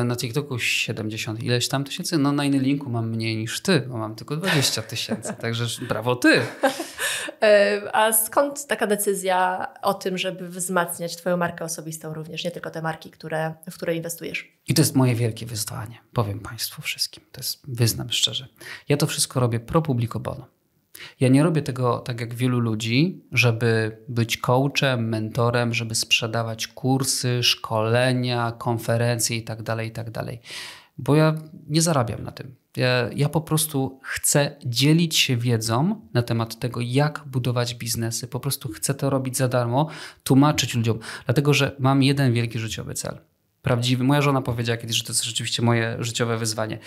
na 0.04 0.16
TikToku 0.16 0.58
70 0.58 1.42
ileś 1.42 1.68
tam 1.68 1.84
tysięcy. 1.84 2.18
No 2.18 2.32
na 2.32 2.44
innym 2.44 2.62
linku 2.62 2.90
mam 2.90 3.10
mniej 3.10 3.36
niż 3.36 3.60
ty, 3.60 3.80
bo 3.80 3.98
mam 3.98 4.14
tylko 4.14 4.36
20 4.36 4.82
tysięcy. 4.82 5.34
Także 5.40 5.86
brawo 5.88 6.16
ty. 6.16 6.40
E, 7.42 7.80
a 7.92 8.12
skąd 8.12 8.66
taka 8.66 8.86
decyzja 8.86 9.68
o 9.82 9.94
tym, 9.94 10.18
żeby 10.18 10.48
wzmacniać 10.48 11.16
Twoją 11.16 11.36
markę 11.36 11.64
osobistą 11.64 12.14
również, 12.14 12.44
nie 12.44 12.50
tylko 12.50 12.70
te 12.70 12.82
marki, 12.82 13.10
które, 13.10 13.54
w 13.70 13.74
które 13.74 13.94
inwestujesz? 13.94 14.52
I 14.68 14.74
to 14.74 14.82
jest 14.82 14.96
moje 14.96 15.14
wielkie 15.14 15.46
wyzwanie, 15.46 15.98
powiem 16.12 16.40
Państwu 16.40 16.82
wszystkim. 16.82 17.24
To 17.32 17.40
jest, 17.40 17.60
wyznam 17.68 18.10
szczerze. 18.10 18.48
Ja 18.88 18.96
to 18.96 19.06
wszystko 19.06 19.40
robię 19.40 19.60
pro 19.60 19.82
publico 19.82 20.20
bono. 20.20 20.46
Ja 21.20 21.28
nie 21.28 21.42
robię 21.42 21.62
tego 21.62 21.98
tak 21.98 22.20
jak 22.20 22.34
wielu 22.34 22.60
ludzi, 22.60 23.24
żeby 23.32 23.98
być 24.08 24.38
coachem, 24.38 25.08
mentorem, 25.08 25.74
żeby 25.74 25.94
sprzedawać 25.94 26.66
kursy, 26.66 27.42
szkolenia, 27.42 28.52
konferencje 28.58 29.36
itd., 29.36 29.62
tak 29.64 29.84
itd. 29.84 30.12
Tak 30.12 30.26
Bo 30.98 31.14
ja 31.14 31.34
nie 31.68 31.82
zarabiam 31.82 32.22
na 32.22 32.32
tym. 32.32 32.54
Ja, 32.76 33.10
ja, 33.16 33.28
po 33.28 33.40
prostu 33.40 34.00
chcę 34.02 34.56
dzielić 34.64 35.16
się 35.16 35.36
wiedzą 35.36 36.00
na 36.14 36.22
temat 36.22 36.58
tego, 36.58 36.80
jak 36.80 37.22
budować 37.26 37.74
biznesy. 37.74 38.28
Po 38.28 38.40
prostu 38.40 38.68
chcę 38.68 38.94
to 38.94 39.10
robić 39.10 39.36
za 39.36 39.48
darmo, 39.48 39.88
tłumaczyć 40.24 40.74
ludziom, 40.74 40.98
dlatego 41.24 41.54
że 41.54 41.76
mam 41.78 42.02
jeden 42.02 42.32
wielki 42.32 42.58
życiowy 42.58 42.94
cel. 42.94 43.18
Prawdziwy. 43.62 44.04
Moja 44.04 44.22
żona 44.22 44.42
powiedziała 44.42 44.76
kiedyś, 44.76 44.96
że 44.96 45.04
to 45.04 45.12
jest 45.12 45.24
rzeczywiście 45.24 45.62
moje 45.62 45.96
życiowe 46.00 46.36
wyzwanie. 46.36 46.78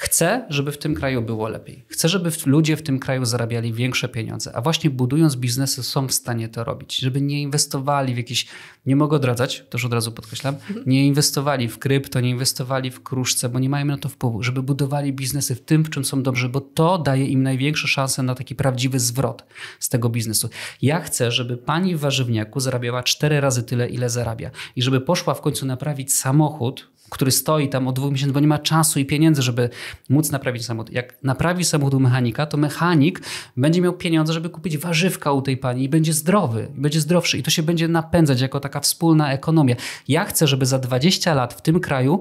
Chcę, 0.00 0.46
żeby 0.48 0.72
w 0.72 0.78
tym 0.78 0.94
kraju 0.94 1.22
było 1.22 1.48
lepiej. 1.48 1.84
Chcę, 1.88 2.08
żeby 2.08 2.30
ludzie 2.46 2.76
w 2.76 2.82
tym 2.82 2.98
kraju 2.98 3.24
zarabiali 3.24 3.72
większe 3.72 4.08
pieniądze, 4.08 4.56
a 4.56 4.60
właśnie 4.60 4.90
budując 4.90 5.36
biznesy 5.36 5.82
są 5.82 6.06
w 6.06 6.12
stanie 6.12 6.48
to 6.48 6.64
robić. 6.64 6.96
Żeby 6.96 7.20
nie 7.20 7.42
inwestowali 7.42 8.14
w 8.14 8.16
jakieś, 8.16 8.46
nie 8.86 8.96
mogę 8.96 9.16
odradzać, 9.16 9.64
to 9.70 9.78
już 9.78 9.84
od 9.84 9.92
razu 9.92 10.12
podkreślam, 10.12 10.56
nie 10.86 11.06
inwestowali 11.06 11.68
w 11.68 11.78
krypto, 11.78 12.20
nie 12.20 12.30
inwestowali 12.30 12.90
w 12.90 13.02
kruszce, 13.02 13.48
bo 13.48 13.58
nie 13.58 13.68
mają 13.68 13.84
na 13.84 13.98
to 13.98 14.08
wpływu. 14.08 14.42
Żeby 14.42 14.62
budowali 14.62 15.12
biznesy 15.12 15.54
w 15.54 15.60
tym, 15.60 15.84
w 15.84 15.90
czym 15.90 16.04
są 16.04 16.22
dobrzy, 16.22 16.48
bo 16.48 16.60
to 16.60 16.98
daje 16.98 17.26
im 17.26 17.42
największe 17.42 17.88
szanse 17.88 18.22
na 18.22 18.34
taki 18.34 18.54
prawdziwy 18.54 19.00
zwrot 19.00 19.44
z 19.80 19.88
tego 19.88 20.08
biznesu. 20.08 20.50
Ja 20.82 21.00
chcę, 21.00 21.30
żeby 21.32 21.56
pani 21.56 21.96
w 21.96 22.00
warzywniaku 22.00 22.60
zarabiała 22.60 23.02
cztery 23.02 23.40
razy 23.40 23.62
tyle, 23.62 23.88
ile 23.88 24.10
zarabia 24.10 24.50
i 24.76 24.82
żeby 24.82 25.00
poszła 25.00 25.34
w 25.34 25.40
końcu 25.40 25.66
naprawić 25.66 26.14
samochód, 26.14 26.88
który 27.10 27.30
stoi 27.30 27.68
tam 27.68 27.88
od 27.88 27.96
dwóch 27.96 28.12
miesięcy, 28.12 28.32
bo 28.32 28.40
nie 28.40 28.46
ma 28.46 28.58
czasu 28.58 29.00
i 29.00 29.04
pieniędzy, 29.04 29.42
żeby 29.42 29.70
móc 30.08 30.30
naprawić 30.30 30.66
samochód. 30.66 30.92
Jak 30.92 31.22
naprawi 31.22 31.64
samochód 31.64 31.94
u 31.94 32.00
mechanika, 32.00 32.46
to 32.46 32.56
mechanik 32.56 33.20
będzie 33.56 33.80
miał 33.80 33.92
pieniądze, 33.92 34.32
żeby 34.32 34.50
kupić 34.50 34.78
warzywka 34.78 35.32
u 35.32 35.42
tej 35.42 35.56
pani 35.56 35.84
i 35.84 35.88
będzie 35.88 36.12
zdrowy, 36.12 36.68
i 36.76 36.80
będzie 36.80 37.00
zdrowszy 37.00 37.38
i 37.38 37.42
to 37.42 37.50
się 37.50 37.62
będzie 37.62 37.88
napędzać 37.88 38.40
jako 38.40 38.60
taka 38.60 38.80
wspólna 38.80 39.32
ekonomia. 39.32 39.76
Ja 40.08 40.24
chcę, 40.24 40.46
żeby 40.46 40.66
za 40.66 40.78
20 40.78 41.34
lat 41.34 41.54
w 41.54 41.62
tym 41.62 41.80
kraju 41.80 42.20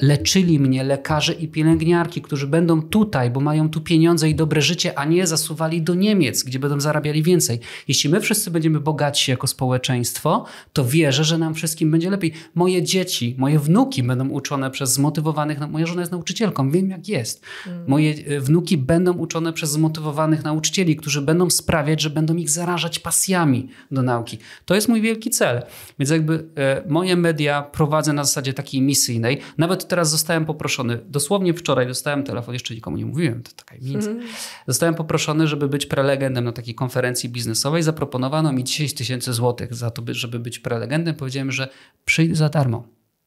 leczyli 0.00 0.60
mnie 0.60 0.84
lekarze 0.84 1.32
i 1.32 1.48
pielęgniarki, 1.48 2.22
którzy 2.22 2.46
będą 2.46 2.82
tutaj, 2.82 3.30
bo 3.30 3.40
mają 3.40 3.70
tu 3.70 3.80
pieniądze 3.80 4.30
i 4.30 4.34
dobre 4.34 4.62
życie, 4.62 4.98
a 4.98 5.04
nie 5.04 5.26
zasuwali 5.26 5.82
do 5.82 5.94
Niemiec, 5.94 6.42
gdzie 6.42 6.58
będą 6.58 6.80
zarabiali 6.80 7.22
więcej. 7.22 7.60
Jeśli 7.88 8.10
my 8.10 8.20
wszyscy 8.20 8.50
będziemy 8.50 8.80
bogatsi 8.80 9.30
jako 9.30 9.46
społeczeństwo, 9.46 10.44
to 10.72 10.84
wierzę, 10.84 11.24
że 11.24 11.38
nam 11.38 11.54
wszystkim 11.54 11.90
będzie 11.90 12.10
lepiej. 12.10 12.32
Moje 12.54 12.82
dzieci, 12.82 13.34
moje 13.38 13.58
wnuki 13.58 14.02
będą 14.02 14.28
uczone 14.28 14.70
przez 14.70 14.92
zmotywowanych, 14.92 15.60
moja 15.70 15.86
żona 15.86 16.02
jest 16.02 16.12
nauczycielką, 16.12 16.70
wiem 16.70 16.90
jak 16.90 17.08
jest. 17.08 17.44
Mm. 17.66 17.84
Moje 17.86 18.14
e, 18.26 18.40
wnuki 18.40 18.78
będą 18.78 19.12
uczone 19.12 19.52
przez 19.52 19.70
zmotywowanych 19.70 20.44
nauczycieli, 20.44 20.96
którzy 20.96 21.22
będą 21.22 21.50
sprawiać, 21.50 22.02
że 22.02 22.10
będą 22.10 22.36
ich 22.36 22.50
zarażać 22.50 22.98
pasjami 22.98 23.68
do 23.90 24.02
nauki. 24.02 24.38
To 24.64 24.74
jest 24.74 24.88
mój 24.88 25.00
wielki 25.00 25.30
cel. 25.30 25.62
Więc 25.98 26.10
jakby 26.10 26.48
e, 26.56 26.82
moje 26.88 27.16
media 27.16 27.62
prowadzę 27.62 28.12
na 28.12 28.24
zasadzie 28.24 28.54
takiej 28.54 28.82
misyjnej, 28.82 29.38
nawet 29.64 29.88
teraz 29.88 30.10
zostałem 30.10 30.44
poproszony, 30.44 31.00
dosłownie 31.06 31.54
wczoraj 31.54 31.86
dostałem 31.86 32.24
telefon, 32.24 32.54
jeszcze 32.54 32.74
nikomu 32.74 32.96
nie 32.96 33.06
mówiłem, 33.06 33.42
to 33.42 33.52
taka 33.56 33.74
miejsce. 33.82 34.10
Mm. 34.10 34.26
Zostałem 34.66 34.94
poproszony, 34.94 35.48
żeby 35.48 35.68
być 35.68 35.86
prelegentem 35.86 36.44
na 36.44 36.52
takiej 36.52 36.74
konferencji 36.74 37.28
biznesowej. 37.28 37.82
Zaproponowano 37.82 38.52
mi 38.52 38.64
10 38.64 38.94
tysięcy 38.94 39.32
złotych 39.32 39.74
za 39.74 39.90
to, 39.90 40.02
żeby 40.10 40.38
być 40.38 40.58
prelegentem. 40.58 41.14
Powiedziałem, 41.14 41.52
że 41.52 41.68
przyjdę 42.04 42.34
za 42.34 42.48
darmo. 42.48 42.84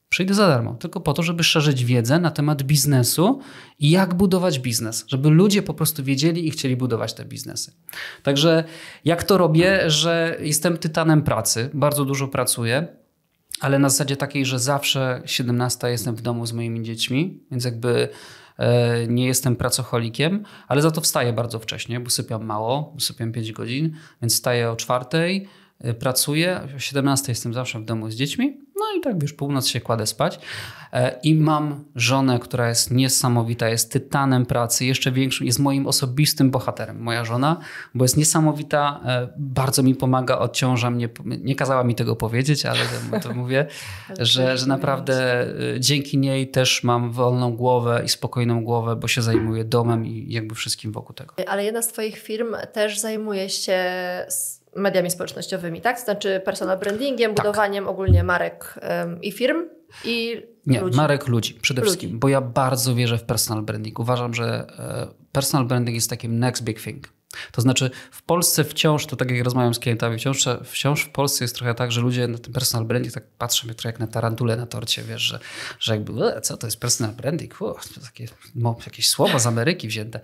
Przyjdę 0.09 0.33
za 0.33 0.47
darmo, 0.47 0.73
tylko 0.73 0.99
po 0.99 1.13
to, 1.13 1.23
żeby 1.23 1.43
szerzyć 1.43 1.85
wiedzę 1.85 2.19
na 2.19 2.31
temat 2.31 2.63
biznesu 2.63 3.39
i 3.79 3.89
jak 3.89 4.13
budować 4.13 4.59
biznes, 4.59 5.05
żeby 5.07 5.29
ludzie 5.29 5.61
po 5.61 5.73
prostu 5.73 6.03
wiedzieli 6.03 6.47
i 6.47 6.51
chcieli 6.51 6.75
budować 6.75 7.13
te 7.13 7.25
biznesy. 7.25 7.73
Także 8.23 8.63
jak 9.05 9.23
to 9.23 9.37
robię, 9.37 9.89
że 9.89 10.37
jestem 10.41 10.77
tytanem 10.77 11.21
pracy, 11.21 11.69
bardzo 11.73 12.05
dużo 12.05 12.27
pracuję, 12.27 12.87
ale 13.59 13.79
na 13.79 13.89
zasadzie 13.89 14.17
takiej, 14.17 14.45
że 14.45 14.59
zawsze 14.59 15.21
17 15.25 15.89
jestem 15.89 16.15
w 16.15 16.21
domu 16.21 16.45
z 16.45 16.53
moimi 16.53 16.83
dziećmi, 16.83 17.39
więc 17.51 17.65
jakby 17.65 18.09
e, 18.57 19.07
nie 19.07 19.25
jestem 19.25 19.55
pracocholikiem, 19.55 20.43
ale 20.67 20.81
za 20.81 20.91
to 20.91 21.01
wstaję 21.01 21.33
bardzo 21.33 21.59
wcześnie, 21.59 21.99
bo 21.99 22.09
sypiam 22.09 22.45
mało, 22.45 22.95
sypiam 22.99 23.31
5 23.31 23.51
godzin, 23.51 23.95
więc 24.21 24.33
wstaję 24.33 24.71
o 24.71 24.75
czwartej, 24.75 25.47
pracuję, 25.99 26.61
o 26.75 26.79
17 26.79 27.31
jestem 27.31 27.53
zawsze 27.53 27.79
w 27.79 27.85
domu 27.85 28.11
z 28.11 28.15
dziećmi, 28.15 28.57
no 28.79 28.85
i 28.97 29.01
tak 29.01 29.21
wiesz, 29.21 29.33
północ 29.33 29.67
się 29.67 29.81
kładę 29.81 30.07
spać. 30.07 30.39
E, 30.93 31.19
I 31.23 31.35
mam 31.35 31.83
żonę, 31.95 32.39
która 32.39 32.69
jest 32.69 32.91
niesamowita, 32.91 33.69
jest 33.69 33.91
tytanem 33.91 34.45
pracy, 34.45 34.85
jeszcze 34.85 35.11
większym, 35.11 35.47
jest 35.47 35.59
moim 35.59 35.87
osobistym 35.87 36.51
bohaterem, 36.51 37.01
moja 37.01 37.25
żona, 37.25 37.59
bo 37.93 38.05
jest 38.05 38.17
niesamowita, 38.17 39.01
e, 39.05 39.27
bardzo 39.37 39.83
mi 39.83 39.95
pomaga, 39.95 40.37
odciąża 40.39 40.89
mnie, 40.89 41.09
nie 41.25 41.55
kazała 41.55 41.83
mi 41.83 41.95
tego 41.95 42.15
powiedzieć, 42.15 42.65
ale 42.65 42.79
to 43.21 43.33
mówię, 43.33 43.67
że, 44.19 44.57
że 44.57 44.67
naprawdę 44.67 45.41
e, 45.75 45.79
dzięki 45.79 46.17
niej 46.17 46.51
też 46.51 46.83
mam 46.83 47.11
wolną 47.11 47.55
głowę 47.55 48.01
i 48.05 48.09
spokojną 48.09 48.63
głowę, 48.63 48.95
bo 48.95 49.07
się 49.07 49.21
zajmuję 49.21 49.65
domem 49.65 50.05
i 50.05 50.33
jakby 50.33 50.55
wszystkim 50.55 50.91
wokół 50.91 51.15
tego. 51.15 51.33
Ale 51.47 51.63
jedna 51.63 51.81
z 51.81 51.87
Twoich 51.87 52.17
firm 52.17 52.55
też 52.73 52.99
zajmuje 52.99 53.49
się 53.49 53.83
mediami 54.77 55.11
społecznościowymi, 55.11 55.81
tak? 55.81 55.99
Znaczy 55.99 56.41
personal 56.45 56.79
brandingiem, 56.79 57.33
tak. 57.35 57.45
budowaniem 57.45 57.87
ogólnie 57.87 58.23
marek 58.23 58.79
i 59.21 59.31
firm 59.31 59.57
i 60.05 60.43
Nie, 60.65 60.81
ludzi. 60.81 60.97
marek 60.97 61.27
ludzi 61.27 61.53
przede 61.53 61.81
ludzi. 61.81 61.89
wszystkim, 61.89 62.19
bo 62.19 62.29
ja 62.29 62.41
bardzo 62.41 62.95
wierzę 62.95 63.17
w 63.17 63.23
personal 63.23 63.63
branding. 63.63 63.99
Uważam, 63.99 64.33
że 64.33 64.67
e, 64.79 65.07
personal 65.31 65.67
branding 65.67 65.95
jest 65.95 66.09
takim 66.09 66.39
next 66.39 66.63
big 66.63 66.81
thing. 66.81 67.07
To 67.51 67.61
znaczy 67.61 67.91
w 68.11 68.21
Polsce 68.23 68.63
wciąż, 68.63 69.05
to 69.05 69.15
tak 69.15 69.31
jak 69.31 69.43
rozmawiam 69.45 69.73
z 69.73 69.79
klientami, 69.79 70.17
wciąż, 70.17 70.45
wciąż 70.63 71.03
w 71.03 71.09
Polsce 71.09 71.43
jest 71.43 71.55
trochę 71.55 71.75
tak, 71.75 71.91
że 71.91 72.01
ludzie 72.01 72.27
na 72.27 72.37
ten 72.37 72.53
personal 72.53 72.87
branding 72.87 73.13
tak 73.13 73.23
patrzą 73.37 73.67
trochę 73.67 73.89
jak 73.89 73.99
na 73.99 74.07
tarantulę 74.07 74.55
na 74.55 74.65
torcie, 74.65 75.03
wiesz, 75.03 75.21
że, 75.21 75.39
że 75.79 75.93
jakby 75.93 76.41
co 76.41 76.57
to 76.57 76.67
jest 76.67 76.79
personal 76.79 77.15
branding? 77.15 77.57
To 77.57 77.75
takie, 78.05 78.27
jakieś 78.85 79.07
słowo 79.07 79.39
z 79.39 79.47
Ameryki 79.47 79.87
wzięte. 79.87 80.19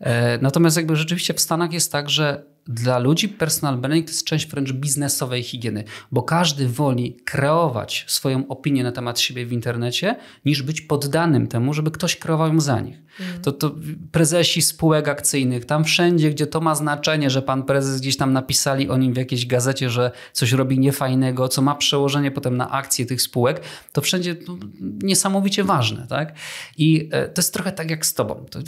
E, 0.00 0.38
natomiast 0.38 0.76
jakby 0.76 0.96
rzeczywiście 0.96 1.34
w 1.34 1.40
Stanach 1.40 1.72
jest 1.72 1.92
tak, 1.92 2.10
że 2.10 2.44
dla 2.68 2.98
ludzi 2.98 3.28
personal 3.28 3.78
branding 3.78 4.06
to 4.06 4.10
jest 4.10 4.24
część 4.24 4.46
wręcz 4.46 4.72
biznesowej 4.72 5.42
higieny, 5.42 5.84
bo 6.12 6.22
każdy 6.22 6.68
woli 6.68 7.16
kreować 7.24 8.04
swoją 8.08 8.48
opinię 8.48 8.82
na 8.82 8.92
temat 8.92 9.20
siebie 9.20 9.46
w 9.46 9.52
internecie, 9.52 10.16
niż 10.44 10.62
być 10.62 10.80
poddanym 10.80 11.46
temu, 11.46 11.74
żeby 11.74 11.90
ktoś 11.90 12.16
kreował 12.16 12.48
ją 12.48 12.60
za 12.60 12.80
nich. 12.80 13.02
Mm. 13.20 13.42
To, 13.42 13.52
to 13.52 13.74
prezesi 14.12 14.62
spółek 14.62 15.08
akcyjnych, 15.08 15.64
tam 15.64 15.84
wszędzie, 15.84 16.30
gdzie 16.30 16.46
to 16.46 16.60
ma 16.60 16.74
znaczenie, 16.74 17.30
że 17.30 17.42
pan 17.42 17.62
prezes 17.62 18.00
gdzieś 18.00 18.16
tam 18.16 18.32
napisali 18.32 18.88
o 18.88 18.96
nim 18.96 19.12
w 19.12 19.16
jakiejś 19.16 19.46
gazecie, 19.46 19.90
że 19.90 20.10
coś 20.32 20.52
robi 20.52 20.78
niefajnego, 20.78 21.48
co 21.48 21.62
ma 21.62 21.74
przełożenie 21.74 22.30
potem 22.30 22.56
na 22.56 22.70
akcje 22.70 23.06
tych 23.06 23.22
spółek, 23.22 23.60
to 23.92 24.00
wszędzie 24.00 24.36
no, 24.48 24.58
niesamowicie 25.02 25.64
ważne. 25.64 26.06
Tak? 26.08 26.34
I 26.76 27.08
e, 27.12 27.28
to 27.28 27.42
jest 27.42 27.54
trochę 27.54 27.72
tak 27.72 27.90
jak 27.90 28.06
z 28.06 28.14
tobą. 28.14 28.46
To, 28.50 28.58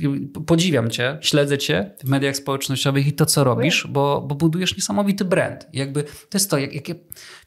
podziwiam 0.46 0.90
cię, 0.90 1.18
śledzę 1.20 1.59
cię 1.59 1.90
w 2.05 2.09
mediach 2.09 2.36
społecznościowych 2.36 3.07
i 3.07 3.12
to, 3.12 3.26
co 3.26 3.44
robisz, 3.44 3.86
bo, 3.91 4.20
bo 4.20 4.34
budujesz 4.34 4.76
niesamowity 4.76 5.24
brand. 5.24 5.66
Jakby 5.72 6.03
to 6.03 6.34
jest 6.34 6.51
to, 6.51 6.59
jak, 6.59 6.72
jak, 6.72 6.88
ja, 6.88 6.95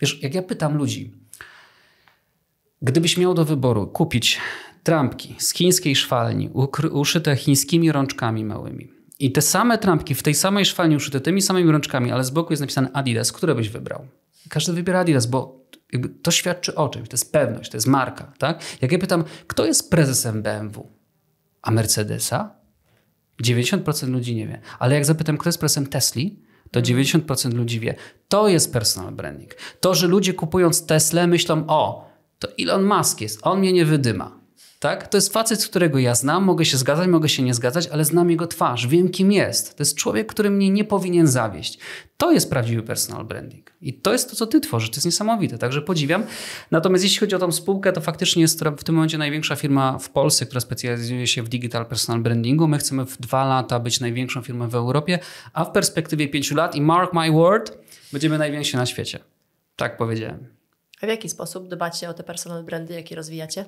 wiesz, 0.02 0.24
jak 0.24 0.36
ja 0.36 0.42
pytam 0.42 0.78
ludzi, 0.78 1.14
gdybyś 2.82 3.18
miał 3.18 3.34
do 3.34 3.46
wyboru 3.46 3.88
kupić 3.88 4.42
trampki 4.84 5.36
z 5.40 5.54
chińskiej 5.54 5.96
szwalni, 5.96 6.50
uszyte 6.92 7.36
chińskimi 7.36 7.92
rączkami 7.92 8.46
małymi 8.46 9.04
i 9.20 9.32
te 9.32 9.42
same 9.42 9.78
trampki 9.78 10.16
w 10.16 10.24
tej 10.24 10.34
samej 10.34 10.66
szwalni 10.66 10.96
uszyte 10.96 11.22
tymi 11.22 11.42
samymi 11.42 11.72
rączkami, 11.72 12.12
ale 12.12 12.24
z 12.24 12.30
boku 12.30 12.54
jest 12.54 12.62
napisane 12.62 12.90
Adidas, 12.94 13.32
które 13.32 13.56
byś 13.56 13.70
wybrał? 13.70 14.08
Każdy 14.50 14.74
wybiera 14.74 15.00
Adidas, 15.00 15.26
bo 15.26 15.64
to 16.22 16.32
świadczy 16.32 16.76
o 16.76 16.90
czymś, 16.90 17.10
to 17.10 17.14
jest 17.14 17.32
pewność, 17.32 17.72
to 17.72 17.78
jest 17.78 17.88
marka. 17.88 18.34
Tak? 18.38 18.64
Jak 18.82 18.92
ja 18.92 19.00
pytam, 19.00 19.24
kto 19.48 19.66
jest 19.66 19.92
prezesem 19.92 20.42
BMW? 20.42 20.88
A 21.62 21.72
Mercedesa? 21.72 22.56
90% 23.44 24.10
ludzi 24.10 24.36
nie 24.36 24.48
wie. 24.48 24.62
Ale 24.80 24.96
jak 24.96 25.06
zapytam, 25.06 25.38
kto 25.38 25.50
jest 25.50 25.60
prezesem 25.60 25.88
Tesli, 25.88 26.40
to 26.72 26.82
90% 26.82 27.54
ludzi 27.54 27.80
wie. 27.80 27.96
To 28.28 28.48
jest 28.48 28.74
personal 28.74 29.14
branding. 29.14 29.56
To, 29.80 29.96
że 29.96 30.08
ludzie 30.08 30.34
kupując 30.34 30.86
Tesla 30.86 31.28
myślą, 31.28 31.64
o, 31.68 32.10
to 32.40 32.48
Elon 32.60 32.86
Musk 32.86 33.22
jest, 33.22 33.40
on 33.44 33.60
mnie 33.60 33.74
nie 33.74 33.86
wydyma. 33.86 34.43
Tak? 34.84 35.08
To 35.08 35.18
jest 35.18 35.34
facet, 35.34 35.66
którego 35.66 36.00
ja 36.00 36.16
znam, 36.16 36.44
mogę 36.44 36.66
się 36.66 36.78
zgadzać, 36.78 37.08
mogę 37.08 37.30
się 37.30 37.44
nie 37.44 37.54
zgadzać, 37.54 37.88
ale 37.88 38.06
znam 38.06 38.30
jego 38.30 38.48
twarz, 38.48 38.88
wiem 38.88 39.10
kim 39.10 39.32
jest. 39.32 39.78
To 39.78 39.82
jest 39.82 39.98
człowiek, 39.98 40.28
który 40.28 40.50
mnie 40.50 40.70
nie 40.70 40.84
powinien 40.84 41.28
zawieść. 41.28 41.80
To 42.18 42.32
jest 42.32 42.50
prawdziwy 42.50 42.84
personal 42.84 43.26
branding. 43.26 43.72
I 43.82 43.94
to 43.94 44.12
jest 44.12 44.30
to, 44.30 44.36
co 44.36 44.48
ty 44.48 44.60
tworzysz. 44.60 44.90
To 44.90 44.96
jest 44.96 45.06
niesamowite, 45.06 45.58
także 45.58 45.82
podziwiam. 45.82 46.24
Natomiast 46.72 47.04
jeśli 47.04 47.20
chodzi 47.20 47.36
o 47.36 47.40
tą 47.40 47.52
spółkę, 47.52 47.92
to 47.92 48.02
faktycznie 48.02 48.42
jest 48.42 48.64
w 48.78 48.84
tym 48.84 48.96
momencie 48.96 49.18
największa 49.18 49.56
firma 49.56 50.00
w 50.00 50.10
Polsce, 50.10 50.46
która 50.46 50.62
specjalizuje 50.62 51.28
się 51.28 51.44
w 51.44 51.50
digital 51.50 51.86
personal 51.86 52.22
brandingu. 52.22 52.68
My 52.68 52.78
chcemy 52.78 53.06
w 53.06 53.18
dwa 53.18 53.46
lata 53.46 53.80
być 53.80 54.00
największą 54.00 54.42
firmą 54.42 54.70
w 54.70 54.76
Europie, 54.76 55.20
a 55.54 55.66
w 55.66 55.72
perspektywie 55.72 56.28
pięciu 56.28 56.56
lat 56.56 56.76
i 56.76 56.82
mark 56.82 57.14
my 57.14 57.32
word, 57.32 57.78
będziemy 58.12 58.38
najwięksi 58.38 58.78
na 58.78 58.86
świecie. 58.86 59.20
Tak 59.76 59.98
powiedziałem. 59.98 60.48
A 61.02 61.06
w 61.06 61.10
jaki 61.10 61.30
sposób 61.30 61.68
dbacie 61.68 62.10
o 62.10 62.14
te 62.14 62.24
personal 62.24 62.64
brandy, 62.64 62.94
jakie 62.94 63.16
rozwijacie? 63.16 63.66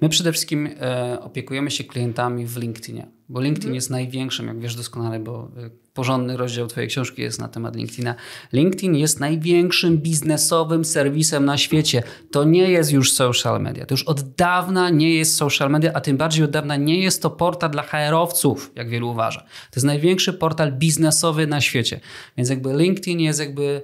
My 0.00 0.08
przede 0.08 0.32
wszystkim 0.32 0.68
e, 0.80 1.18
opiekujemy 1.20 1.70
się 1.70 1.84
klientami 1.84 2.46
w 2.46 2.56
LinkedInie, 2.56 3.06
bo 3.28 3.40
LinkedIn 3.40 3.68
mhm. 3.68 3.74
jest 3.74 3.90
największym, 3.90 4.46
jak 4.46 4.60
wiesz 4.60 4.74
doskonale, 4.74 5.20
bo 5.20 5.50
e, 5.56 5.70
porządny 5.94 6.36
rozdział 6.36 6.66
Twojej 6.66 6.88
książki 6.88 7.22
jest 7.22 7.40
na 7.40 7.48
temat 7.48 7.76
LinkedIna. 7.76 8.14
LinkedIn 8.52 8.96
jest 8.96 9.20
największym 9.20 9.98
biznesowym 9.98 10.84
serwisem 10.84 11.44
na 11.44 11.58
świecie. 11.58 12.02
To 12.30 12.44
nie 12.44 12.70
jest 12.70 12.92
już 12.92 13.12
social 13.12 13.62
media. 13.62 13.86
To 13.86 13.94
już 13.94 14.02
od 14.02 14.34
dawna 14.34 14.90
nie 14.90 15.14
jest 15.14 15.36
social 15.36 15.70
media, 15.70 15.90
a 15.94 16.00
tym 16.00 16.16
bardziej 16.16 16.44
od 16.44 16.50
dawna 16.50 16.76
nie 16.76 17.02
jest 17.02 17.22
to 17.22 17.30
portal 17.30 17.70
dla 17.70 17.82
HR-owców, 17.82 18.72
jak 18.74 18.88
wielu 18.88 19.10
uważa. 19.10 19.40
To 19.40 19.76
jest 19.76 19.86
największy 19.86 20.32
portal 20.32 20.72
biznesowy 20.72 21.46
na 21.46 21.60
świecie. 21.60 22.00
Więc 22.36 22.50
jakby 22.50 22.76
LinkedIn 22.76 23.20
jest 23.20 23.40
jakby 23.40 23.82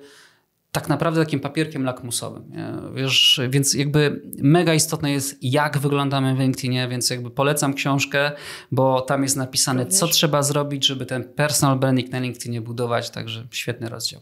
tak 0.73 0.89
naprawdę 0.89 1.25
takim 1.25 1.41
papierkiem 1.41 1.85
lakmusowym. 1.85 2.53
Wiesz, 2.95 3.41
więc 3.49 3.75
jakby 3.75 4.23
mega 4.39 4.75
istotne 4.75 5.13
jest, 5.13 5.39
jak 5.43 5.79
wyglądamy 5.79 6.35
w 6.35 6.39
LinkedInie, 6.39 6.89
więc 6.89 7.11
jakby 7.11 7.31
polecam 7.31 7.75
książkę, 7.75 8.33
bo 8.71 9.01
tam 9.01 9.23
jest 9.23 9.37
napisane, 9.37 9.87
co 9.87 10.07
trzeba 10.07 10.43
zrobić, 10.43 10.87
żeby 10.87 11.07
ten 11.07 11.25
personal 11.25 11.79
branding 11.79 12.11
na 12.11 12.19
LinkedInie 12.19 12.61
budować, 12.61 13.11
także 13.11 13.47
świetny 13.51 13.89
rozdział. 13.89 14.21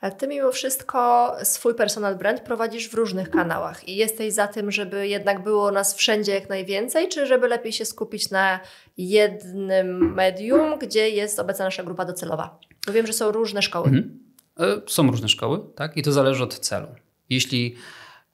Ale 0.00 0.12
ty 0.12 0.28
mimo 0.28 0.52
wszystko 0.52 1.32
swój 1.42 1.74
personal 1.74 2.16
brand 2.16 2.40
prowadzisz 2.40 2.88
w 2.88 2.94
różnych 2.94 3.30
kanałach 3.30 3.88
i 3.88 3.96
jesteś 3.96 4.32
za 4.32 4.48
tym, 4.48 4.70
żeby 4.70 5.08
jednak 5.08 5.42
było 5.42 5.70
nas 5.70 5.94
wszędzie 5.94 6.34
jak 6.34 6.48
najwięcej, 6.48 7.08
czy 7.08 7.26
żeby 7.26 7.48
lepiej 7.48 7.72
się 7.72 7.84
skupić 7.84 8.30
na 8.30 8.60
jednym 8.98 10.14
medium, 10.14 10.78
gdzie 10.78 11.10
jest 11.10 11.38
obecna 11.38 11.64
nasza 11.64 11.82
grupa 11.82 12.04
docelowa? 12.04 12.58
Bo 12.86 12.92
wiem, 12.92 13.06
że 13.06 13.12
są 13.12 13.32
różne 13.32 13.62
szkoły. 13.62 13.86
Mhm. 13.86 14.25
E, 14.60 14.80
są 14.86 15.10
różne 15.10 15.28
szkoły, 15.28 15.60
tak? 15.74 15.96
I 15.96 16.02
to 16.02 16.12
zależy 16.12 16.44
od 16.44 16.58
celu. 16.58 16.88
Jeśli 17.30 17.74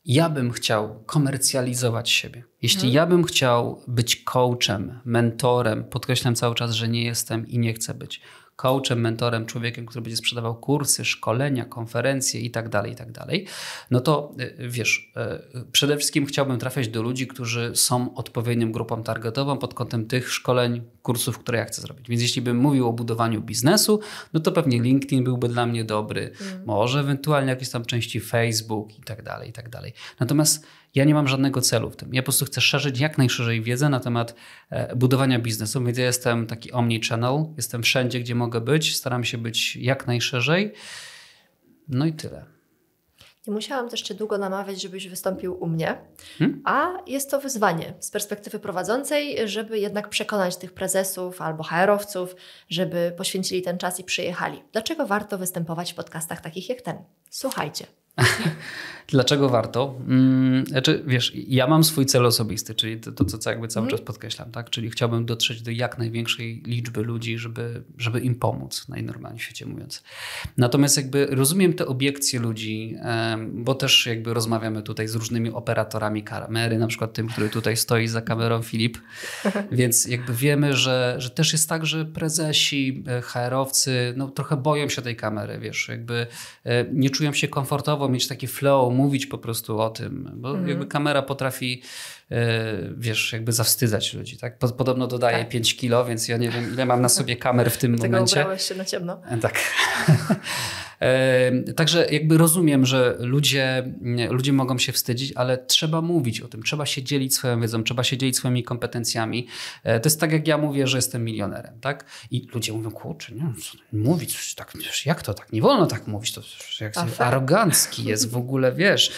ja 0.04 0.28
bym 0.28 0.52
chciał 0.52 1.04
komercjalizować 1.06 2.10
siebie, 2.10 2.44
jeśli 2.62 2.80
hmm. 2.80 2.94
ja 2.94 3.06
bym 3.06 3.24
chciał 3.24 3.82
być 3.88 4.16
coachem, 4.24 5.00
mentorem, 5.04 5.84
podkreślam 5.84 6.34
cały 6.34 6.54
czas, 6.54 6.72
że 6.72 6.88
nie 6.88 7.04
jestem 7.04 7.48
i 7.48 7.58
nie 7.58 7.74
chcę 7.74 7.94
być, 7.94 8.20
coachem, 8.62 9.00
mentorem, 9.00 9.46
człowiekiem, 9.46 9.86
który 9.86 10.02
będzie 10.02 10.16
sprzedawał 10.16 10.54
kursy, 10.54 11.04
szkolenia, 11.04 11.64
konferencje 11.64 12.40
itd., 12.40 12.70
tak 12.70 12.88
itd., 12.88 13.12
tak 13.12 13.28
no 13.90 14.00
to 14.00 14.34
y, 14.40 14.68
wiesz, 14.68 15.12
y, 15.56 15.64
przede 15.72 15.96
wszystkim 15.96 16.26
chciałbym 16.26 16.58
trafiać 16.58 16.88
do 16.88 17.02
ludzi, 17.02 17.26
którzy 17.26 17.72
są 17.74 18.14
odpowiednią 18.14 18.72
grupą 18.72 19.02
targetową 19.02 19.58
pod 19.58 19.74
kątem 19.74 20.06
tych 20.06 20.32
szkoleń, 20.32 20.82
kursów, 21.02 21.38
które 21.38 21.58
ja 21.58 21.64
chcę 21.64 21.82
zrobić. 21.82 22.08
Więc 22.08 22.22
jeśli 22.22 22.42
bym 22.42 22.56
mówił 22.56 22.88
o 22.88 22.92
budowaniu 22.92 23.40
biznesu, 23.40 24.00
no 24.32 24.40
to 24.40 24.52
pewnie 24.52 24.82
LinkedIn 24.82 25.24
byłby 25.24 25.48
dla 25.48 25.66
mnie 25.66 25.84
dobry, 25.84 26.32
mm. 26.40 26.64
może 26.66 27.00
ewentualnie 27.00 27.50
jakieś 27.50 27.70
tam 27.70 27.84
części 27.84 28.20
Facebook 28.20 28.98
i 28.98 29.02
tak 29.02 29.22
dalej, 29.22 29.50
i 29.50 29.52
tak 29.52 29.68
dalej. 29.68 29.92
Natomiast 30.20 30.66
ja 30.94 31.04
nie 31.04 31.14
mam 31.14 31.28
żadnego 31.28 31.60
celu 31.60 31.90
w 31.90 31.96
tym. 31.96 32.14
Ja 32.14 32.22
po 32.22 32.24
prostu 32.24 32.44
chcę 32.44 32.60
szerzyć 32.60 33.00
jak 33.00 33.18
najszerzej 33.18 33.62
wiedzę 33.62 33.88
na 33.88 34.00
temat 34.00 34.34
e, 34.70 34.96
budowania 34.96 35.38
biznesu, 35.38 35.84
więc 35.84 35.98
ja 35.98 36.04
jestem 36.04 36.46
taki 36.46 36.72
omni-channel, 36.72 37.44
jestem 37.56 37.82
wszędzie, 37.82 38.20
gdzie 38.20 38.34
mogę 38.34 38.60
być, 38.60 38.96
staram 38.96 39.24
się 39.24 39.38
być 39.38 39.76
jak 39.76 40.06
najszerzej. 40.06 40.72
No 41.88 42.06
i 42.06 42.12
tyle. 42.12 42.44
Nie 43.46 43.52
musiałam 43.52 43.88
też 43.88 44.02
Cię 44.02 44.14
długo 44.14 44.38
namawiać, 44.38 44.82
żebyś 44.82 45.08
wystąpił 45.08 45.62
u 45.62 45.66
mnie, 45.66 45.98
hmm? 46.38 46.62
a 46.64 46.92
jest 47.06 47.30
to 47.30 47.40
wyzwanie 47.40 47.94
z 48.00 48.10
perspektywy 48.10 48.58
prowadzącej, 48.58 49.48
żeby 49.48 49.78
jednak 49.78 50.08
przekonać 50.08 50.56
tych 50.56 50.72
prezesów 50.72 51.40
albo 51.40 51.62
HR-owców, 51.62 52.36
żeby 52.68 53.12
poświęcili 53.16 53.62
ten 53.62 53.78
czas 53.78 54.00
i 54.00 54.04
przyjechali. 54.04 54.62
Dlaczego 54.72 55.06
warto 55.06 55.38
występować 55.38 55.92
w 55.92 55.94
podcastach 55.94 56.40
takich 56.40 56.68
jak 56.68 56.82
ten? 56.82 56.96
Słuchajcie. 57.30 57.86
Dlaczego 59.12 59.48
warto? 59.48 59.94
Hmm, 60.06 60.66
znaczy, 60.66 61.02
wiesz, 61.06 61.32
ja 61.34 61.66
mam 61.66 61.84
swój 61.84 62.06
cel 62.06 62.26
osobisty, 62.26 62.74
czyli 62.74 63.00
to, 63.00 63.12
to 63.12 63.24
co 63.24 63.50
jakby 63.50 63.68
cały 63.68 63.86
mm. 63.86 63.90
czas 63.90 64.06
podkreślam, 64.06 64.50
tak? 64.50 64.70
Czyli 64.70 64.90
chciałbym 64.90 65.26
dotrzeć 65.26 65.62
do 65.62 65.70
jak 65.70 65.98
największej 65.98 66.62
liczby 66.66 67.02
ludzi, 67.02 67.38
żeby, 67.38 67.82
żeby 67.98 68.20
im 68.20 68.34
pomóc, 68.34 68.88
najnormalniej 68.88 69.40
w 69.40 69.42
świecie 69.42 69.66
mówiąc. 69.66 70.02
Natomiast 70.56 70.96
jakby 70.96 71.26
rozumiem 71.30 71.74
te 71.74 71.86
obiekcje 71.86 72.40
ludzi, 72.40 72.96
bo 73.52 73.74
też 73.74 74.06
jakby 74.06 74.34
rozmawiamy 74.34 74.82
tutaj 74.82 75.08
z 75.08 75.14
różnymi 75.14 75.50
operatorami 75.50 76.22
kamery, 76.22 76.78
na 76.78 76.86
przykład 76.86 77.12
tym, 77.12 77.28
który 77.28 77.48
tutaj 77.48 77.76
stoi 77.76 78.08
za 78.08 78.22
kamerą, 78.22 78.62
Filip, 78.62 78.98
więc 79.72 80.06
jakby 80.06 80.32
wiemy, 80.34 80.76
że, 80.76 81.14
że 81.18 81.30
też 81.30 81.52
jest 81.52 81.68
tak, 81.68 81.86
że 81.86 82.04
prezesi, 82.04 83.04
e, 83.08 83.22
HR-owcy, 83.22 84.14
no 84.16 84.28
trochę 84.28 84.56
boją 84.56 84.88
się 84.88 85.02
tej 85.02 85.16
kamery, 85.16 85.58
wiesz, 85.58 85.88
jakby 85.88 86.26
e, 86.64 86.84
nie 86.92 87.10
czują 87.10 87.32
się 87.32 87.48
komfortowo 87.48 88.08
mieć 88.08 88.28
taki 88.28 88.46
flow, 88.46 88.94
mówić 89.02 89.26
po 89.26 89.38
prostu 89.38 89.80
o 89.80 89.90
tym, 89.90 90.30
bo 90.34 90.50
mhm. 90.50 90.68
jakby 90.68 90.86
kamera 90.86 91.22
potrafi, 91.22 91.82
wiesz, 92.96 93.32
jakby 93.32 93.52
zawstydzać 93.52 94.14
ludzi, 94.14 94.36
tak? 94.36 94.58
Podobno 94.58 95.06
dodaje 95.06 95.38
tak. 95.38 95.48
5 95.48 95.76
kilo, 95.76 96.04
więc 96.04 96.28
ja 96.28 96.36
nie 96.36 96.50
wiem, 96.50 96.72
ile 96.72 96.86
mam 96.86 97.02
na 97.02 97.08
sobie 97.08 97.36
kamer 97.36 97.70
w 97.70 97.76
tym 97.76 97.96
momencie. 97.96 98.36
Tego 98.36 98.58
się 98.58 98.74
na 98.74 98.84
ciemno. 98.84 99.20
Tak. 99.40 99.60
Także 101.76 102.06
jakby 102.10 102.38
rozumiem, 102.38 102.86
że 102.86 103.16
ludzie, 103.18 103.92
ludzie 104.30 104.52
mogą 104.52 104.78
się 104.78 104.92
wstydzić, 104.92 105.32
ale 105.32 105.58
trzeba 105.58 106.00
mówić 106.00 106.40
o 106.40 106.48
tym, 106.48 106.62
trzeba 106.62 106.86
się 106.86 107.02
dzielić 107.02 107.34
swoją 107.34 107.60
wiedzą, 107.60 107.84
trzeba 107.84 108.04
się 108.04 108.16
dzielić 108.16 108.36
swoimi 108.36 108.62
kompetencjami. 108.62 109.46
E, 109.84 110.00
to 110.00 110.06
jest 110.06 110.20
tak, 110.20 110.32
jak 110.32 110.48
ja 110.48 110.58
mówię, 110.58 110.86
że 110.86 110.98
jestem 110.98 111.24
milionerem, 111.24 111.80
tak? 111.80 112.04
I 112.30 112.48
ludzie 112.54 112.72
mówią, 112.72 112.90
kurczę, 112.90 113.34
nie, 113.34 113.52
mówić 113.92 114.54
tak, 114.54 114.72
jak 115.06 115.22
to 115.22 115.34
tak, 115.34 115.52
nie 115.52 115.62
wolno 115.62 115.86
tak 115.86 116.06
mówić, 116.06 116.32
to 116.32 116.40
jak 116.80 116.94
arogancki 117.18 118.04
jest 118.04 118.30
w 118.30 118.36
ogóle, 118.36 118.72
wiesz, 118.72 119.12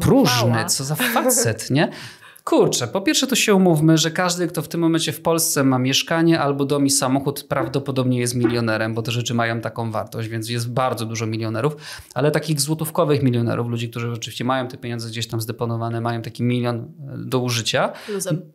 próżny, 0.00 0.64
co 0.66 0.84
za 0.84 0.94
facet, 0.94 1.70
nie? 1.70 1.88
Kurczę, 2.50 2.88
po 2.88 3.00
pierwsze 3.00 3.26
to 3.26 3.36
się 3.36 3.54
umówmy, 3.54 3.98
że 3.98 4.10
każdy, 4.10 4.48
kto 4.48 4.62
w 4.62 4.68
tym 4.68 4.80
momencie 4.80 5.12
w 5.12 5.20
Polsce 5.20 5.64
ma 5.64 5.78
mieszkanie 5.78 6.40
albo 6.40 6.64
dom 6.64 6.86
i 6.86 6.90
samochód, 6.90 7.44
prawdopodobnie 7.48 8.20
jest 8.20 8.34
milionerem, 8.34 8.94
bo 8.94 9.02
te 9.02 9.12
rzeczy 9.12 9.34
mają 9.34 9.60
taką 9.60 9.90
wartość, 9.90 10.28
więc 10.28 10.48
jest 10.48 10.72
bardzo 10.72 11.06
dużo 11.06 11.26
milionerów, 11.26 11.76
ale 12.14 12.30
takich 12.30 12.60
złotówkowych 12.60 13.22
milionerów, 13.22 13.68
ludzi, 13.68 13.90
którzy 13.90 14.10
rzeczywiście 14.10 14.44
mają 14.44 14.68
te 14.68 14.76
pieniądze 14.76 15.08
gdzieś 15.08 15.26
tam 15.26 15.40
zdeponowane, 15.40 16.00
mają 16.00 16.22
taki 16.22 16.42
milion 16.42 16.76
e, 16.78 16.88
do 17.18 17.38
użycia, 17.38 17.92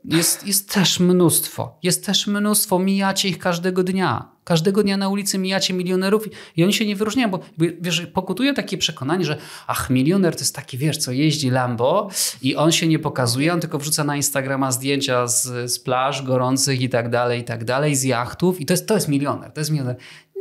jest, 0.05 0.47
jest 0.47 0.73
też 0.73 0.99
mnóstwo. 0.99 1.79
Jest 1.83 2.05
też 2.05 2.27
mnóstwo, 2.27 2.79
mijacie 2.79 3.29
ich 3.29 3.39
każdego 3.39 3.83
dnia. 3.83 4.34
Każdego 4.45 4.83
dnia 4.83 4.97
na 4.97 5.09
ulicy 5.09 5.37
mijacie 5.37 5.73
milionerów 5.73 6.23
i 6.57 6.63
oni 6.63 6.73
się 6.73 6.85
nie 6.85 6.95
wyróżniają, 6.95 7.29
bo 7.29 7.39
wiesz, 7.57 8.07
pokutuje 8.13 8.53
takie 8.53 8.77
przekonanie, 8.77 9.25
że 9.25 9.37
ach, 9.67 9.89
milioner 9.89 10.35
to 10.35 10.39
jest 10.39 10.55
taki, 10.55 10.77
wiesz, 10.77 10.97
co 10.97 11.11
jeździ 11.11 11.49
Lambo 11.49 12.09
i 12.41 12.55
on 12.55 12.71
się 12.71 12.87
nie 12.87 12.99
pokazuje, 12.99 13.53
on 13.53 13.59
tylko 13.59 13.77
wrzuca 13.77 14.03
na 14.03 14.15
Instagrama 14.15 14.71
zdjęcia 14.71 15.27
z, 15.27 15.71
z 15.71 15.79
plaż 15.79 16.23
gorących 16.23 16.81
i 16.81 16.89
tak 16.89 17.09
dalej, 17.09 17.41
i 17.41 17.43
tak 17.43 17.63
dalej, 17.63 17.95
z 17.95 18.03
jachtów 18.03 18.61
i 18.61 18.65
to 18.65 18.73
jest, 18.73 18.87
to 18.87 18.93
jest 18.93 19.07
milioner, 19.07 19.51
to 19.51 19.61
jest 19.61 19.71
milioner. 19.71 19.95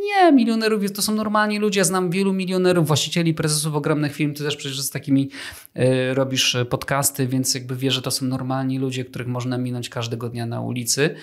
Nie, 0.04 0.32
milionerów 0.32 0.92
to 0.92 1.02
są 1.02 1.14
normalni 1.14 1.58
ludzie. 1.58 1.80
Ja 1.80 1.84
znam 1.84 2.10
wielu 2.10 2.32
milionerów, 2.32 2.86
właścicieli, 2.86 3.34
prezesów 3.34 3.74
ogromnych 3.74 4.14
firm. 4.14 4.34
Ty 4.34 4.44
też 4.44 4.56
przecież 4.56 4.80
z 4.80 4.90
takimi 4.90 5.30
y, 5.76 6.14
robisz 6.14 6.56
podcasty, 6.70 7.26
więc 7.26 7.54
jakby 7.54 7.76
wiesz, 7.76 7.94
że 7.94 8.02
to 8.02 8.10
są 8.10 8.26
normalni 8.26 8.78
ludzie, 8.78 9.04
których 9.04 9.28
można 9.28 9.58
minąć 9.58 9.88
każdego 9.88 10.28
dnia 10.28 10.46
na 10.46 10.60
ulicy. 10.60 11.14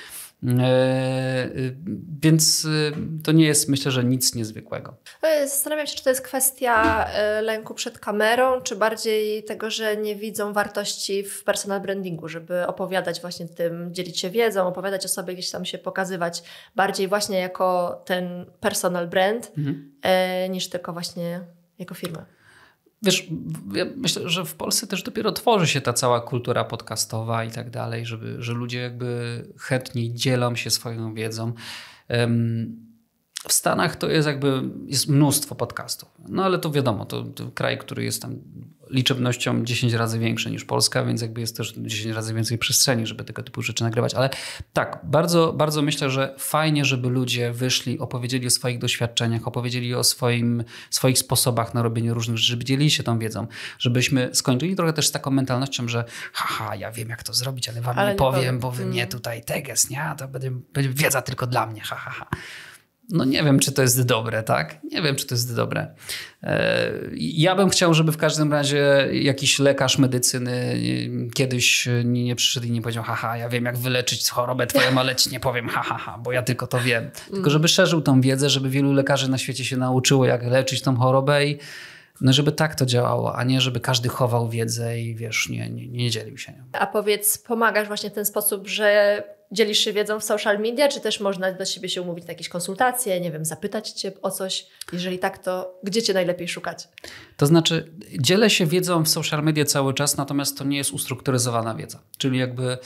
E, 0.44 1.50
więc 2.22 2.66
e, 2.66 3.24
to 3.24 3.32
nie 3.32 3.46
jest, 3.46 3.70
myślę, 3.70 3.92
że 3.92 4.04
nic 4.04 4.36
niezwykłego. 4.36 4.96
E, 5.22 5.48
zastanawiam 5.48 5.88
się, 5.88 5.96
czy 5.96 6.04
to 6.04 6.10
jest 6.10 6.22
kwestia 6.22 7.08
lęku 7.42 7.74
przed 7.74 8.00
kamerą, 8.00 8.62
czy 8.62 8.76
bardziej 8.76 9.44
tego, 9.44 9.70
że 9.70 9.98
nie 9.98 10.16
widzą 10.16 10.54
wartości 10.54 11.24
w 11.24 11.44
personal 11.44 11.82
brandingu, 11.82 12.28
żeby 12.28 12.68
opowiadać 12.68 13.22
właśnie 13.22 13.48
tym, 13.48 13.94
dzielić 13.94 14.20
się 14.20 14.30
wiedzą, 14.30 14.68
opowiadać 14.68 15.06
o 15.06 15.10
sobie, 15.10 15.34
gdzieś 15.34 15.52
tam 15.52 15.66
się 15.66 15.78
pokazywać 15.78 16.44
bardziej 16.76 17.08
właśnie 17.08 17.40
jako 17.40 18.02
ten 18.06 18.46
personal 18.60 19.08
brand, 19.08 19.52
mhm. 19.58 19.92
niż 20.52 20.70
tylko 20.70 20.94
właśnie 20.94 21.42
jako 21.80 21.94
firma. 21.96 22.26
Wiesz, 23.04 23.28
ja 23.74 23.86
myślę, 23.96 24.30
że 24.30 24.46
w 24.46 24.56
Polsce 24.56 24.88
też 24.88 25.04
dopiero 25.04 25.32
tworzy 25.32 25.68
się 25.68 25.82
ta 25.82 25.94
cała 25.94 26.22
kultura 26.22 26.64
podcastowa 26.64 27.44
i 27.44 27.52
tak 27.52 27.70
dalej, 27.70 28.06
żeby, 28.06 28.36
że 28.40 28.54
ludzie 28.54 28.80
jakby 28.80 29.44
chętniej 29.58 30.14
dzielą 30.14 30.56
się 30.56 30.70
swoją 30.70 31.14
wiedzą. 31.14 31.54
W 33.48 33.54
Stanach 33.54 33.96
to 33.96 34.10
jest 34.10 34.28
jakby 34.28 34.62
jest 34.86 35.08
mnóstwo 35.08 35.56
podcastów. 35.56 36.10
No 36.28 36.44
ale 36.46 36.60
to 36.60 36.72
wiadomo, 36.72 37.06
to, 37.06 37.24
to 37.24 37.52
kraj, 37.52 37.78
który 37.78 38.04
jest 38.04 38.22
tam 38.22 38.36
liczebnością 38.92 39.66
10 39.66 39.94
razy 39.94 40.20
większe 40.20 40.52
niż 40.52 40.66
Polska, 40.66 41.06
więc 41.06 41.22
jakby 41.22 41.42
jest 41.42 41.58
też 41.58 41.74
10 41.78 42.16
razy 42.16 42.34
więcej 42.34 42.58
przestrzeni, 42.58 43.08
żeby 43.08 43.24
tego 43.24 43.44
typu 43.44 43.62
rzeczy 43.62 43.84
nagrywać. 43.84 44.14
Ale 44.14 44.30
tak, 44.74 45.00
bardzo, 45.04 45.54
bardzo 45.54 45.82
myślę, 45.82 46.10
że 46.10 46.36
fajnie, 46.38 46.86
żeby 46.86 47.10
ludzie 47.10 47.52
wyszli, 47.52 48.00
opowiedzieli 48.00 48.48
o 48.48 48.50
swoich 48.50 48.80
doświadczeniach, 48.80 49.48
opowiedzieli 49.48 49.96
o 49.96 50.04
swoim, 50.04 50.64
swoich 50.90 51.20
sposobach 51.20 51.74
na 51.74 51.82
robienie 51.82 52.14
różnych 52.14 52.38
rzeczy, 52.38 52.52
żeby 52.52 52.64
dzielili 52.64 52.92
się 52.92 53.04
tą 53.04 53.20
wiedzą, 53.20 53.48
żebyśmy 53.80 54.30
skończyli 54.34 54.76
trochę 54.76 54.94
też 54.94 55.08
z 55.08 55.12
taką 55.12 55.32
mentalnością, 55.32 55.88
że 55.88 56.06
haha, 56.34 56.76
ja 56.76 56.92
wiem 56.92 57.10
jak 57.10 57.24
to 57.24 57.34
zrobić, 57.34 57.70
ale 57.70 57.82
wam 57.82 58.00
ale 58.00 58.08
nie, 58.08 58.14
nie 58.14 58.18
powiem, 58.18 58.40
powiem, 58.40 58.60
bo 58.60 58.72
wy 58.72 58.86
mnie 58.86 59.02
mm. 59.02 59.12
tutaj 59.12 59.44
teges, 59.44 59.90
nie? 59.90 60.16
To 60.18 60.28
będzie, 60.28 60.52
będzie 60.52 60.90
wiedza 60.90 61.22
tylko 61.22 61.48
dla 61.48 61.68
mnie, 61.68 61.82
hahaha. 61.82 62.12
Ha, 62.12 62.28
ha 62.32 62.71
no 63.10 63.26
nie 63.26 63.44
wiem, 63.44 63.60
czy 63.60 63.72
to 63.72 63.82
jest 63.82 64.06
dobre, 64.06 64.44
tak? 64.44 64.84
Nie 64.84 65.02
wiem, 65.02 65.16
czy 65.16 65.28
to 65.28 65.36
jest 65.36 65.56
dobre. 65.56 65.96
E, 66.44 66.92
ja 67.18 67.56
bym 67.56 67.70
chciał, 67.70 67.94
żeby 67.94 68.12
w 68.12 68.18
każdym 68.18 68.54
razie 68.54 69.10
jakiś 69.12 69.60
lekarz 69.60 69.98
medycyny 69.98 70.82
kiedyś 71.34 71.88
nie 72.04 72.36
przyszedł 72.36 72.68
i 72.68 72.72
nie 72.72 72.82
powiedział, 72.82 73.04
haha, 73.04 73.38
ja 73.38 73.50
wiem, 73.50 73.66
jak 73.66 73.78
wyleczyć 73.78 74.30
chorobę 74.30 74.68
twoją, 74.68 74.98
ale 74.98 75.16
ci 75.16 75.30
nie 75.30 75.40
powiem, 75.40 75.70
haha, 75.70 75.98
ha, 75.98 76.18
bo 76.24 76.32
ja 76.32 76.42
tylko 76.42 76.68
to 76.68 76.80
wiem. 76.80 77.12
Tylko 77.32 77.50
żeby 77.50 77.68
szerzył 77.68 78.02
tą 78.02 78.22
wiedzę, 78.22 78.50
żeby 78.50 78.70
wielu 78.70 78.94
lekarzy 78.94 79.30
na 79.30 79.38
świecie 79.38 79.66
się 79.66 79.78
nauczyło, 79.78 80.26
jak 80.26 80.44
leczyć 80.44 80.82
tą 80.82 80.96
chorobę 80.96 81.46
i 81.46 81.58
no 82.22 82.34
żeby 82.34 82.52
tak 82.52 82.76
to 82.76 82.86
działało, 82.86 83.36
a 83.36 83.44
nie 83.44 83.62
żeby 83.62 83.80
każdy 83.80 84.10
chował 84.10 84.50
wiedzę 84.50 85.00
i 85.00 85.16
wiesz, 85.16 85.50
nie, 85.50 85.70
nie, 85.70 85.88
nie 85.88 86.10
dzielił 86.10 86.38
się 86.38 86.52
nią. 86.52 86.64
A 86.74 86.88
powiedz, 86.88 87.38
pomagasz 87.38 87.88
właśnie 87.88 88.10
w 88.10 88.14
ten 88.14 88.26
sposób, 88.26 88.68
że 88.68 89.24
dzielisz 89.52 89.80
się 89.80 89.94
wiedzą 89.94 90.20
w 90.20 90.24
social 90.24 90.60
media, 90.60 90.88
czy 90.88 91.02
też 91.02 91.20
można 91.20 91.52
do 91.52 91.66
siebie 91.66 91.90
się 91.90 92.02
umówić 92.02 92.26
na 92.26 92.32
jakieś 92.32 92.50
konsultacje, 92.50 93.22
nie 93.22 93.32
wiem, 93.32 93.46
zapytać 93.46 93.92
Cię 93.92 94.12
o 94.22 94.32
coś? 94.32 94.68
Jeżeli 94.94 95.20
tak, 95.20 95.38
to 95.38 95.80
gdzie 95.84 96.02
Cię 96.02 96.14
najlepiej 96.14 96.48
szukać? 96.48 96.88
To 97.38 97.46
znaczy, 97.46 97.92
dzielę 98.20 98.50
się 98.50 98.66
wiedzą 98.66 99.04
w 99.04 99.10
social 99.10 99.44
media 99.44 99.66
cały 99.66 99.94
czas, 99.94 100.18
natomiast 100.18 100.58
to 100.58 100.64
nie 100.64 100.78
jest 100.78 100.92
ustrukturyzowana 100.92 101.76
wiedza. 101.76 102.00
Czyli 102.18 102.40
jakby 102.40 102.78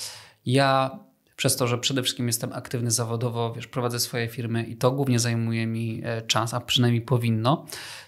ja 0.45 0.99
przez 1.36 1.55
to, 1.55 1.68
że 1.68 1.78
przede 1.78 2.03
wszystkim 2.03 2.28
jestem 2.28 2.53
aktywny 2.53 2.91
zawodowo, 2.91 3.53
wiesz, 3.53 3.68
prowadzę 3.68 3.99
swoje 3.99 4.28
firmy 4.28 4.63
i 4.63 4.76
to 4.76 4.91
głównie 4.91 5.20
zajmuje 5.20 5.68
mi 5.68 6.01
e, 6.03 6.22
czas, 6.22 6.53
a 6.53 6.59
przynajmniej 6.59 7.01
powinno, 7.01 7.66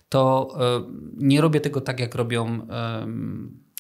to 0.10 0.50
e, 0.60 0.84
nie 1.18 1.42
robię 1.42 1.62
tego 1.62 1.82
tak, 1.82 2.00
jak 2.00 2.16
robią 2.16 2.68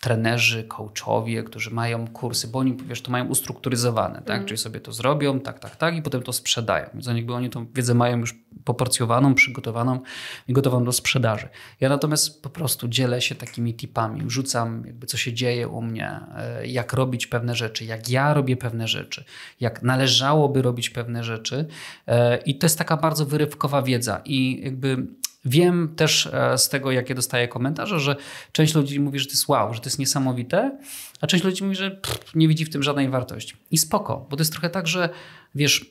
trenerzy, 0.07 0.63
coachowie, 0.63 1.43
którzy 1.43 1.71
mają 1.71 2.07
kursy, 2.07 2.47
bo 2.47 2.59
oni, 2.59 2.77
wiesz, 2.87 3.01
to 3.01 3.11
mają 3.11 3.27
ustrukturyzowane, 3.27 4.21
tak? 4.25 4.35
Mm. 4.35 4.47
Czyli 4.47 4.57
sobie 4.57 4.79
to 4.79 4.91
zrobią, 4.91 5.39
tak, 5.39 5.59
tak, 5.59 5.75
tak 5.75 5.95
i 5.95 6.01
potem 6.01 6.23
to 6.23 6.33
sprzedają. 6.33 6.89
Więc 6.93 7.07
jakby 7.07 7.33
oni 7.33 7.49
tą 7.49 7.65
wiedzę 7.73 7.93
mają 7.93 8.19
już 8.19 8.35
poporcjowaną, 8.63 9.35
przygotowaną 9.35 9.99
i 10.47 10.53
gotowaną 10.53 10.85
do 10.85 10.91
sprzedaży. 10.91 11.49
Ja 11.79 11.89
natomiast 11.89 12.43
po 12.43 12.49
prostu 12.49 12.87
dzielę 12.87 13.21
się 13.21 13.35
takimi 13.35 13.73
tipami, 13.73 14.23
wrzucam 14.23 14.83
jakby 14.85 15.07
co 15.07 15.17
się 15.17 15.33
dzieje 15.33 15.67
u 15.67 15.81
mnie, 15.81 16.19
e, 16.35 16.67
jak 16.67 16.93
robić 16.93 17.27
pewne 17.27 17.55
rzeczy, 17.55 17.85
jak 17.85 18.09
ja 18.09 18.33
robię 18.33 18.57
pewne 18.57 18.87
rzeczy, 18.87 19.23
jak 19.59 19.83
należałoby 19.83 20.61
robić 20.61 20.89
pewne 20.89 21.23
rzeczy 21.23 21.67
e, 22.07 22.37
i 22.37 22.57
to 22.57 22.65
jest 22.65 22.77
taka 22.77 22.97
bardzo 22.97 23.25
wyrywkowa 23.25 23.81
wiedza 23.81 24.21
i 24.25 24.61
jakby 24.63 25.07
Wiem 25.47 25.93
też 25.95 26.29
e, 26.33 26.57
z 26.57 26.69
tego, 26.69 26.91
jakie 26.91 27.15
dostaję 27.15 27.47
komentarze, 27.47 27.99
że 27.99 28.15
część 28.51 28.75
ludzi 28.75 28.99
mówi, 28.99 29.19
że 29.19 29.25
to 29.25 29.31
jest 29.31 29.47
wow, 29.47 29.73
że 29.73 29.79
to 29.79 29.85
jest 29.85 29.99
niesamowite, 29.99 30.77
a 31.21 31.27
część 31.27 31.43
ludzi 31.43 31.63
mówi, 31.63 31.75
że 31.75 31.91
pff, 31.91 32.35
nie 32.35 32.47
widzi 32.47 32.65
w 32.65 32.69
tym 32.69 32.83
żadnej 32.83 33.09
wartości. 33.09 33.55
I 33.71 33.77
spoko, 33.77 34.27
bo 34.29 34.37
to 34.37 34.41
jest 34.41 34.51
trochę 34.51 34.69
tak, 34.69 34.87
że 34.87 35.09
wiesz, 35.55 35.85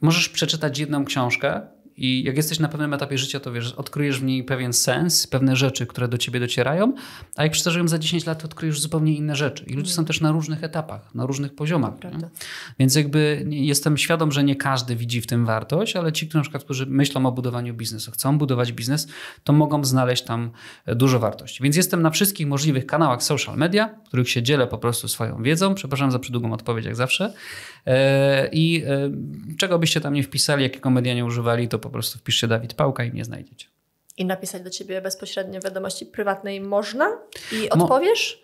możesz 0.00 0.28
przeczytać 0.28 0.78
jedną 0.78 1.04
książkę 1.04 1.60
i 1.96 2.22
jak 2.22 2.36
jesteś 2.36 2.58
na 2.58 2.68
pewnym 2.68 2.94
etapie 2.94 3.18
życia, 3.18 3.40
to 3.40 3.52
wiesz, 3.52 3.72
odkryjesz 3.72 4.20
w 4.20 4.22
niej 4.22 4.44
pewien 4.44 4.72
sens, 4.72 5.26
pewne 5.26 5.56
rzeczy, 5.56 5.86
które 5.86 6.08
do 6.08 6.18
ciebie 6.18 6.40
docierają, 6.40 6.94
a 7.36 7.42
jak 7.42 7.52
przeczytasz 7.52 7.76
ją 7.76 7.88
za 7.88 7.98
10 7.98 8.26
lat, 8.26 8.38
to 8.38 8.44
odkryjesz 8.44 8.80
zupełnie 8.80 9.14
inne 9.14 9.36
rzeczy. 9.36 9.64
I 9.64 9.74
ludzie 9.74 9.92
są 9.92 10.04
też 10.04 10.20
na 10.20 10.32
różnych 10.32 10.64
etapach, 10.64 11.14
na 11.14 11.26
różnych 11.26 11.54
poziomach. 11.54 11.94
Więc 12.78 12.94
jakby 12.94 13.46
jestem 13.50 13.98
świadom, 13.98 14.32
że 14.32 14.44
nie 14.44 14.56
każdy 14.56 14.96
widzi 14.96 15.20
w 15.20 15.26
tym 15.26 15.46
wartość, 15.46 15.96
ale 15.96 16.12
ci, 16.12 16.26
którzy, 16.26 16.38
na 16.38 16.42
przykład, 16.42 16.64
którzy 16.64 16.86
myślą 16.86 17.26
o 17.26 17.32
budowaniu 17.32 17.74
biznesu, 17.74 18.10
chcą 18.10 18.38
budować 18.38 18.72
biznes, 18.72 19.08
to 19.44 19.52
mogą 19.52 19.84
znaleźć 19.84 20.24
tam 20.24 20.50
dużo 20.86 21.18
wartości. 21.18 21.62
Więc 21.62 21.76
jestem 21.76 22.02
na 22.02 22.10
wszystkich 22.10 22.46
możliwych 22.46 22.86
kanałach 22.86 23.22
social 23.22 23.56
media, 23.56 23.88
w 24.04 24.08
których 24.08 24.30
się 24.30 24.42
dzielę 24.42 24.66
po 24.66 24.78
prostu 24.78 25.08
swoją 25.08 25.42
wiedzą. 25.42 25.74
Przepraszam 25.74 26.10
za 26.10 26.18
przydługą 26.18 26.52
odpowiedź, 26.52 26.84
jak 26.84 26.96
zawsze. 26.96 27.32
E, 27.86 28.48
I 28.52 28.84
e, 28.86 29.10
czego 29.58 29.78
byście 29.78 30.00
tam 30.00 30.14
nie 30.14 30.22
wpisali, 30.22 30.62
jakiego 30.62 30.90
media 30.90 31.14
nie 31.14 31.24
używali, 31.24 31.68
to 31.68 31.78
po 31.78 31.90
prostu 31.90 32.18
wpiszcie 32.18 32.48
Dawid 32.48 32.74
Pałka 32.74 33.04
i 33.04 33.10
mnie 33.10 33.24
znajdziecie. 33.24 33.66
I 34.16 34.24
napisać 34.24 34.62
do 34.62 34.70
ciebie 34.70 35.02
bezpośrednio 35.02 35.60
wiadomości 35.60 36.06
prywatnej 36.06 36.60
można? 36.60 37.18
I 37.52 37.70
odpowiesz? 37.70 38.42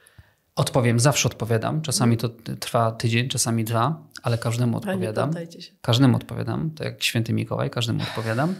Odpowiem, 0.57 1.01
zawsze 1.01 1.29
odpowiadam. 1.29 1.83
Czasami 1.83 2.17
to 2.17 2.29
trwa 2.61 2.93
tydzień, 2.93 3.29
czasami 3.29 3.65
dwa, 3.65 4.03
ale 4.23 4.39
każdemu 4.39 4.77
odpowiadam. 4.77 5.31
Każdemu 5.81 6.17
odpowiadam, 6.17 6.71
tak 6.71 6.85
jak 6.85 7.03
święty 7.03 7.33
Mikołaj, 7.33 7.71
każdemu 7.71 8.03
odpowiadam. 8.03 8.55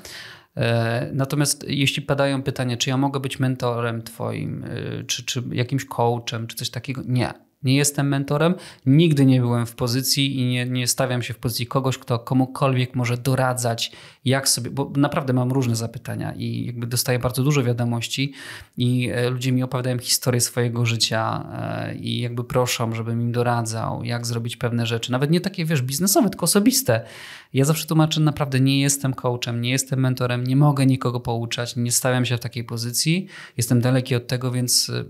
E, 0.57 1.11
natomiast 1.13 1.65
jeśli 1.69 2.03
padają 2.03 2.43
pytania, 2.43 2.77
czy 2.77 2.91
ja 2.91 2.97
mogę 2.97 3.21
być 3.21 3.39
mentorem 3.39 4.03
twoim, 4.03 4.65
czy, 5.07 5.25
czy 5.25 5.43
jakimś 5.53 5.85
coachem, 5.85 6.47
czy 6.47 6.57
coś 6.57 6.71
takiego, 6.71 7.03
nie 7.07 7.35
nie 7.65 7.77
jestem 7.77 8.09
mentorem, 8.09 8.55
nigdy 8.87 9.27
nie 9.27 9.41
byłem 9.41 9.67
w 9.67 9.75
pozycji 9.75 10.41
i 10.41 10.47
nie, 10.47 10.67
nie 10.67 10.87
stawiam 10.87 11.23
się 11.23 11.35
w 11.35 11.39
pozycji 11.39 11.67
kogoś, 11.67 11.99
kto 11.99 12.19
komukolwiek 12.19 12.95
może 12.95 13.17
doradzać, 13.17 13.93
jak 14.25 14.49
sobie, 14.49 14.71
bo 14.71 14.93
naprawdę 14.97 15.33
mam 15.33 15.53
różne 15.53 15.77
zapytania 15.77 16.33
i 16.33 16.67
jakby 16.67 16.87
dostaję 16.87 17.19
bardzo 17.19 17.43
dużo 17.43 17.63
wiadomości 17.63 18.33
i 18.77 19.11
e, 19.15 19.31
ludzie 19.31 19.53
mi 19.53 19.63
opowiadają 19.63 19.99
historię 19.99 20.41
swojego 20.41 20.87
życia 20.87 21.47
e, 21.53 21.95
i 21.95 22.21
jakby 22.21 22.45
proszą, 22.45 22.95
żebym 22.95 23.23
im 23.23 23.33
doradzał, 23.33 24.05
jak 24.05 24.27
zrobić 24.27 24.57
pewne 24.57 24.87
rzeczy, 24.87 25.13
nawet 25.13 25.31
nie 25.31 25.41
takie, 25.41 25.65
wiesz, 25.65 25.83
biznesowe, 25.83 26.31
tylko 26.31 26.45
osobiste. 26.45 27.05
Ja 27.53 27.65
zawsze 27.65 27.87
tłumaczę, 27.87 28.21
naprawdę 28.21 28.61
nie 28.61 28.81
jestem 28.81 29.15
coachem, 29.15 29.61
nie 29.61 29.71
jestem 29.71 30.01
mentorem, 30.01 30.45
nie 30.45 30.57
mogę 30.57 30.87
nikogo 30.87 31.21
pouczać, 31.21 31.77
nie 31.77 31.93
stawiam 31.93 32.25
się 32.25 32.37
w 32.37 32.41
takiej 32.41 32.65
pozycji, 32.65 33.27
jestem 33.57 33.81
daleki 33.81 34.15
od 34.15 34.27
tego, 34.27 34.51
więc 34.51 34.91
e, 34.91 35.05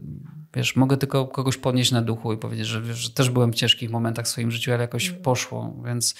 wiesz, 0.55 0.77
mogę 0.77 0.97
tylko 0.97 1.27
kogoś 1.27 1.57
podnieść 1.57 1.93
na 1.93 2.03
duchu 2.03 2.33
i 2.33 2.37
powiedzieć, 2.37 2.67
że, 2.67 2.83
wiesz, 2.83 2.99
że 2.99 3.11
też 3.11 3.31
byłem 3.31 3.53
w 3.53 3.55
ciężkich 3.55 3.91
momentach 3.91 4.25
w 4.25 4.29
swoim 4.29 4.51
życiu, 4.51 4.73
ale 4.73 4.81
jakoś 4.81 5.11
poszło, 5.11 5.77
więc 5.85 6.15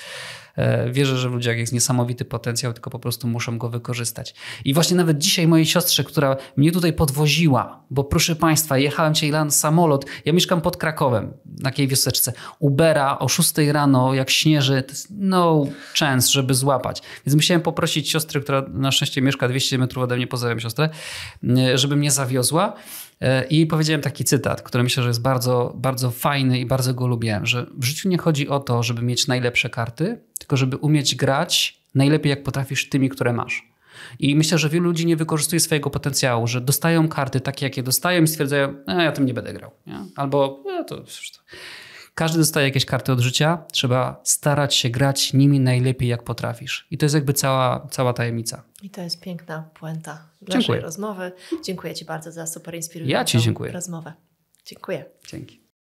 wierzę, 0.91 1.19
że 1.19 1.31
w 1.31 1.33
ludziach 1.33 1.57
jest 1.57 1.73
niesamowity 1.73 2.25
potencjał, 2.25 2.73
tylko 2.73 2.91
po 2.91 2.99
prostu 2.99 3.29
muszą 3.29 3.59
go 3.59 3.69
wykorzystać. 3.69 4.35
I 4.65 4.75
właśnie 4.75 4.97
nawet 4.97 5.19
dzisiaj 5.19 5.49
mojej 5.49 5.67
siostrze, 5.67 6.05
która 6.05 6.37
mnie 6.57 6.73
tutaj 6.73 6.93
podwoziła, 6.93 7.85
bo 7.91 8.05
proszę 8.05 8.37
Państwa, 8.37 8.79
jechałem 8.79 9.15
cię 9.15 9.31
na 9.31 9.51
samolot, 9.51 10.07
ja 10.25 10.33
mieszkam 10.33 10.61
pod 10.61 10.77
Krakowem, 10.77 11.33
na 11.47 11.65
takiej 11.65 11.89
wioseczce, 11.89 12.33
Ubera 12.59 13.19
o 13.19 13.29
6 13.29 13.53
rano, 13.73 14.15
jak 14.15 14.31
śnieży, 14.31 14.83
to 14.83 14.89
jest 14.93 15.09
no 15.11 15.67
chance, 15.99 16.29
żeby 16.33 16.55
złapać. 16.55 17.03
Więc 17.27 17.37
musiałem 17.37 17.61
poprosić 17.61 18.11
siostrę, 18.11 18.41
która 18.41 18.63
na 18.69 18.93
szczęście 18.93 19.23
mieszka 19.23 19.49
200 19.49 19.79
metrów 19.79 20.05
ode 20.05 20.17
mnie, 20.17 20.27
pozdrawiam 20.27 20.61
siostrę, 20.61 20.89
żeby 21.75 21.97
mnie 21.97 22.11
zawiozła. 22.11 22.75
E, 23.23 23.45
I 23.45 23.67
powiedziałem 23.67 24.01
taki 24.01 24.25
cytat, 24.25 24.63
który 24.63 24.85
myślę, 24.85 25.03
że 25.03 25.09
jest 25.09 25.23
bardzo, 25.23 25.73
bardzo 25.77 26.11
fajny 26.11 26.59
i 26.59 26.67
bardzo 26.67 26.95
go 26.95 27.07
lubiłem, 27.07 27.47
że 27.47 27.67
w 27.79 27.85
życiu 27.85 28.09
nie 28.09 28.19
chodzi 28.19 28.49
o 28.49 28.61
to, 28.61 28.83
żeby 28.83 29.03
mieć 29.03 29.27
najlepsze 29.27 29.71
karty, 29.71 30.21
tylko 30.39 30.57
żeby 30.57 30.77
umieć 30.77 31.15
grać 31.15 31.83
najlepiej 31.95 32.31
jak 32.31 32.43
potrafisz 32.43 32.89
tymi, 32.89 33.09
które 33.09 33.33
masz. 33.33 33.73
I 34.19 34.37
myślę, 34.37 34.59
że 34.59 34.69
wielu 34.69 34.85
ludzi 34.85 35.07
nie 35.07 35.17
wykorzystuje 35.17 35.61
swojego 35.61 35.91
potencjału, 35.91 36.47
że 36.47 36.61
dostają 36.61 37.09
karty 37.09 37.41
takie, 37.41 37.67
jakie 37.67 37.83
dostają 37.83 38.23
i 38.23 38.29
stwierdzają, 38.29 38.75
e, 38.87 39.05
ja 39.05 39.13
tym 39.13 39.27
nie 39.27 39.35
będę 39.35 39.53
grał. 39.53 39.71
Nie? 39.87 39.99
Albo 40.17 40.63
e, 40.81 40.85
to, 40.85 40.97
to 40.97 41.07
każdy 42.15 42.39
dostaje 42.39 42.67
jakieś 42.67 42.85
karty 42.85 43.13
od 43.13 43.21
życia, 43.21 43.65
trzeba 43.73 44.21
starać 44.25 44.75
się 44.75 44.91
grać 44.91 45.33
nimi 45.33 45.61
najlepiej, 45.61 46.09
jak 46.09 46.23
potrafisz. 46.23 46.87
I 46.91 46.99
to 46.99 47.05
jest 47.05 47.15
jakby 47.15 47.33
cała, 47.33 47.87
cała 47.91 48.13
tajemnica. 48.13 48.63
I 48.83 48.91
to 48.91 49.01
jest 49.01 49.21
piękna 49.21 49.71
puenta 49.75 50.29
naszej 50.49 50.81
rozmowy. 50.81 51.33
Dziękuję 51.65 51.95
Ci 51.95 52.05
bardzo 52.05 52.33
za 52.33 52.47
super 52.47 52.75
inspirującą 52.75 53.13
ja 53.13 53.25
ci 53.25 53.39
dziękuję. 53.41 53.73
rozmowę. 53.73 54.13
Dziękuję. 54.65 55.05
Dzięki. 55.29 55.62